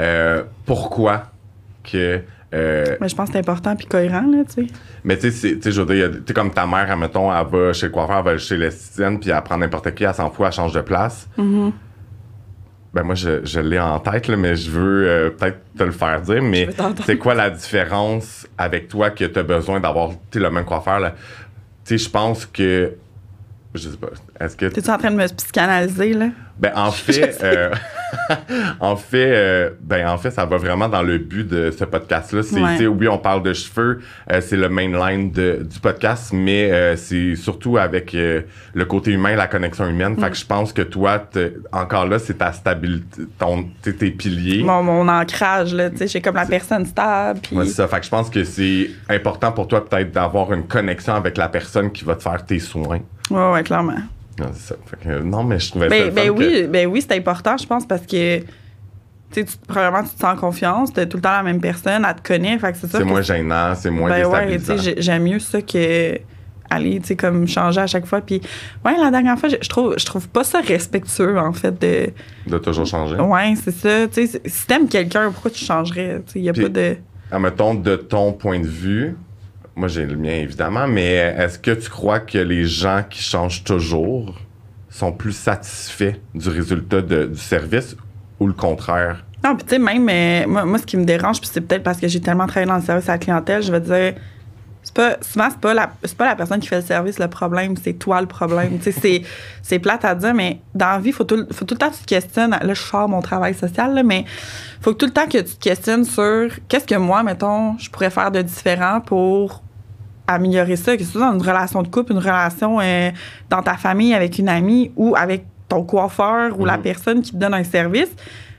euh, 0.00 0.42
pourquoi 0.66 1.24
que. 1.84 2.20
euh, 2.54 2.96
Mais 3.00 3.08
je 3.08 3.14
pense 3.16 3.28
que 3.28 3.32
c'est 3.34 3.38
important 3.40 3.74
puis 3.76 3.86
cohérent, 3.86 4.26
là, 4.30 4.44
tu 4.44 4.66
sais. 4.66 4.72
mais 5.04 5.16
tu 5.18 5.30
sais, 5.30 5.58
je 5.64 5.82
veux 5.82 5.94
dire, 5.94 6.10
tu 6.24 6.32
comme 6.32 6.50
ta 6.52 6.66
mère, 6.66 6.96
mettons, 6.96 7.32
elle 7.34 7.46
va 7.46 7.72
chez 7.72 7.86
le 7.86 7.92
coiffeur, 7.92 8.18
elle 8.18 8.24
va 8.24 8.38
chez 8.38 8.56
l'esthéticienne, 8.56 9.18
puis 9.20 9.30
elle 9.30 9.42
prend 9.42 9.58
n'importe 9.58 9.94
qui, 9.94 10.04
elle 10.04 10.14
s'en 10.14 10.30
fout, 10.30 10.46
elle 10.46 10.52
change 10.52 10.72
de 10.72 10.80
place. 10.80 11.28
Mm-hmm. 11.38 11.72
Ben 12.94 13.02
moi, 13.02 13.14
je, 13.14 13.44
je 13.44 13.60
l'ai 13.60 13.78
en 13.78 13.98
tête, 14.00 14.28
là, 14.28 14.36
mais 14.36 14.56
je 14.56 14.70
veux 14.70 15.06
euh, 15.08 15.30
peut-être 15.30 15.58
te 15.76 15.84
le 15.84 15.90
faire 15.92 16.22
dire. 16.22 16.42
Mais 16.42 16.68
c'est 17.04 17.18
quoi 17.18 17.34
la 17.34 17.50
différence 17.50 18.46
avec 18.56 18.88
toi 18.88 19.10
que 19.10 19.24
tu 19.24 19.38
as 19.38 19.42
besoin 19.42 19.78
d'avoir 19.78 20.10
tu 20.10 20.16
sais, 20.32 20.40
le 20.40 20.50
même 20.50 20.64
coiffeur? 20.64 20.98
là? 20.98 21.14
Tu 21.84 21.98
sais, 21.98 22.04
je 22.04 22.10
pense 22.10 22.46
que. 22.46 22.94
Je 23.74 23.90
sais 23.90 23.96
pas. 23.98 24.08
Est-ce 24.40 24.56
que. 24.56 24.66
T'es-tu 24.66 24.88
en 24.90 24.96
train 24.96 25.10
de 25.10 25.16
me 25.16 25.26
psychanalyser, 25.26 26.14
là? 26.14 26.28
Ben, 26.58 26.72
en 26.74 26.90
fait, 26.92 27.38
euh, 27.42 27.70
en 28.80 28.96
fait, 28.96 29.32
euh, 29.34 29.70
ben, 29.80 30.08
en 30.08 30.18
fait, 30.18 30.30
ça 30.30 30.44
va 30.44 30.56
vraiment 30.56 30.88
dans 30.88 31.02
le 31.02 31.18
but 31.18 31.46
de 31.46 31.70
ce 31.70 31.84
podcast-là. 31.84 32.42
C'est, 32.42 32.58
Ouais. 32.60 32.86
oui, 32.86 33.08
on 33.08 33.18
parle 33.18 33.42
de 33.42 33.52
cheveux, 33.52 34.00
euh, 34.32 34.40
c'est 34.40 34.56
le 34.56 34.68
mainline 34.68 35.30
de, 35.30 35.60
du 35.62 35.78
podcast, 35.78 36.32
mais 36.32 36.70
euh, 36.72 36.96
c'est 36.96 37.36
surtout 37.36 37.78
avec 37.78 38.14
euh, 38.14 38.42
le 38.74 38.84
côté 38.84 39.12
humain, 39.12 39.36
la 39.36 39.46
connexion 39.46 39.86
humaine. 39.88 40.14
Mm. 40.14 40.20
Fait 40.20 40.30
que 40.30 40.36
je 40.36 40.46
pense 40.46 40.72
que 40.72 40.82
toi, 40.82 41.22
encore 41.72 42.06
là, 42.06 42.18
c'est 42.18 42.38
ta 42.38 42.52
stabilité, 42.52 43.22
ton, 43.38 43.66
t'es- 43.82 43.92
piliers. 44.10 44.62
Mon, 44.64 44.82
mon 44.82 45.08
ancrage, 45.08 45.74
là, 45.74 45.90
tu 45.90 45.98
sais, 45.98 46.08
j'ai 46.08 46.20
comme 46.20 46.34
la 46.36 46.46
personne 46.46 46.86
stable. 46.86 47.40
Puis... 47.42 47.56
Ouais, 47.56 47.66
c'est 47.66 47.72
ça. 47.74 47.88
Fait 47.88 47.98
que 48.00 48.04
je 48.04 48.10
pense 48.10 48.30
que 48.30 48.42
c'est 48.44 48.90
important 49.08 49.52
pour 49.52 49.68
toi 49.68 49.84
peut-être 49.84 50.10
d'avoir 50.12 50.52
une 50.52 50.66
connexion 50.66 51.14
avec 51.14 51.36
la 51.36 51.48
personne 51.48 51.92
qui 51.92 52.04
va 52.04 52.14
te 52.16 52.22
faire 52.22 52.44
tes 52.44 52.58
soins. 52.58 53.00
ouais, 53.30 53.50
ouais, 53.52 53.62
clairement. 53.62 53.98
Non, 54.38 54.46
c'est 54.52 54.68
ça. 54.68 54.76
Fait 54.86 54.96
que, 55.08 55.18
non, 55.22 55.44
mais 55.44 55.58
je 55.58 55.70
trouvais 55.70 55.88
ça 55.88 55.94
Ben, 55.94 56.12
ben 56.14 56.26
fun 56.28 56.34
que- 56.34 56.38
oui, 56.38 56.66
ben 56.68 56.86
oui, 56.86 57.02
c'est 57.06 57.16
important, 57.16 57.56
je 57.56 57.66
pense, 57.66 57.86
parce 57.86 58.02
que, 58.06 58.38
tu 58.38 58.44
sais, 59.32 59.44
tu- 59.44 59.56
premièrement, 59.66 60.02
tu 60.02 60.10
te 60.10 60.20
sens 60.20 60.34
en 60.34 60.36
confiance, 60.36 60.92
t'es 60.92 61.06
tout 61.06 61.16
le 61.18 61.22
temps 61.22 61.32
la 61.32 61.42
même 61.42 61.60
personne, 61.60 62.06
elle 62.08 62.14
te 62.16 62.26
connaît, 62.26 62.58
fait 62.58 62.72
que 62.72 62.78
c'est 62.78 62.86
ça. 62.88 62.98
c'est 62.98 63.04
que- 63.04 63.08
moins 63.08 63.22
gênant, 63.22 63.74
c'est 63.74 63.90
moins 63.90 64.10
ben 64.10 64.26
ouais, 64.26 64.46
tu 64.46 64.56
déstabilisant. 64.58 64.94
j'aime 64.98 65.22
mieux 65.24 65.38
ça 65.38 65.60
que 65.62 66.18
aller, 66.70 67.00
tu 67.00 67.06
sais, 67.08 67.16
comme 67.16 67.48
changer 67.48 67.80
à 67.80 67.86
chaque 67.86 68.04
fois. 68.04 68.20
Puis, 68.20 68.42
ouais, 68.84 68.92
la 69.00 69.10
dernière 69.10 69.38
fois, 69.38 69.48
je 69.48 69.68
trouve, 69.70 69.94
je 69.98 70.04
trouve 70.04 70.28
pas 70.28 70.44
ça 70.44 70.60
respectueux, 70.60 71.38
en 71.38 71.52
fait, 71.54 71.80
de. 71.80 72.10
de 72.46 72.58
toujours 72.58 72.84
changer. 72.84 73.16
Ouais, 73.16 73.54
c'est 73.62 73.70
ça. 73.74 74.06
Tu 74.08 74.26
sais, 74.26 74.42
si 74.44 74.66
t'aimes 74.66 74.86
quelqu'un, 74.86 75.30
pourquoi 75.30 75.50
tu 75.50 75.64
changerais? 75.64 76.22
Tu 76.26 76.32
sais, 76.34 76.40
y 76.40 76.48
a 76.50 76.52
Puis- 76.52 76.62
pas 76.64 76.68
de. 76.68 76.96
Admettons, 77.30 77.74
de 77.74 77.96
ton 77.96 78.32
point 78.34 78.58
de 78.60 78.66
vue, 78.66 79.16
moi 79.78 79.88
j'ai 79.88 80.04
le 80.04 80.16
mien 80.16 80.34
évidemment, 80.34 80.86
mais 80.88 81.12
est-ce 81.12 81.58
que 81.58 81.70
tu 81.70 81.88
crois 81.88 82.20
que 82.20 82.38
les 82.38 82.64
gens 82.64 83.04
qui 83.08 83.22
changent 83.22 83.62
toujours 83.64 84.34
sont 84.90 85.12
plus 85.12 85.32
satisfaits 85.32 86.14
du 86.34 86.48
résultat 86.48 87.00
du 87.00 87.36
service 87.36 87.96
ou 88.40 88.46
le 88.46 88.52
contraire? 88.52 89.24
Non, 89.44 89.54
puis 89.54 89.64
tu 89.64 89.74
sais, 89.74 89.78
même, 89.78 90.08
euh, 90.08 90.48
moi, 90.48 90.64
moi, 90.64 90.78
ce 90.78 90.86
qui 90.86 90.96
me 90.96 91.04
dérange, 91.04 91.40
puis 91.40 91.48
c'est 91.52 91.60
peut-être 91.60 91.84
parce 91.84 92.00
que 92.00 92.08
j'ai 92.08 92.20
tellement 92.20 92.46
travaillé 92.46 92.66
dans 92.66 92.76
le 92.76 92.82
service 92.82 93.08
à 93.08 93.12
la 93.12 93.18
clientèle, 93.18 93.62
je 93.62 93.70
vais 93.70 93.80
dire, 93.80 94.14
c'est 94.82 94.94
pas, 94.94 95.16
souvent, 95.20 95.48
c'est 95.50 95.60
pas, 95.60 95.74
la, 95.74 95.90
pas 96.16 96.24
la 96.24 96.34
personne 96.34 96.58
qui 96.58 96.66
fait 96.66 96.80
le 96.80 96.86
service 96.86 97.20
le 97.20 97.28
problème, 97.28 97.76
c'est 97.76 97.92
toi 97.92 98.20
le 98.20 98.26
problème. 98.26 98.78
tu 98.78 98.90
sais, 98.90 99.00
c'est, 99.00 99.22
c'est 99.62 99.78
plate 99.78 100.04
à 100.04 100.16
dire, 100.16 100.34
mais 100.34 100.60
dans 100.74 100.86
la 100.86 100.98
vie, 100.98 101.12
faut 101.12 101.22
tout, 101.22 101.46
faut 101.52 101.64
tout 101.64 101.74
le 101.74 101.78
temps 101.78 101.90
que 101.90 101.96
tu 101.96 102.02
te 102.02 102.06
questionnes. 102.08 102.50
Là, 102.50 102.74
je 102.74 102.80
sors 102.80 103.08
mon 103.08 103.20
travail 103.20 103.54
social, 103.54 103.94
là, 103.94 104.02
mais 104.02 104.24
faut 104.80 104.92
que 104.92 104.98
tout 104.98 105.06
le 105.06 105.12
temps 105.12 105.26
que 105.26 105.38
tu 105.38 105.56
te 105.56 105.62
questionnes 105.62 106.04
sur 106.04 106.50
qu'est-ce 106.68 106.86
que 106.86 106.96
moi, 106.96 107.22
mettons, 107.22 107.78
je 107.78 107.90
pourrais 107.90 108.10
faire 108.10 108.32
de 108.32 108.42
différent 108.42 109.00
pour 109.00 109.62
améliorer 110.28 110.76
ça, 110.76 110.96
que 110.96 111.02
ce 111.04 111.10
soit 111.12 111.20
dans 111.22 111.32
une 111.34 111.42
relation 111.42 111.82
de 111.82 111.88
couple, 111.88 112.12
une 112.12 112.18
relation 112.18 112.78
euh, 112.80 113.10
dans 113.50 113.62
ta 113.62 113.76
famille 113.76 114.14
avec 114.14 114.38
une 114.38 114.48
amie 114.48 114.92
ou 114.96 115.14
avec 115.16 115.44
ton 115.68 115.82
coiffeur 115.82 116.58
ou 116.60 116.64
la 116.64 116.76
Mhm. 116.76 116.82
personne 116.82 117.22
qui 117.22 117.32
te 117.32 117.36
donne 117.36 117.54
un 117.54 117.64
service. 117.64 118.10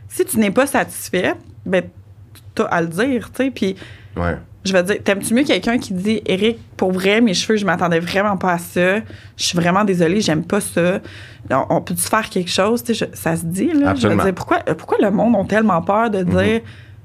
Si 0.07 0.25
tu 0.25 0.37
n'es 0.39 0.51
pas 0.51 0.67
satisfait, 0.67 1.33
ben, 1.65 1.83
tu 2.55 2.61
as 2.61 2.65
à 2.65 2.81
le 2.81 2.87
dire, 2.87 3.31
tu 3.31 3.43
sais. 3.45 3.51
Puis, 3.51 3.75
Ouais. 4.17 4.35
je 4.65 4.73
vais 4.73 4.83
dire, 4.83 4.95
t'aimes-tu 5.03 5.33
mieux 5.33 5.43
quelqu'un 5.43 5.77
qui 5.77 5.93
dit, 5.93 6.21
Eric, 6.25 6.57
pour 6.75 6.91
vrai, 6.91 7.21
mes 7.21 7.33
cheveux, 7.33 7.57
je 7.57 7.65
m'attendais 7.65 7.99
vraiment 7.99 8.37
pas 8.37 8.53
à 8.53 8.57
ça. 8.57 8.97
Je 8.97 9.03
suis 9.43 9.57
vraiment 9.57 9.83
désolée, 9.83 10.21
j'aime 10.21 10.43
pas 10.43 10.59
ça. 10.61 10.99
On, 11.51 11.65
on 11.69 11.81
peut-tu 11.81 12.01
faire 12.01 12.27
quelque 12.29 12.49
chose? 12.51 12.83
Tu 12.83 12.93
sais, 12.95 13.09
ça 13.13 13.35
se 13.35 13.45
dit, 13.45 13.67
là. 13.67 13.73
Je 13.73 13.79
vais 13.79 13.87
Absolument. 13.89 14.23
dire, 14.23 14.33
pourquoi, 14.35 14.59
pourquoi 14.59 14.97
le 15.01 15.11
monde 15.11 15.35
a 15.35 15.43
tellement 15.45 15.81
peur 15.81 16.09
de 16.09 16.23
dire, 16.23 16.61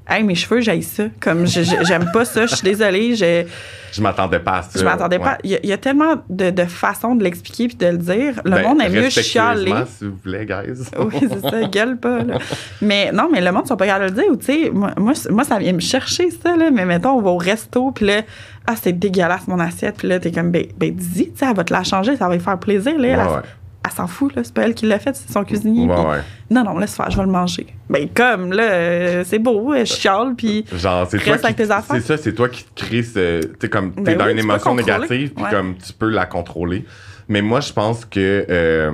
hey, 0.09 0.23
mes 0.23 0.35
cheveux, 0.35 0.61
j'aille 0.61 0.83
ça? 0.83 1.05
Comme, 1.21 1.47
j'aime 1.47 2.11
pas 2.13 2.25
ça, 2.25 2.47
je 2.47 2.55
suis 2.57 2.65
désolée, 2.65 3.15
je, 3.17 3.45
Je 3.93 4.03
m'attendais 4.03 4.39
pas 4.41 4.59
à 4.59 4.63
ça. 4.63 4.79
je 4.79 4.85
m'attendais 4.85 5.17
Ouais. 5.19 5.23
pas. 5.23 5.39
Il 5.45 5.51
y, 5.51 5.55
a- 5.55 5.61
il 5.63 5.69
y 5.69 5.73
a 5.73 5.79
tellement 5.79 6.17
de, 6.29 6.51
de 6.51 6.65
façons 6.65 7.15
de 7.15 7.23
l'expliquer 7.25 7.69
puis 7.69 7.77
de 7.77 7.87
le 7.87 7.99
dire. 7.99 8.41
Le 8.45 8.51
Ben, 8.51 8.63
monde 8.63 8.81
aime 8.83 8.93
mieux 8.93 9.09
chialer. 9.09 9.73
s'il 9.87 10.09
vous 10.09 10.17
plaît, 10.17 10.45
guys. 10.47 10.83
Oui, 10.99 11.15
c'est 11.21 11.41
ça, 11.51 11.63
gueule 11.69 11.97
pas. 11.97 12.23
Là. 12.25 12.39
Mais 12.83 13.13
non, 13.13 13.29
mais 13.33 13.41
le 13.41 13.53
monde, 13.53 13.63
ils 13.65 13.69
sont 13.69 13.77
pas 13.77 13.87
capables 13.87 14.11
de 14.11 14.17
le 14.17 14.23
dire. 14.23 14.33
Ou, 14.33 14.37
tu 14.37 14.45
sais, 14.47 14.71
moi, 14.73 14.93
moi, 15.31 15.45
ça 15.45 15.59
vient 15.59 15.73
me 15.73 15.81
chercher, 15.81 16.31
ça. 16.31 16.57
Là. 16.57 16.71
Mais 16.73 16.85
mettons, 16.85 17.11
on 17.13 17.23
va 17.23 17.31
au 17.31 17.39
resto, 17.39 17.93
puis 17.93 18.07
là, 18.07 18.23
ah, 18.67 18.75
c'est 18.81 18.93
dégueulasse, 18.93 19.47
mon 19.47 19.61
assiette. 19.61 19.97
Puis 19.99 20.09
là, 20.09 20.19
t'es 20.19 20.33
comme, 20.33 20.51
ben, 20.51 20.67
ben 20.77 20.95
dis, 20.95 21.31
tu 21.31 21.39
sais, 21.39 21.47
elle 21.49 21.57
va 21.57 21.65
te 21.65 21.73
la 21.73 21.85
changer, 21.85 22.17
ça 22.17 22.27
va 22.29 22.35
lui 22.35 22.43
faire 22.43 22.59
plaisir. 22.59 22.99
Là. 22.99 23.09
Ouais. 23.37 23.41
Elle 23.85 23.91
s'en 23.91 24.07
fout, 24.07 24.35
là. 24.35 24.43
C'est 24.45 24.55
pas 24.55 24.63
elle 24.63 24.75
qui 24.75 24.87
l'a 24.87 24.99
fait, 24.99 25.15
c'est 25.15 25.31
son 25.31 25.45
cuisinier. 25.45 25.87
Ouais, 25.87 25.95
puis, 25.95 26.05
ouais. 26.05 26.21
Non, 26.51 26.65
non, 26.65 26.79
laisse 26.79 26.95
faire, 26.97 27.11
je 27.11 27.17
vais 27.17 27.25
le 27.25 27.31
manger. 27.31 27.67
Ben, 27.91 28.09
comme, 28.15 28.53
là, 28.53 28.63
euh, 28.63 29.25
c'est 29.27 29.39
beau, 29.39 29.75
je 29.77 29.85
chiale, 29.85 30.35
puis. 30.37 30.65
Genre, 30.73 31.07
c'est 31.11 31.19
toi 31.19 31.37
qui. 31.39 31.45
avec 31.45 31.57
tes 31.57 31.71
affaires. 31.71 31.97
C'est 31.97 32.01
ça, 32.01 32.17
c'est 32.17 32.33
toi 32.33 32.49
qui 32.49 32.65
te 32.65 32.85
crée 32.85 33.03
ce. 33.03 33.41
Tu 33.43 33.49
sais, 33.61 33.69
comme, 33.69 33.93
t'es 33.95 34.03
Ben 34.03 34.19
dans 34.19 34.25
oui, 34.27 34.33
une 34.33 34.39
émotion 34.39 34.75
négative, 34.75 35.33
puis 35.35 35.45
Ouais. 35.45 35.51
comme 35.51 35.77
tu 35.77 35.93
peux 35.93 36.09
la 36.09 36.27
contrôler. 36.27 36.85
Mais 37.29 37.43
moi, 37.43 37.61
je 37.61 37.73
pense 37.73 38.05
que. 38.05 38.47
euh, 38.49 38.93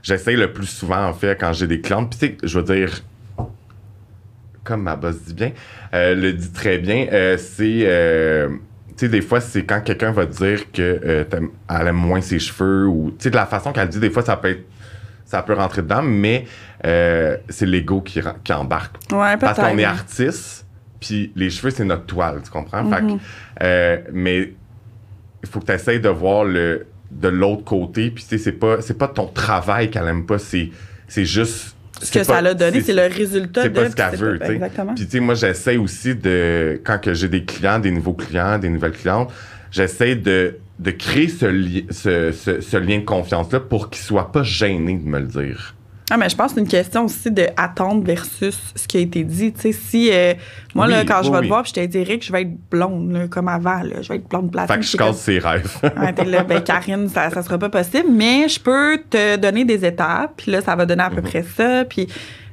J'essaie 0.00 0.36
le 0.36 0.52
plus 0.52 0.66
souvent, 0.66 1.04
en 1.06 1.12
fait, 1.12 1.36
quand 1.38 1.52
j'ai 1.52 1.66
des 1.66 1.80
clientes. 1.80 2.08
Puis, 2.10 2.18
tu 2.20 2.26
sais, 2.26 2.36
je 2.48 2.58
veux 2.60 2.64
dire. 2.74 3.02
Comme 4.64 4.82
ma 4.82 4.96
boss 4.96 5.16
dit 5.26 5.34
bien, 5.34 5.52
euh, 5.94 6.14
le 6.14 6.32
dit 6.32 6.52
très 6.52 6.78
bien, 6.78 7.06
euh, 7.12 7.36
c'est. 7.38 7.80
Euh, 8.98 9.00
tu 9.00 9.06
sais, 9.06 9.08
des 9.08 9.22
fois, 9.22 9.40
c'est 9.40 9.64
quand 9.64 9.80
quelqu'un 9.82 10.12
va 10.12 10.26
dire 10.26 10.70
qu'elle 10.72 11.26
aime 11.68 11.92
moins 11.92 12.20
ses 12.20 12.38
cheveux 12.38 12.86
ou, 12.86 13.10
tu 13.12 13.24
sais, 13.24 13.30
de 13.30 13.36
la 13.36 13.46
façon 13.46 13.72
qu'elle 13.72 13.88
dit, 13.88 14.00
des 14.00 14.10
fois, 14.10 14.22
ça 14.22 14.36
peut 14.36 14.50
être 14.50 14.64
ça 15.24 15.42
peut 15.42 15.52
rentrer 15.52 15.82
dedans, 15.82 16.00
mais 16.00 16.46
euh, 16.86 17.36
c'est 17.50 17.66
l'ego 17.66 18.00
qui, 18.00 18.18
qui 18.42 18.52
embarque. 18.54 18.96
Ouais, 19.12 19.36
Parce 19.36 19.58
qu'on 19.58 19.76
est 19.76 19.84
artiste, 19.84 20.66
puis 21.00 21.32
les 21.36 21.50
cheveux, 21.50 21.68
c'est 21.70 21.84
notre 21.84 22.06
toile, 22.06 22.40
tu 22.42 22.50
comprends? 22.50 22.88
Fait 22.88 23.00
que, 23.00 23.02
Mhm. 23.12 23.18
euh, 23.62 23.98
mais 24.10 24.54
il 25.42 25.48
faut 25.50 25.60
que 25.60 25.66
tu 25.66 25.72
essayes 25.72 26.00
de 26.00 26.08
voir 26.08 26.44
le, 26.44 26.86
de 27.10 27.28
l'autre 27.28 27.64
côté, 27.64 28.10
puis 28.10 28.24
tu 28.24 28.30
sais, 28.30 28.38
c'est 28.38 28.52
pas, 28.52 28.80
c'est 28.80 28.96
pas 28.96 29.06
ton 29.08 29.26
travail 29.26 29.90
qu'elle 29.90 30.08
aime 30.08 30.24
pas, 30.24 30.38
c'est, 30.38 30.70
c'est 31.08 31.26
juste... 31.26 31.76
Ce 32.00 32.06
c'est 32.06 32.18
que 32.20 32.24
ça 32.24 32.34
pas- 32.34 32.40
l'a 32.42 32.54
donné, 32.54 32.80
c'est 32.80 32.92
le 32.94 33.02
résultat 33.12 33.62
c'est 33.62 33.70
de. 33.70 33.74
pas 33.74 33.90
ce 33.90 33.96
qu'elle 33.96 34.06
c'est 34.10 34.16
veut, 34.16 34.38
tu. 34.38 34.52
Exactement. 34.52 34.94
Puis, 34.94 35.04
tu 35.06 35.10
sais, 35.10 35.20
moi, 35.20 35.34
j'essaie 35.34 35.76
aussi 35.76 36.14
de, 36.14 36.80
quand 36.84 36.98
que 36.98 37.14
j'ai 37.14 37.28
des 37.28 37.44
clients, 37.44 37.78
des 37.78 37.90
nouveaux 37.90 38.12
clients, 38.14 38.58
des 38.58 38.68
nouvelles 38.68 38.92
clientes, 38.92 39.30
j'essaie 39.70 40.14
de, 40.14 40.56
de 40.78 40.90
créer 40.92 41.28
ce, 41.28 41.46
li- 41.46 41.86
ce, 41.90 42.30
ce, 42.32 42.60
ce 42.60 42.76
lien 42.76 42.98
de 42.98 43.04
confiance-là 43.04 43.60
pour 43.60 43.90
qu'ils 43.90 44.02
soient 44.04 44.30
pas 44.32 44.42
gênés 44.42 44.96
de 44.96 45.08
me 45.08 45.18
le 45.18 45.26
dire. 45.26 45.74
Ah, 46.10 46.16
mais 46.16 46.28
je 46.28 46.36
pense 46.36 46.52
que 46.52 46.54
c'est 46.54 46.60
une 46.60 46.68
question 46.68 47.04
aussi 47.04 47.30
de 47.30 47.46
attendre 47.56 48.02
versus 48.02 48.58
ce 48.74 48.88
qui 48.88 48.96
a 48.96 49.00
été 49.00 49.24
dit. 49.24 49.52
Tu 49.52 49.60
sais, 49.60 49.72
si 49.72 50.10
euh, 50.10 50.32
moi, 50.74 50.86
Oui, 50.86 50.92
là, 50.92 51.04
quand 51.04 51.22
je 51.22 51.30
vais 51.30 51.36
oui. 51.36 51.42
te 51.44 51.48
voir, 51.48 51.62
puis 51.62 51.70
je 51.70 51.74
t'ai 51.74 51.86
dit, 51.86 51.98
Eric, 51.98 52.24
je 52.24 52.32
vais 52.32 52.42
être 52.42 52.56
blonde, 52.70 53.12
là, 53.12 53.28
comme 53.28 53.48
avant, 53.48 53.82
là, 53.82 54.00
je 54.00 54.08
vais 54.08 54.16
être 54.16 54.28
blonde 54.28 54.50
platine. 54.50 54.74
Fait 54.74 54.80
que 54.80 54.86
je 54.86 54.96
casse 54.96 55.18
ses 55.18 55.38
rêves. 55.38 55.70
t'es 56.16 56.24
là, 56.24 56.44
ben, 56.44 56.62
Karine, 56.62 57.08
ça, 57.08 57.28
ça 57.30 57.42
sera 57.42 57.58
pas 57.58 57.68
possible, 57.68 58.08
mais 58.10 58.48
je 58.48 58.58
peux 58.58 58.98
te 59.10 59.36
donner 59.36 59.64
des 59.66 59.84
étapes, 59.84 60.32
puis 60.38 60.50
là, 60.52 60.62
ça 60.62 60.74
va 60.76 60.86
donner 60.86 61.02
à 61.02 61.10
peu 61.10 61.22
près 61.22 61.42
ça, 61.42 61.84
puis. 61.84 62.08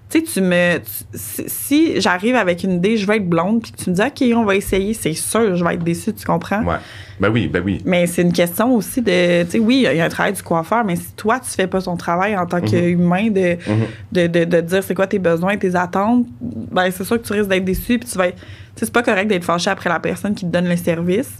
Tu 0.07 0.19
sais, 0.19 0.23
tu 0.23 0.41
me. 0.41 0.77
tu- 0.77 0.85
si 1.15 1.43
si 1.47 2.01
j'arrive 2.01 2.35
avec 2.35 2.63
une 2.63 2.73
idée, 2.73 2.95
je 2.95 3.07
vais 3.07 3.17
être 3.17 3.27
blonde, 3.27 3.63
puis 3.63 3.71
que 3.71 3.77
tu 3.83 3.89
me 3.89 3.95
dis, 3.95 4.01
OK, 4.01 4.37
on 4.37 4.45
va 4.45 4.55
essayer, 4.55 4.93
c'est 4.93 5.13
sûr, 5.13 5.55
je 5.55 5.63
vais 5.65 5.73
être 5.73 5.83
déçue, 5.83 6.13
tu 6.13 6.25
comprends? 6.25 6.63
ouais. 6.63 6.75
Ben 7.19 7.29
oui, 7.29 7.47
ben 7.47 7.63
oui. 7.65 7.81
Mais 7.85 8.05
c'est 8.07 8.21
une 8.23 8.33
question 8.33 8.75
aussi 8.75 9.01
de, 9.01 9.43
tu 9.45 9.51
sais, 9.51 9.59
oui, 9.59 9.87
il 9.89 9.97
y 9.97 10.01
a 10.01 10.05
un 10.05 10.09
travail 10.09 10.33
du 10.33 10.43
coiffeur, 10.43 10.83
mais 10.83 10.97
si 10.97 11.13
toi, 11.15 11.39
tu 11.39 11.49
fais 11.49 11.65
pas 11.65 11.81
ton 11.81 11.95
travail 11.95 12.37
en 12.37 12.45
tant 12.45 12.59
qu'humain 12.61 13.29
de, 13.29 13.57
Mhm. 13.67 13.85
de, 14.11 14.27
de, 14.27 14.43
de 14.43 14.61
dire 14.61 14.83
c'est 14.83 14.93
quoi 14.93 15.07
tes 15.07 15.17
besoins, 15.17 15.55
tes 15.57 15.75
attentes, 15.75 16.27
ben 16.41 16.91
c'est 16.91 17.05
sûr 17.05 17.19
que 17.21 17.25
tu 17.25 17.33
risques 17.33 17.47
d'être 17.49 17.63
déçu, 17.65 17.97
puis 17.97 18.07
tu 18.09 18.17
vas 18.17 18.27
être, 18.27 18.35
tu 18.35 18.41
sais, 18.75 18.85
c'est 18.85 18.91
pas 18.93 19.01
correct 19.01 19.27
d'être 19.27 19.45
fâché 19.45 19.69
après 19.69 19.89
la 19.89 19.99
personne 19.99 20.35
qui 20.35 20.45
te 20.45 20.51
donne 20.51 20.67
le 20.67 20.75
service. 20.75 21.31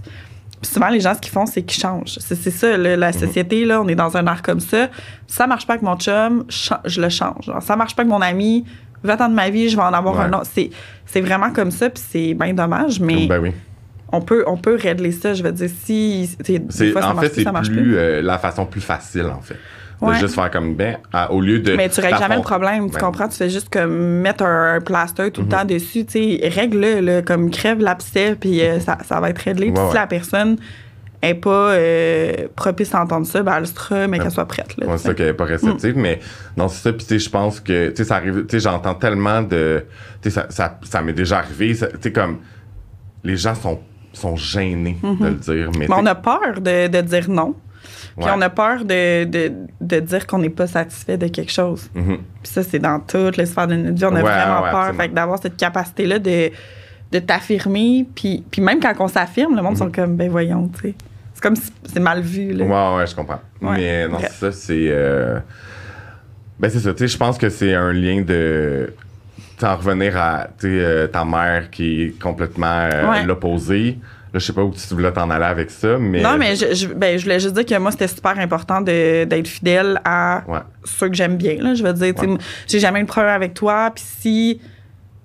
Puis 0.62 0.72
souvent, 0.72 0.90
les 0.90 1.00
gens, 1.00 1.14
ce 1.14 1.20
qu'ils 1.20 1.32
font, 1.32 1.46
c'est 1.46 1.62
qu'ils 1.64 1.80
changent. 1.82 2.18
C'est 2.20 2.36
c'est 2.36 2.52
ça, 2.52 2.76
là, 2.78 2.94
Mhm. 2.96 3.00
la 3.00 3.14
société, 3.14 3.66
là, 3.66 3.82
on 3.82 3.88
est 3.88 3.96
dans 3.96 4.16
un 4.18 4.26
art 4.28 4.42
comme 4.42 4.60
ça. 4.60 4.90
Ça 5.28 5.48
marche 5.48 5.68
pas 5.68 5.74
avec 5.74 5.84
mon 5.84 5.96
chum, 5.98 6.46
je 6.86 7.02
le 7.02 7.10
change. 7.10 7.52
Ça 7.62 7.76
marche 7.76 7.96
pas 7.96 8.02
avec 8.04 8.12
mon 8.12 8.22
ami, 8.22 8.66
20 9.04 9.22
ans 9.22 9.30
de 9.30 9.36
ma 9.36 9.50
vie, 9.50 9.70
je 9.70 9.76
vais 9.76 9.84
en 9.84 9.94
avoir 9.94 10.16
Ouais. 10.18 10.24
un 10.26 10.34
autre. 10.34 10.48
C'est 10.54 10.70
c'est 11.06 11.22
vraiment 11.22 11.52
comme 11.52 11.70
ça, 11.72 11.90
puis 11.90 12.04
c'est 12.10 12.34
bien 12.34 12.54
dommage, 12.54 13.00
mais 13.00 13.28
Ben 13.28 13.40
oui. 13.40 13.52
on 14.12 14.22
peut, 14.22 14.44
on 14.48 14.58
peut 14.58 14.76
régler 14.76 15.12
ça. 15.12 15.34
Je 15.36 15.44
veux 15.44 15.52
dire, 15.52 15.70
si. 15.84 16.30
des 16.44 16.62
C'est, 16.70 16.92
fois, 16.92 17.02
ça 17.02 17.12
en 17.12 17.14
marche 17.14 17.28
fait, 17.30 17.44
c'est 17.44 17.72
plus 17.72 17.98
euh, 17.98 18.22
la 18.24 18.38
façon 18.40 18.66
plus 18.66 18.82
facile, 18.82 19.26
en 19.28 19.42
fait. 19.42 19.58
De 20.02 20.08
Ouais. 20.08 20.20
juste 20.20 20.36
faire 20.36 20.52
comme 20.52 20.76
ben, 20.76 20.98
à- 21.14 21.32
au 21.32 21.40
lieu 21.42 21.60
de. 21.60 21.74
Mais 21.76 21.88
tu 21.90 22.02
règles 22.02 22.18
jamais 22.18 22.36
le 22.36 22.42
problème, 22.42 22.88
tu 22.88 22.92
Ben, 22.94 22.98
Mhm. 23.00 23.06
comprends? 23.06 23.28
Tu 23.30 23.38
fais 23.38 23.50
juste 23.50 23.70
comme 23.72 23.96
mettre 24.22 24.44
un, 24.44 24.76
un 24.76 24.82
plaster 24.82 25.32
tout 25.32 25.42
le 25.42 25.48
temps 25.48 25.64
dessus, 25.66 26.06
tu 26.06 26.38
sais, 26.40 26.50
règle-le, 26.50 27.22
comme 27.22 27.50
crève 27.50 27.80
l'abcès, 27.80 28.36
puis 28.40 28.62
euh, 28.62 28.80
ça, 28.82 28.98
ça 29.06 29.20
va 29.22 29.30
être 29.30 29.40
réglé. 29.40 29.68
Puis 29.72 29.76
Ouais, 29.82 29.88
si 29.88 29.94
ouais. 29.94 30.00
la 30.02 30.08
personne 30.08 30.58
est 31.22 31.34
pas 31.34 31.72
euh, 31.72 32.34
propice 32.56 32.94
à 32.94 33.02
entendre 33.02 33.26
ça, 33.26 33.42
ben 33.42 33.56
elle 33.58 33.68
sera, 33.68 34.06
mais 34.08 34.20
qu'elle 34.20 34.32
soit 34.32 34.46
prête. 34.46 34.76
Là, 34.78 34.86
c'est 34.98 35.08
ça 35.08 35.14
qu'elle 35.14 35.28
n'est 35.28 35.34
pas 35.34 35.46
réceptive, 35.46 35.96
mais 35.98 36.20
non, 36.58 36.68
c'est 36.68 36.84
ça. 36.84 36.92
Puis, 36.94 37.06
tu 37.08 37.14
sais, 37.18 37.20
je 37.20 37.30
pense 37.30 37.62
que, 37.62 37.90
tu 37.90 37.96
sais, 37.96 38.04
ça 38.04 38.18
arrive, 38.18 38.42
tu 38.48 38.52
sais, 38.52 38.60
j'entends 38.60 38.94
tellement 38.96 39.42
de. 39.42 39.86
Tu 40.22 40.30
sais, 40.30 40.42
ça, 40.42 40.48
ça, 40.50 40.78
ça 40.84 41.02
m'est 41.02 41.14
déjà 41.14 41.38
arrivé. 41.40 41.74
Tu 41.74 41.86
sais, 42.02 42.12
comme. 42.12 42.40
Les 43.24 43.38
gens 43.38 43.56
sont, 43.56 43.80
sont 44.14 44.36
gênés 44.36 44.98
de 45.02 45.26
le 45.26 45.34
dire. 45.36 45.72
Mais, 45.80 45.88
Mais 45.90 45.96
on 45.98 46.06
a 46.06 46.14
peur 46.16 46.60
de, 46.62 46.88
de 46.88 47.02
dire 47.02 47.28
non. 47.30 47.56
Puis 48.18 48.26
Ouais. 48.26 48.32
on 48.34 48.42
a 48.42 48.50
peur 48.50 48.86
de, 48.86 49.26
de, 49.26 49.52
de 49.82 50.00
dire 50.00 50.26
qu'on 50.26 50.38
n'est 50.40 50.50
pas 50.50 50.68
satisfait 50.68 51.18
de 51.18 51.28
quelque 51.28 51.52
chose. 51.52 51.90
mhm. 51.94 52.18
Puis 52.42 52.52
ça, 52.54 52.64
c'est 52.64 52.80
dans 52.80 53.00
toutes 53.02 53.36
les 53.38 53.46
sphères 53.46 53.68
de 53.68 53.76
notre 53.76 53.96
vie. 53.98 54.06
On 54.06 54.10
a 54.10 54.14
Ouais, 54.16 54.22
vraiment 54.22 54.62
ouais, 54.64 54.70
peur. 54.72 54.80
absolument. 54.80 55.02
Fait 55.04 55.10
que 55.10 55.14
d'avoir 55.16 55.42
cette 55.42 55.58
capacité-là 55.58 56.20
de, 56.20 56.50
de 57.12 57.20
t'affirmer. 57.20 58.06
Puis, 58.16 58.44
puis 58.50 58.62
même 58.62 58.80
quand 58.80 58.94
on 59.00 59.08
s'affirme, 59.10 59.56
le 59.56 59.62
monde 59.62 59.76
sont 59.78 59.92
comme, 59.92 60.16
ben 60.16 60.30
voyons, 60.30 60.70
tu 60.70 60.90
sais. 60.90 60.96
C'est 61.34 61.42
comme 61.44 61.58
si 61.58 61.70
c'est 61.84 62.00
mal 62.00 62.22
vu. 62.22 62.54
Là. 62.54 62.64
Ouais, 62.64 62.98
ouais, 63.00 63.08
je 63.08 63.14
comprends. 63.16 63.42
Mais 63.60 64.08
non, 64.08 64.20
ça, 64.32 64.52
c'est. 64.54 64.88
euh, 64.90 65.40
Ben, 66.58 66.70
c'est 66.70 66.80
ça. 66.80 66.94
Tu 66.94 67.00
sais, 67.00 67.08
je 67.10 67.18
pense 67.18 67.38
que 67.38 67.50
c'est 67.50 67.74
un 67.74 67.92
lien 67.92 68.22
de. 68.22 68.94
T'en 69.60 69.76
revenir 69.76 70.16
à 70.18 70.48
euh, 70.64 71.08
ta 71.08 71.26
mère 71.26 71.70
qui 71.70 72.04
est 72.04 72.20
complètement 72.22 72.88
euh, 72.92 73.10
Ouais. 73.10 73.24
l'opposé. 73.26 73.98
Là, 74.36 74.40
je 74.40 74.48
sais 74.48 74.52
pas 74.54 74.64
où 74.64 74.74
tu 74.74 74.94
voulais 74.94 75.14
t'en 75.14 75.30
aller 75.30 75.46
avec 75.46 75.72
ça, 75.72 75.98
mais. 75.98 76.22
Non, 76.22 76.36
mais 76.38 76.58
je, 76.58 76.74
je- 76.76 76.88
ben, 76.88 77.18
je 77.18 77.24
voulais 77.24 77.40
juste 77.40 77.54
dire 77.56 77.66
que 77.66 77.78
moi, 77.82 77.90
c'était 77.92 78.10
super 78.10 78.38
important 78.38 78.82
d'être 78.82 79.48
fidèle 79.48 80.02
à 80.04 80.44
Ouais. 80.46 80.60
ceux 80.84 81.08
que 81.08 81.16
j'aime 81.16 81.38
bien. 81.38 81.56
Là. 81.62 81.74
Je 81.74 81.82
veux 81.84 81.94
dire, 81.94 82.14
Ouais. 82.22 82.38
j'ai 82.68 82.80
jamais 82.82 83.00
eu 83.00 83.04
de 83.04 83.08
problème 83.08 83.34
avec 83.34 83.54
toi. 83.54 83.92
Puis 83.96 84.04
si 84.20 84.62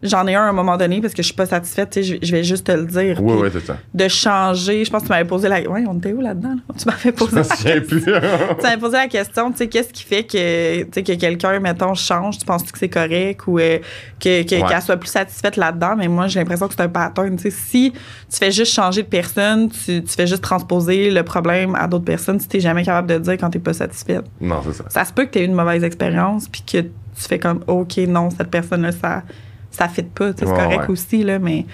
j'en 0.03 0.27
ai 0.27 0.35
un 0.35 0.43
à 0.45 0.49
un 0.49 0.53
moment 0.53 0.77
donné 0.77 1.01
parce 1.01 1.13
que 1.15 1.23
je 1.23 1.27
suis 1.27 1.35
pas 1.35 1.47
satisfaite, 1.47 1.91
tu 1.91 2.03
sais, 2.03 2.19
je, 2.23 2.33
vais 2.33 2.43
juste 2.43 2.67
te 2.67 2.73
le 2.73 2.85
dire. 2.87 3.21
Oui, 3.23 3.35
oui, 3.41 3.49
c'est 3.53 3.65
ça. 3.65 3.77
De 3.93 4.09
changer. 4.09 4.85
Je 4.85 4.91
pense 4.91 5.03
que 5.03 5.07
tu 5.09 5.13
m'avais 5.13 5.27
posé 5.29 5.49
la. 5.49 5.61
Ouais, 5.69 5.85
on 5.87 5.99
était 5.99 6.13
où 6.13 6.21
là-dedans? 6.21 6.55
là? 6.57 6.75
Tu 6.79 6.87
m'avais 6.87 7.13
posé 7.13 7.37
la 7.37 7.43
tu 7.89 8.63
m'avais 8.63 8.77
posé 8.79 8.97
la 8.97 9.09
question, 9.09 9.51
tu 9.51 9.59
sais, 9.59 9.69
qu'est-ce 9.69 9.93
qui 9.93 10.05
fait 10.05 10.25
que, 10.25 10.83
tu 10.85 10.89
sais, 10.95 11.03
que 11.03 11.13
quelqu'un, 11.15 11.59
mettons, 11.61 11.95
change? 11.95 12.39
Tu 12.39 12.47
penses 12.47 12.63
que 12.71 12.79
c'est 12.79 12.89
correct 12.89 13.47
ou 13.47 13.59
euh, 13.59 13.79
que, 14.19 14.43
que- 14.43 14.61
Ouais. 14.61 14.69
qu'elle 14.69 14.83
soit 14.83 14.97
plus 14.97 15.09
satisfaite 15.11 15.57
là-dedans? 15.57 15.95
Mais 15.97 16.09
moi, 16.09 16.27
j'ai 16.29 16.41
l'impression 16.41 16.67
que 16.69 16.75
c'est 16.75 16.83
un 16.83 16.89
pattern. 16.89 17.37
Tu 17.37 17.45
sais, 17.45 17.51
si 17.51 17.93
tu 17.93 18.37
fais 18.39 18.51
juste 18.51 18.73
changer 18.73 19.03
de 19.03 19.09
personne, 19.09 19.69
tu, 19.71 20.03
tu 20.03 20.13
fais 20.15 20.27
juste 20.27 20.43
transposer 20.43 21.11
le 21.11 21.23
problème 21.23 21.75
à 21.75 21.87
d'autres 21.87 22.05
personnes, 22.05 22.41
si 22.41 22.49
t'es 22.49 22.61
jamais 22.61 22.85
capable 22.85 23.09
de 23.09 23.19
dire 23.19 23.35
quand 23.35 23.51
t'es 23.51 23.59
pas 23.59 23.73
satisfaite. 23.75 24.25
non, 24.41 24.61
c'est 24.65 24.73
ça. 24.75 24.85
Ça 24.89 25.05
se 25.05 25.13
peut 25.13 25.25
que 25.25 25.31
t'aies 25.31 25.43
eu 25.43 25.47
une 25.47 25.55
mauvaise 25.55 25.85
expérience 25.85 26.49
puis 26.49 26.63
que 26.63 26.79
tu 26.79 26.89
fais 27.29 27.39
comme, 27.39 27.63
OK, 27.67 27.97
non, 28.09 28.31
cette 28.31 28.51
personne-là, 28.51 28.93
ça, 28.93 29.23
ça 29.71 29.89
fit 29.89 30.03
pas. 30.03 30.33
C'est 30.37 30.47
Ouais, 30.47 30.57
correct 30.57 30.81
ouais. 30.83 30.91
aussi, 30.91 31.23
là, 31.25 31.39
mais 31.39 31.65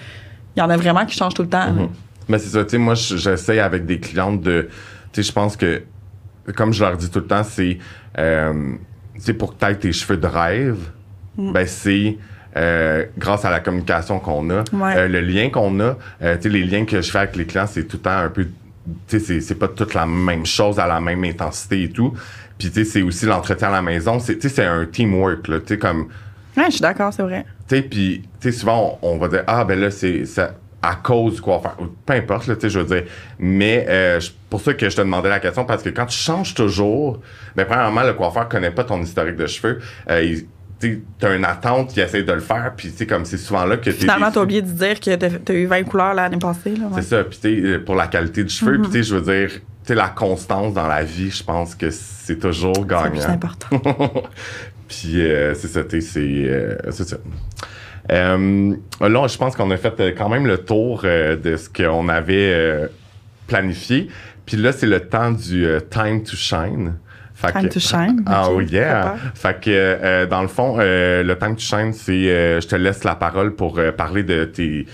il 0.55 0.59
y 0.59 0.61
en 0.61 0.69
a 0.69 0.77
vraiment 0.77 1.05
qui 1.05 1.17
changent 1.17 1.33
tout 1.33 1.43
le 1.43 1.49
temps. 1.49 1.71
Mhm. 1.71 1.89
Mais 2.29 2.39
c'est 2.39 2.49
ça, 2.49 2.63
tu 2.63 2.71
sais, 2.71 2.77
moi, 2.77 2.93
je- 2.95 3.15
j'essaie 3.17 3.59
avec 3.59 3.85
des 3.85 3.99
clientes 3.99 4.41
de. 4.41 4.67
Tu 5.13 5.23
sais, 5.23 5.27
je 5.29 5.31
pense 5.31 5.55
que, 5.55 5.83
comme 6.55 6.73
je 6.73 6.83
leur 6.83 6.97
dis 6.97 7.09
tout 7.09 7.19
le 7.19 7.27
temps, 7.27 7.43
c'est. 7.43 7.77
euh, 8.17 8.73
tu 9.15 9.21
sais, 9.21 9.33
pour 9.33 9.57
que 9.57 9.65
tu 9.65 9.75
tes 9.77 9.91
cheveux 9.93 10.17
de 10.17 10.27
rêve, 10.27 10.77
Mm. 11.37 11.51
ben, 11.53 11.67
c'est. 11.67 12.17
euh, 12.55 13.05
grâce 13.19 13.45
à 13.45 13.51
la 13.51 13.59
communication 13.59 14.19
qu'on 14.19 14.49
a, 14.49 14.63
Ouais. 14.73 14.97
euh, 14.97 15.07
le 15.07 15.21
lien 15.21 15.49
qu'on 15.51 15.79
a, 15.79 15.93
tu 15.93 16.25
sais, 16.41 16.49
les 16.49 16.63
liens 16.63 16.85
que 16.85 17.01
je 17.01 17.11
fais 17.11 17.19
avec 17.19 17.35
les 17.35 17.45
clients, 17.45 17.67
c'est 17.67 17.83
tout 17.83 17.97
le 17.97 18.01
temps 18.01 18.17
un 18.17 18.29
peu, 18.29 18.45
tu 18.45 18.49
sais, 19.05 19.19
c'est- 19.19 19.41
c'est 19.41 19.53
pas 19.55 19.67
toute 19.67 19.93
la 19.93 20.07
même 20.07 20.43
chose 20.43 20.79
à 20.79 20.87
la 20.87 20.99
même 20.99 21.23
intensité 21.23 21.83
et 21.83 21.89
tout. 21.91 22.13
Puis, 22.57 22.69
tu 22.71 22.83
sais, 22.83 22.83
c'est 22.85 23.01
aussi 23.03 23.27
l'entretien 23.27 23.67
à 23.67 23.71
la 23.73 23.81
maison, 23.83 24.17
c'est, 24.19 24.35
tu 24.39 24.49
sais, 24.49 24.55
c'est 24.55 24.65
un 24.65 24.87
teamwork, 24.87 25.47
là, 25.49 25.59
tu 25.59 25.67
sais, 25.67 25.77
comme, 25.77 26.07
Ouais, 26.57 26.65
je 26.67 26.71
suis 26.71 26.81
d'accord, 26.81 27.13
c'est 27.13 27.21
vrai. 27.23 27.45
tu 27.69 27.75
sais, 27.75 27.81
puis, 27.83 28.23
tu 28.41 28.51
sais, 28.51 28.57
souvent, 28.57 28.97
on, 29.01 29.13
on 29.13 29.17
va 29.17 29.27
dire, 29.27 29.43
ah, 29.47 29.63
ben 29.63 29.79
là, 29.79 29.91
c'est 29.91 30.25
ça, 30.25 30.53
à 30.81 30.95
cause 30.95 31.35
du 31.35 31.41
coiffeur. 31.41 31.77
Peu 32.05 32.13
importe, 32.13 32.47
là, 32.47 32.55
tu 32.55 32.61
sais, 32.61 32.69
je 32.69 32.79
veux 32.79 32.85
dire. 32.95 33.03
Mais 33.39 33.85
euh, 33.89 34.19
pour 34.49 34.61
ça 34.61 34.73
que 34.73 34.89
je 34.89 34.95
te 34.95 35.01
demandais 35.01 35.29
la 35.29 35.39
question, 35.39 35.65
parce 35.65 35.83
que 35.83 35.89
quand 35.89 36.05
tu 36.05 36.17
changes 36.17 36.53
toujours, 36.53 37.19
ben, 37.55 37.65
premièrement, 37.65 38.03
le 38.03 38.13
coiffeur 38.13 38.47
connaît 38.49 38.71
pas 38.71 38.83
ton 38.83 39.01
historique 39.01 39.35
de 39.35 39.47
cheveux. 39.47 39.79
Euh, 40.09 40.23
il- 40.23 40.47
tu 40.79 41.01
as 41.23 41.33
une 41.33 41.43
attente 41.43 41.91
qui 41.91 41.99
essaie 42.01 42.21
de 42.21 42.31
le 42.31 42.39
faire, 42.39 42.71
puis, 42.77 42.91
tu 42.91 42.97
sais, 42.97 43.07
comme 43.07 43.25
c'est 43.25 43.37
souvent 43.39 43.65
là 43.65 43.77
que 43.77 43.89
tu 43.89 43.93
Finalement, 43.93 44.29
t'as 44.31 44.41
oublié 44.43 44.61
de 44.61 44.69
dire 44.69 44.99
que 44.99 45.15
t'as 45.15 45.29
t'as 45.43 45.53
eu 45.55 45.65
20 45.65 45.83
couleurs 45.85 46.13
l'année 46.13 46.37
passée. 46.37 46.75
Là, 46.75 46.85
ouais. 46.85 47.01
C'est 47.01 47.15
ça, 47.15 47.23
puis, 47.23 47.39
tu 47.41 47.71
sais, 47.73 47.79
pour 47.79 47.95
la 47.95 48.05
qualité 48.05 48.43
du 48.43 48.49
cheveu, 48.53 48.77
puis, 48.79 48.91
tu 48.91 48.97
sais, 48.97 49.03
je 49.03 49.15
veux 49.15 49.21
dire, 49.21 49.49
tu 49.55 49.61
sais, 49.85 49.95
la 49.95 50.09
constance 50.09 50.75
dans 50.75 50.85
la 50.87 51.03
vie, 51.03 51.31
je 51.31 51.43
pense 51.43 51.73
que 51.73 51.89
c'est 51.89 52.37
toujours 52.37 52.75
C'est 52.77 52.87
gagnant. 52.87 53.27
important. 53.29 53.81
Puis 54.87 55.21
euh, 55.21 55.53
c'est 55.53 55.67
ça, 55.67 55.81
sais, 55.89 56.01
c'est 56.01 56.19
euh, 56.21 56.75
ça. 56.91 57.17
Euh, 58.11 58.75
là, 59.01 59.27
je 59.27 59.37
pense 59.37 59.55
qu'on 59.55 59.69
a 59.71 59.77
fait 59.77 59.99
euh, 59.99 60.11
quand 60.17 60.29
même 60.29 60.47
le 60.47 60.57
tour 60.59 61.01
de 61.03 61.57
ce 61.57 61.69
qu'on 61.69 62.07
avait 62.07 62.87
planifié. 63.47 64.07
Puis 64.45 64.55
là, 64.57 64.71
c'est 64.71 64.87
le 64.87 65.01
temps 65.01 65.31
du 65.31 65.67
time 65.89 66.23
to 66.23 66.35
shine. 66.35 66.93
Fait 67.33 67.51
Time 67.51 67.67
que- 67.67 67.73
to 67.73 67.79
shine. 67.79 68.23
Ah 68.25 68.49
ok, 68.49 68.57
oui, 68.57 68.65
yeah. 68.71 69.15
Fait 69.35 69.59
que 69.61 70.25
dans 70.25 70.41
le 70.41 70.47
fond, 70.47 70.77
le 70.77 71.33
time 71.35 71.55
to 71.55 71.61
shine, 71.61 71.93
c'est 71.93 72.59
je 72.61 72.67
te 72.67 72.75
laisse 72.75 73.03
la 73.03 73.15
parole 73.15 73.55
pour 73.55 73.79
parler 73.95 74.23
de 74.23 74.45
tes 74.45 74.85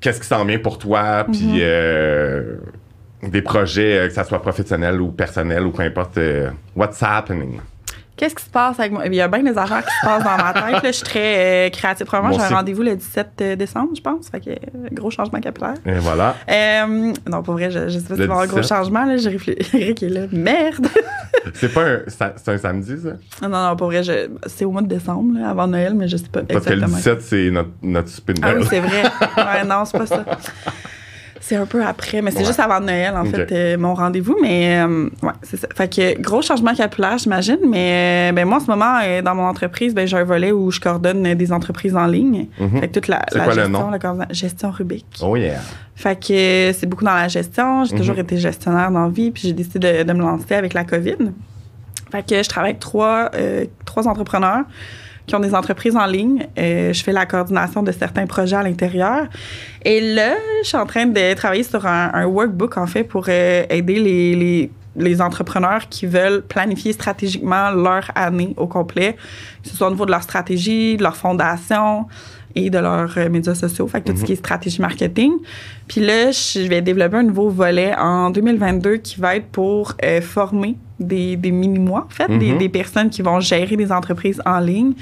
qu'est-ce 0.00 0.20
qui 0.20 0.26
s'en 0.26 0.44
vient 0.44 0.58
pour 0.58 0.78
toi, 0.78 1.24
puis 1.30 1.62
Mhm. 1.62 3.30
des 3.30 3.42
projets, 3.42 4.04
que 4.08 4.12
ça 4.14 4.24
soit 4.24 4.42
professionnel 4.42 5.00
ou 5.00 5.10
personnel 5.10 5.62
ou 5.64 5.70
peu 5.70 5.82
importe. 5.82 6.18
what's 6.76 7.02
happening? 7.02 7.60
Qu'est-ce 8.16 8.34
qui 8.34 8.44
se 8.44 8.50
passe 8.50 8.78
avec 8.78 8.92
moi? 8.92 9.06
Il 9.06 9.14
y 9.14 9.20
a 9.20 9.26
bien 9.28 9.42
des 9.42 9.56
affaires 9.56 9.84
qui 9.84 9.90
se 10.00 10.06
passent 10.06 10.22
dans 10.22 10.36
ma 10.36 10.52
tête. 10.52 10.82
Là. 10.82 10.90
Je 10.90 10.92
suis 10.92 11.04
très 11.04 11.66
euh, 11.66 11.70
créative. 11.70 12.06
Probablement, 12.06 12.38
j'ai 12.38 12.44
un 12.52 12.56
rendez-vous 12.56 12.82
le 12.82 12.94
17 12.94 13.42
décembre, 13.58 13.90
je 13.96 14.00
pense. 14.02 14.28
Fait 14.28 14.38
que 14.40 14.50
euh, 14.50 14.88
gros 14.92 15.10
changement 15.10 15.40
capillaire. 15.40 15.74
Et 15.86 15.94
voilà. 15.98 16.36
Euh, 16.50 17.12
non, 17.28 17.42
pour 17.42 17.54
vrai, 17.54 17.70
je, 17.70 17.88
je 17.88 17.98
sais 17.98 18.08
pas 18.08 18.14
va 18.16 18.24
avoir 18.24 18.40
un 18.40 18.46
gros 18.46 18.60
17. 18.60 18.68
changement. 18.76 19.04
Là. 19.06 19.16
J'ai 19.16 19.30
réfléchi. 19.30 19.76
Eric 19.76 20.02
est 20.02 20.08
là. 20.10 20.20
Merde! 20.30 20.86
C'est 21.54 21.72
pas 21.74 21.82
un, 21.84 21.98
c'est 22.36 22.48
un 22.52 22.58
samedi, 22.58 22.94
ça? 23.02 23.48
non, 23.48 23.68
non, 23.68 23.74
pour 23.76 23.88
vrai, 23.88 24.02
c'est 24.46 24.64
au 24.64 24.70
mois 24.70 24.80
de 24.82 24.86
décembre, 24.86 25.40
là, 25.40 25.50
avant 25.50 25.66
Noël, 25.66 25.92
mais 25.92 26.06
je 26.06 26.16
sais 26.16 26.28
pas 26.30 26.42
Parce 26.42 26.64
que 26.64 26.70
le 26.72 26.84
exactement. 26.84 26.96
17, 26.98 27.20
c'est 27.22 27.50
notre, 27.50 27.70
notre 27.82 28.08
souper 28.10 28.34
de 28.34 28.40
Ah 28.44 28.52
Noël. 28.52 28.60
oui, 28.62 28.66
c'est 28.70 28.78
vrai. 28.80 29.02
Ouais, 29.36 29.64
non, 29.66 29.84
c'est 29.84 29.98
pas 29.98 30.06
ça. 30.06 30.24
C'est 31.44 31.56
un 31.56 31.66
peu 31.66 31.84
après, 31.84 32.22
mais 32.22 32.30
c'est 32.30 32.38
Ouais. 32.38 32.44
juste 32.44 32.60
avant 32.60 32.78
Noël, 32.78 33.14
en 33.16 33.24
fait, 33.24 33.50
euh, 33.50 33.76
mon 33.76 33.94
rendez-vous. 33.94 34.36
Mais 34.40 34.80
euh, 34.80 35.08
ouais, 35.24 35.32
c'est 35.42 35.56
ça. 35.56 35.66
Fait 35.74 35.92
que 35.92 36.20
gros 36.20 36.40
changement 36.40 36.72
capillaire, 36.72 37.18
j'imagine. 37.18 37.58
Mais 37.68 38.30
euh, 38.30 38.32
ben, 38.32 38.46
moi, 38.46 38.58
en 38.58 38.60
ce 38.60 38.66
moment, 38.70 38.98
dans 39.24 39.34
mon 39.34 39.46
entreprise, 39.46 39.92
ben, 39.92 40.06
j'ai 40.06 40.16
un 40.16 40.22
volet 40.22 40.52
où 40.52 40.70
je 40.70 40.78
coordonne 40.78 41.34
des 41.34 41.52
entreprises 41.52 41.96
en 41.96 42.06
ligne. 42.06 42.46
Mhm. 42.60 42.80
Fait 42.80 42.86
que 42.88 42.92
toute 42.94 43.08
la, 43.08 43.22
C'est 43.32 43.38
la 43.38 43.44
quoi 43.44 43.54
le 43.56 43.62
gestion, 43.62 43.90
nom? 43.90 43.90
la 43.90 44.26
gestion 44.30 44.70
Rubik. 44.70 45.04
Oh 45.20 45.34
yeah. 45.34 45.58
Fait 45.96 46.14
que 46.16 46.72
c'est 46.78 46.86
beaucoup 46.86 47.04
dans 47.04 47.14
la 47.16 47.26
gestion. 47.26 47.84
J'ai 47.86 47.94
Mhm. 47.94 48.00
toujours 48.00 48.18
été 48.20 48.36
gestionnaire 48.36 48.92
dans 48.92 49.02
la 49.02 49.08
vie, 49.10 49.32
puis 49.32 49.42
j'ai 49.48 49.52
décidé 49.52 49.78
de, 49.80 50.02
de 50.04 50.12
me 50.12 50.20
lancer 50.20 50.54
avec 50.54 50.74
la 50.74 50.84
COVID. 50.84 51.16
Fait 52.12 52.24
que 52.24 52.40
je 52.40 52.48
travaille 52.48 52.70
avec 52.70 52.80
trois, 52.80 53.30
trois 53.84 54.06
entrepreneurs 54.06 54.64
qui 55.26 55.34
ont 55.34 55.40
des 55.40 55.54
entreprises 55.54 55.96
en 55.96 56.06
ligne. 56.06 56.46
Euh, 56.58 56.92
je 56.92 57.02
fais 57.02 57.12
la 57.12 57.26
coordination 57.26 57.82
de 57.82 57.92
certains 57.92 58.26
projets 58.26 58.56
à 58.56 58.62
l'intérieur. 58.62 59.26
Et 59.84 60.00
là, 60.14 60.34
je 60.62 60.68
suis 60.68 60.76
en 60.76 60.86
train 60.86 61.06
de 61.06 61.34
travailler 61.34 61.62
sur 61.62 61.86
un, 61.86 62.10
un 62.12 62.26
workbook, 62.26 62.76
en 62.76 62.86
fait, 62.86 63.04
pour 63.04 63.26
euh, 63.28 63.64
aider 63.68 64.00
les, 64.00 64.34
les, 64.34 64.70
les 64.96 65.20
entrepreneurs 65.20 65.88
qui 65.88 66.06
veulent 66.06 66.42
planifier 66.42 66.92
stratégiquement 66.92 67.70
leur 67.70 68.10
année 68.14 68.54
au 68.56 68.66
complet, 68.66 69.16
que 69.62 69.68
ce 69.68 69.76
soit 69.76 69.88
au 69.88 69.90
niveau 69.90 70.06
de 70.06 70.10
leur 70.10 70.22
stratégie, 70.22 70.96
de 70.96 71.02
leur 71.02 71.16
fondation 71.16 72.06
et 72.54 72.68
de 72.68 72.78
leurs 72.78 73.16
euh, 73.16 73.30
médias 73.30 73.54
sociaux, 73.54 73.86
fait 73.86 74.02
que 74.02 74.12
tout 74.12 74.18
ce 74.18 74.24
qui 74.24 74.32
est 74.32 74.36
stratégie 74.36 74.82
marketing. 74.82 75.32
Puis 75.88 76.00
là, 76.02 76.32
je 76.32 76.66
vais 76.68 76.82
développer 76.82 77.16
un 77.16 77.22
nouveau 77.22 77.48
volet 77.48 77.94
en 77.96 78.28
2022 78.30 78.96
qui 78.96 79.20
va 79.20 79.36
être 79.36 79.46
pour 79.46 79.94
former 80.20 80.76
des, 81.02 81.36
des 81.36 81.50
mini-mois, 81.50 82.06
en 82.06 82.14
fait, 82.14 82.28
des, 82.38 82.52
Mhm. 82.52 82.58
des 82.58 82.68
personnes 82.68 83.10
qui 83.10 83.22
vont 83.22 83.40
gérer 83.40 83.76
des 83.76 83.90
entreprises 83.92 84.40
en 84.46 84.58
ligne. 84.60 84.92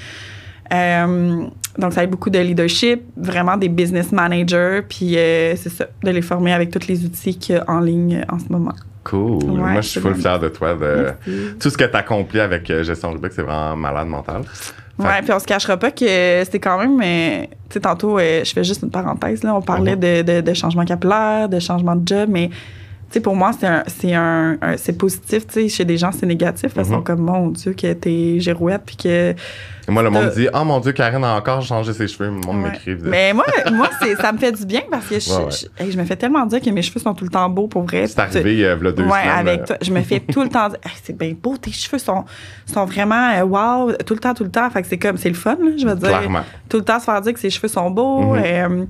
Euh, 0.73 1.45
donc, 1.79 1.93
ça 1.93 2.05
être 2.05 2.11
beaucoup 2.11 2.31
de 2.31 2.39
leadership, 2.39 3.03
vraiment 3.17 3.57
des 3.57 3.69
business 3.69 4.13
managers, 4.13 4.83
puis 4.89 5.17
euh, 5.17 5.55
c'est 5.57 5.69
ça, 5.71 5.87
de 6.03 6.11
les 6.11 6.23
former 6.23 6.53
avec 6.53 6.71
tous 6.71 6.87
les 6.89 7.05
outils 7.05 7.37
qu'il 7.37 7.57
y 7.57 7.59
a 7.59 7.65
en 7.69 7.81
ligne 7.81 8.25
en 8.31 8.39
ce 8.39 8.47
moment. 8.51 8.73
Cool. 9.03 9.43
Ouais, 9.51 9.73
Moi, 9.73 9.81
je 9.81 9.89
suis 9.89 10.01
full 10.01 10.15
fier 10.15 10.39
de 10.39 10.49
toi. 10.49 10.75
De... 10.75 10.79
Merci. 11.27 11.55
Tout 11.59 11.71
ce 11.71 11.77
que 11.79 11.85
tu 11.85 11.97
as 11.97 11.99
accompli 12.01 12.39
avec 12.39 12.69
euh, 12.71 12.83
Gestion 12.85 13.11
Rubik, 13.13 13.33
c'est 13.33 13.43
vraiment 13.43 13.75
malade 13.77 14.07
mental. 14.09 14.43
Fait 14.45 14.73
Ouais, 15.03 15.23
puis 15.23 15.33
on 15.33 15.39
se 15.39 15.47
cachera 15.47 15.79
pas 15.79 15.91
que 15.91 16.05
c'est 16.05 16.59
quand 16.61 16.79
même. 16.79 17.01
euh, 17.03 17.45
tu 17.45 17.75
sais, 17.75 17.81
tantôt, 17.81 18.19
euh, 18.19 18.43
je 18.45 18.53
fais 18.53 18.63
juste 18.63 18.83
une 18.83 18.91
parenthèse, 18.91 19.43
là. 19.43 19.55
On 19.57 19.63
parlait 19.63 19.97
Mhm. 19.97 20.01
de, 20.01 20.23
de, 20.23 20.41
de 20.43 20.55
changement 20.55 20.85
capillaire, 20.85 21.49
de 21.49 21.59
changement 21.59 21.97
de 21.97 22.07
job, 22.07 22.29
mais. 22.31 22.51
Sais, 23.13 23.19
pour 23.21 23.35
moi, 23.35 23.51
c'est 23.59 23.67
un, 23.67 23.83
c'est 23.89 24.15
un, 24.15 24.57
un- 24.63 24.77
c'est 24.77 24.93
positif, 24.97 25.45
tu 25.49 25.55
sais. 25.55 25.69
Chez 25.69 25.85
des 25.85 25.97
gens, 25.97 26.13
c'est 26.13 26.27
négatif. 26.27 26.73
Parce 26.73 26.87
qu'ils 26.87 26.97
Mhm. 26.97 27.01
sont 27.01 27.05
comme, 27.05 27.21
mon 27.23 27.49
Dieu, 27.49 27.73
que 27.73 27.93
t'es 27.93 28.39
girouette, 28.39 28.83
puis 28.87 28.95
que. 28.97 29.31
Et 29.89 29.91
moi, 29.93 30.05
le 30.05 30.11
monde 30.11 30.31
dit 30.37 30.47
Oh 30.55 30.63
mon 30.65 30.79
Dieu, 30.79 30.93
Karen 30.93 31.25
a 31.25 31.35
encore 31.35 31.61
changé 31.63 31.93
ses 31.93 32.07
cheveux. 32.07 32.27
Le 32.27 32.31
monde 32.37 32.63
Ouais. 32.63 32.71
m'écrit. 32.71 32.97
Mais 33.03 33.33
moi, 33.33 33.45
moi 33.73 33.89
c'est, 34.01 34.15
ça 34.15 34.31
me 34.31 34.39
fait 34.39 34.53
du 34.53 34.65
bien 34.65 34.83
parce 34.89 35.07
que 35.07 35.19
je, 35.19 35.29
Ouais, 35.31 35.37
ouais. 35.47 35.51
je- 35.51 35.83
hey, 35.85 35.91
je 35.91 35.99
me 35.99 36.05
fais 36.05 36.15
tellement 36.15 36.47
dire 36.47 36.61
que 36.61 36.71
mes 36.71 36.83
cheveux 36.83 37.01
sont 37.01 37.13
tout 37.15 37.25
le 37.25 37.31
temps 37.31 37.49
beaux 37.49 37.67
pour 37.67 37.83
vrai. 37.83 38.07
C'est 38.07 38.21
arrivé 38.21 38.65
euh, 38.65 38.77
deux 38.77 39.03
ouais, 39.03 39.09
semaines. 39.09 39.29
avec 39.29 39.61
euh, 39.63 39.65
toi. 39.67 39.77
Je 39.83 39.93
me 39.93 40.03
fais 40.03 40.21
tout 40.21 40.43
le 40.45 40.49
temps 40.49 40.69
dire, 40.69 40.79
Hey, 40.85 40.93
c'est 41.03 41.19
bien 41.19 41.35
beau, 41.43 41.57
tes 41.57 41.73
cheveux 41.73 41.99
sont, 41.99 42.25
sont 42.67 42.85
vraiment 42.85 43.31
euh, 43.35 43.43
wow, 43.43 43.93
tout 44.07 44.15
le 44.15 44.21
temps, 44.21 44.35
tout 44.35 44.45
le 44.45 44.51
temps. 44.53 44.71
Fait 44.71 44.83
que 44.83 44.87
c'est 44.89 44.99
comme, 44.99 45.17
c'est 45.17 45.31
le 45.31 45.35
fun, 45.35 45.57
là, 45.61 45.71
je 45.77 45.85
veux 45.85 45.97
dire. 45.97 46.09
Clairement. 46.09 46.45
Tout 46.69 46.77
le 46.77 46.85
temps 46.85 47.01
se 47.01 47.07
faire 47.07 47.21
dire 47.23 47.33
que 47.33 47.41
ses 47.41 47.51
cheveux 47.51 47.67
sont 47.67 47.91
beaux. 47.91 48.35
Mhm. 48.35 48.43
euh, 48.45 48.85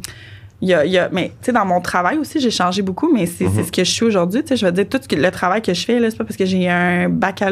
il 0.63 0.69
y 0.69 0.75
a, 0.75 0.85
il 0.85 0.93
y 0.93 0.99
a- 0.99 1.09
mais 1.11 1.29
tu 1.41 1.47
sais, 1.47 1.53
dans 1.53 1.65
mon 1.65 1.81
travail 1.81 2.19
aussi, 2.19 2.39
j'ai 2.41 2.51
changé 2.51 2.83
beaucoup, 2.83 3.11
mais 3.13 3.25
c'est 3.27 3.45
Mhm. 3.47 3.65
ce 3.65 3.73
que 3.73 3.83
je 3.83 3.91
suis 3.91 4.05
aujourd'hui. 4.05 4.43
Tu 4.43 4.49
sais, 4.49 4.57
je 4.57 4.67
veux 4.67 4.73
dire, 4.73 4.87
tout 4.89 4.99
ce 5.01 5.09
que- 5.09 5.17
le 5.17 5.31
travail 5.31 5.63
que 5.63 5.73
je 5.73 5.85
fais, 5.85 5.99
là, 5.99 6.11
c'est 6.11 6.17
pas 6.19 6.25
parce 6.25 6.37
que 6.37 6.45
j'ai 6.45 6.69
un 6.69 7.09
bac, 7.09 7.43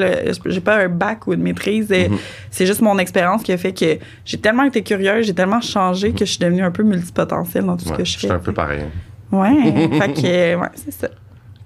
j'ai 0.46 0.60
pas 0.60 0.76
un 0.84 0.88
bac 0.88 1.26
ou 1.26 1.32
une 1.32 1.42
maîtrise. 1.42 1.88
euh, 1.90 2.08
Mhm. 2.08 2.18
C'est 2.50 2.66
juste 2.66 2.82
mon 2.82 2.98
expérience 2.98 3.42
qui 3.42 3.52
a 3.52 3.56
fait 3.56 3.72
que 3.72 3.98
j'ai 4.24 4.38
tellement 4.38 4.64
été 4.64 4.82
curieuse, 4.82 5.26
j'ai 5.26 5.34
tellement 5.34 5.60
changé 5.60 6.12
que 6.12 6.20
je 6.26 6.30
suis 6.32 6.38
devenue 6.38 6.62
un 6.62 6.70
peu 6.70 6.82
multipotentielle 6.82 7.64
dans 7.64 7.76
tout 7.76 7.84
ce 7.86 7.90
ouais, 7.90 7.96
que 7.96 8.04
je 8.04 8.12
je 8.12 8.18
suis 8.18 8.28
fais. 8.28 8.34
un 8.34 8.38
peu 8.38 8.52
pareil. 8.52 8.82
Ouais, 9.32 9.50
fait 10.00 10.12
que, 10.12 10.26
euh, 10.26 10.56
ouais, 10.58 10.68
c'est 10.74 10.92
ça. 10.92 11.08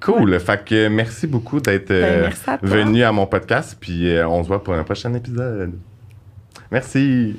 Cool. 0.01 0.39
Fait 0.41 0.65
que 0.65 0.89
merci 0.89 1.29
beaucoup 1.29 1.61
d'être 1.61 1.89
Ben, 1.91 1.95
euh, 2.05 2.31
à 2.49 2.57
venu 2.61 3.05
à 3.05 3.13
mon 3.13 3.25
podcast. 3.27 3.77
Puis 3.81 4.13
on 4.29 4.43
se 4.43 4.49
voit 4.49 4.63
pour 4.63 4.75
un 4.75 4.83
prochain 4.83 5.15
épisode. 5.15 5.73
Merci. 6.73 7.37